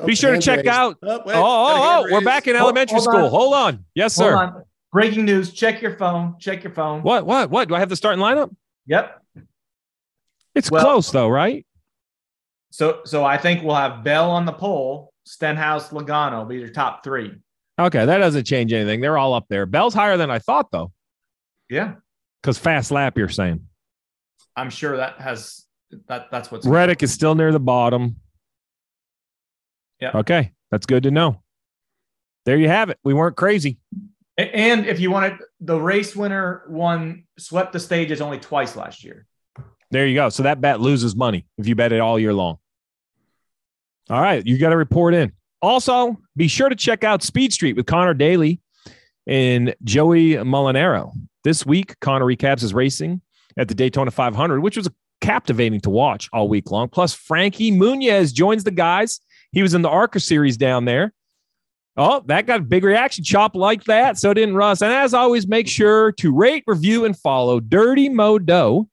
Oh, 0.00 0.06
be 0.06 0.14
sure 0.14 0.32
to 0.32 0.40
check 0.40 0.58
raised. 0.58 0.68
out. 0.68 0.96
Oh, 1.02 1.22
wait, 1.26 1.34
oh, 1.34 1.42
oh, 1.42 2.04
oh, 2.08 2.12
we're 2.12 2.20
back 2.20 2.46
in 2.46 2.54
Hold- 2.54 2.66
elementary 2.66 2.94
hold 2.94 3.02
school. 3.04 3.24
on. 3.24 3.30
Hold 3.30 3.54
on. 3.54 3.84
Yes, 3.96 4.16
Hold 4.16 4.28
sir. 4.30 4.36
on. 4.36 4.62
Breaking 4.92 5.24
news. 5.24 5.52
Check 5.52 5.82
your 5.82 5.96
phone. 5.96 6.36
Check 6.38 6.62
your 6.62 6.72
phone. 6.72 7.02
What? 7.02 7.26
What? 7.26 7.50
What? 7.50 7.66
Do 7.68 7.74
I 7.74 7.80
have 7.80 7.88
the 7.88 7.96
starting 7.96 8.22
lineup? 8.22 8.54
Yep. 8.86 9.20
It's 10.54 10.70
Well- 10.70 10.84
close 10.84 11.10
though, 11.10 11.28
right? 11.28 11.66
So 12.70 13.00
so 13.06 13.24
I 13.24 13.38
think 13.38 13.64
we'll 13.64 13.74
have 13.74 14.04
Bell 14.04 14.30
on 14.30 14.44
the 14.46 14.52
pole, 14.52 15.12
Stenhouse, 15.24 15.88
Logano 15.88 16.46
be 16.48 16.58
your 16.58 16.68
top 16.68 17.02
three. 17.02 17.32
Okay, 17.78 18.04
that 18.04 18.18
doesn't 18.18 18.44
change 18.44 18.72
anything. 18.72 19.00
They're 19.00 19.16
all 19.18 19.34
up 19.34 19.46
there. 19.48 19.64
Bell's 19.66 19.94
higher 19.94 20.16
than 20.16 20.30
I 20.30 20.38
thought 20.40 20.70
though, 20.72 20.92
Yeah. 21.70 21.94
because 22.42 22.58
fast 22.58 22.90
lap. 22.90 23.16
You're 23.16 23.28
saying 23.28 23.66
I'm 24.56 24.70
sure 24.70 24.96
that 24.96 25.20
has 25.20 25.64
that 26.08 26.30
that's 26.30 26.50
what's 26.50 26.66
Reddick 26.66 27.02
is 27.02 27.12
still 27.12 27.34
near 27.34 27.52
the 27.52 27.60
bottom. 27.60 28.16
Yeah. 30.00 30.12
Okay, 30.14 30.52
that's 30.70 30.86
good 30.86 31.04
to 31.04 31.10
know. 31.10 31.42
There 32.46 32.56
you 32.56 32.68
have 32.68 32.90
it. 32.90 32.98
We 33.04 33.14
weren't 33.14 33.36
crazy. 33.36 33.78
And 34.36 34.86
if 34.86 35.00
you 35.00 35.10
wanted 35.10 35.38
the 35.60 35.80
race 35.80 36.14
winner 36.14 36.62
won 36.68 37.24
swept 37.38 37.72
the 37.72 37.80
stages 37.80 38.20
only 38.20 38.38
twice 38.38 38.76
last 38.76 39.02
year. 39.04 39.26
There 39.90 40.06
you 40.06 40.14
go. 40.14 40.28
So 40.28 40.42
that 40.44 40.60
bet 40.60 40.80
loses 40.80 41.16
money 41.16 41.46
if 41.58 41.66
you 41.66 41.74
bet 41.74 41.92
it 41.92 42.00
all 42.00 42.18
year 42.18 42.32
long. 42.34 42.58
All 44.10 44.20
right, 44.20 44.44
you 44.46 44.56
got 44.58 44.70
to 44.70 44.76
report 44.76 45.14
in. 45.14 45.32
Also, 45.60 46.16
be 46.36 46.48
sure 46.48 46.68
to 46.68 46.76
check 46.76 47.04
out 47.04 47.22
Speed 47.22 47.52
Street 47.52 47.76
with 47.76 47.86
Conor 47.86 48.14
Daly 48.14 48.60
and 49.26 49.74
Joey 49.84 50.34
Molinaro. 50.34 51.12
This 51.44 51.66
week, 51.66 51.98
Connor 52.00 52.24
recaps 52.24 52.60
his 52.60 52.74
racing 52.74 53.20
at 53.56 53.68
the 53.68 53.74
Daytona 53.74 54.10
500, 54.10 54.60
which 54.60 54.76
was 54.76 54.88
captivating 55.20 55.80
to 55.80 55.90
watch 55.90 56.28
all 56.32 56.48
week 56.48 56.70
long. 56.70 56.88
Plus, 56.88 57.12
Frankie 57.14 57.72
Muniz 57.72 58.32
joins 58.32 58.64
the 58.64 58.70
guys. 58.70 59.20
He 59.52 59.62
was 59.62 59.74
in 59.74 59.82
the 59.82 59.88
ARCA 59.88 60.20
series 60.20 60.56
down 60.56 60.84
there. 60.84 61.12
Oh, 61.96 62.22
that 62.26 62.46
got 62.46 62.60
a 62.60 62.62
big 62.62 62.84
reaction. 62.84 63.24
Chop 63.24 63.56
like 63.56 63.82
that. 63.84 64.18
So 64.18 64.32
didn't 64.32 64.54
Russ. 64.54 64.82
And 64.82 64.92
as 64.92 65.14
always, 65.14 65.48
make 65.48 65.66
sure 65.66 66.12
to 66.12 66.32
rate, 66.32 66.62
review, 66.68 67.04
and 67.04 67.18
follow 67.18 67.58
Dirty 67.58 68.08
Modo 68.08 68.88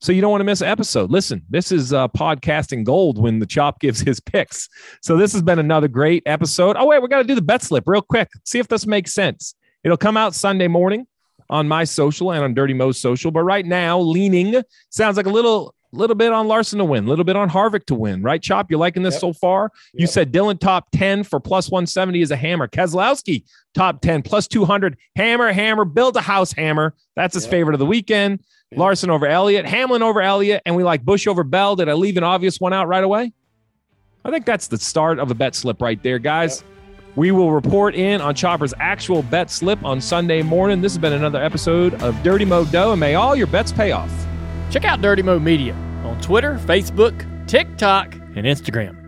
so 0.00 0.12
you 0.12 0.20
don't 0.20 0.30
want 0.30 0.40
to 0.40 0.44
miss 0.44 0.60
an 0.60 0.68
episode. 0.68 1.10
Listen, 1.10 1.42
this 1.48 1.72
is 1.72 1.92
uh, 1.92 2.08
podcasting 2.08 2.84
gold 2.84 3.18
when 3.18 3.38
the 3.38 3.46
chop 3.46 3.80
gives 3.80 4.00
his 4.00 4.20
picks. 4.20 4.68
So 5.02 5.16
this 5.16 5.32
has 5.32 5.42
been 5.42 5.58
another 5.58 5.88
great 5.88 6.22
episode. 6.26 6.76
Oh 6.78 6.86
wait, 6.86 7.00
we 7.02 7.08
got 7.08 7.18
to 7.18 7.24
do 7.24 7.34
the 7.34 7.42
bet 7.42 7.62
slip 7.62 7.84
real 7.86 8.02
quick. 8.02 8.28
See 8.44 8.58
if 8.58 8.68
this 8.68 8.86
makes 8.86 9.12
sense. 9.12 9.54
It'll 9.84 9.96
come 9.96 10.16
out 10.16 10.34
Sunday 10.34 10.68
morning 10.68 11.06
on 11.48 11.68
my 11.68 11.84
social 11.84 12.32
and 12.32 12.42
on 12.42 12.54
Dirty 12.54 12.74
Mo's 12.74 13.00
social. 13.00 13.30
But 13.30 13.42
right 13.44 13.64
now, 13.64 13.98
leaning 14.00 14.62
sounds 14.90 15.16
like 15.16 15.26
a 15.26 15.30
little 15.30 15.74
little 15.92 16.16
bit 16.16 16.30
on 16.32 16.46
Larson 16.48 16.78
to 16.80 16.84
win, 16.84 17.04
a 17.04 17.08
little 17.08 17.24
bit 17.24 17.36
on 17.36 17.48
Harvick 17.48 17.86
to 17.86 17.94
win. 17.94 18.20
Right, 18.22 18.42
Chop? 18.42 18.70
You 18.70 18.76
liking 18.76 19.02
this 19.02 19.14
Yep. 19.14 19.20
so 19.20 19.32
far? 19.32 19.70
You 19.94 20.06
said 20.06 20.30
Dillon 20.30 20.58
top 20.58 20.88
10 20.92 21.22
for 21.24 21.40
plus 21.40 21.70
170 21.70 22.20
is 22.20 22.30
a 22.32 22.36
hammer. 22.36 22.66
Keselowski 22.68 23.44
top 23.74 24.02
10 24.02 24.20
plus 24.22 24.46
200. 24.48 24.98
Hammer, 25.14 25.52
hammer, 25.52 25.84
build 25.86 26.16
a 26.16 26.20
house 26.20 26.52
hammer. 26.52 26.94
That's 27.14 27.34
his 27.34 27.44
Yep. 27.44 27.50
favorite 27.50 27.74
of 27.74 27.78
the 27.78 27.86
weekend. 27.86 28.40
Yeah. 28.70 28.80
Larson 28.80 29.10
over 29.10 29.26
Elliott, 29.26 29.64
Hamlin 29.64 30.02
over 30.02 30.20
Elliott, 30.20 30.62
and 30.66 30.74
we 30.74 30.82
like 30.82 31.04
Busch 31.04 31.26
over 31.26 31.44
Bell. 31.44 31.76
Did 31.76 31.88
I 31.88 31.92
leave 31.92 32.16
an 32.16 32.24
obvious 32.24 32.60
one 32.60 32.72
out 32.72 32.88
right 32.88 33.04
away? 33.04 33.32
I 34.24 34.30
think 34.30 34.44
that's 34.44 34.66
the 34.66 34.78
start 34.78 35.20
of 35.20 35.30
a 35.30 35.34
bet 35.34 35.54
slip 35.54 35.80
right 35.80 36.02
there, 36.02 36.18
guys. 36.18 36.64
We 37.14 37.30
will 37.30 37.52
report 37.52 37.94
in 37.94 38.20
on 38.20 38.34
Chopper's 38.34 38.74
actual 38.78 39.22
bet 39.22 39.50
slip 39.50 39.82
on 39.84 40.00
Sunday 40.00 40.42
morning. 40.42 40.80
This 40.80 40.92
has 40.92 40.98
been 40.98 41.12
another 41.12 41.42
episode 41.42 41.94
of 42.02 42.20
Dirty 42.22 42.44
Modo, 42.44 42.90
and 42.90 43.00
may 43.00 43.14
all 43.14 43.36
your 43.36 43.46
bets 43.46 43.72
pay 43.72 43.92
off. 43.92 44.12
Check 44.70 44.84
out 44.84 45.00
Dirty 45.00 45.22
Mo 45.22 45.38
Media 45.38 45.72
on 46.04 46.20
Twitter, 46.20 46.56
Facebook, 46.64 47.24
TikTok, 47.46 48.14
and 48.14 48.44
Instagram. 48.46 49.05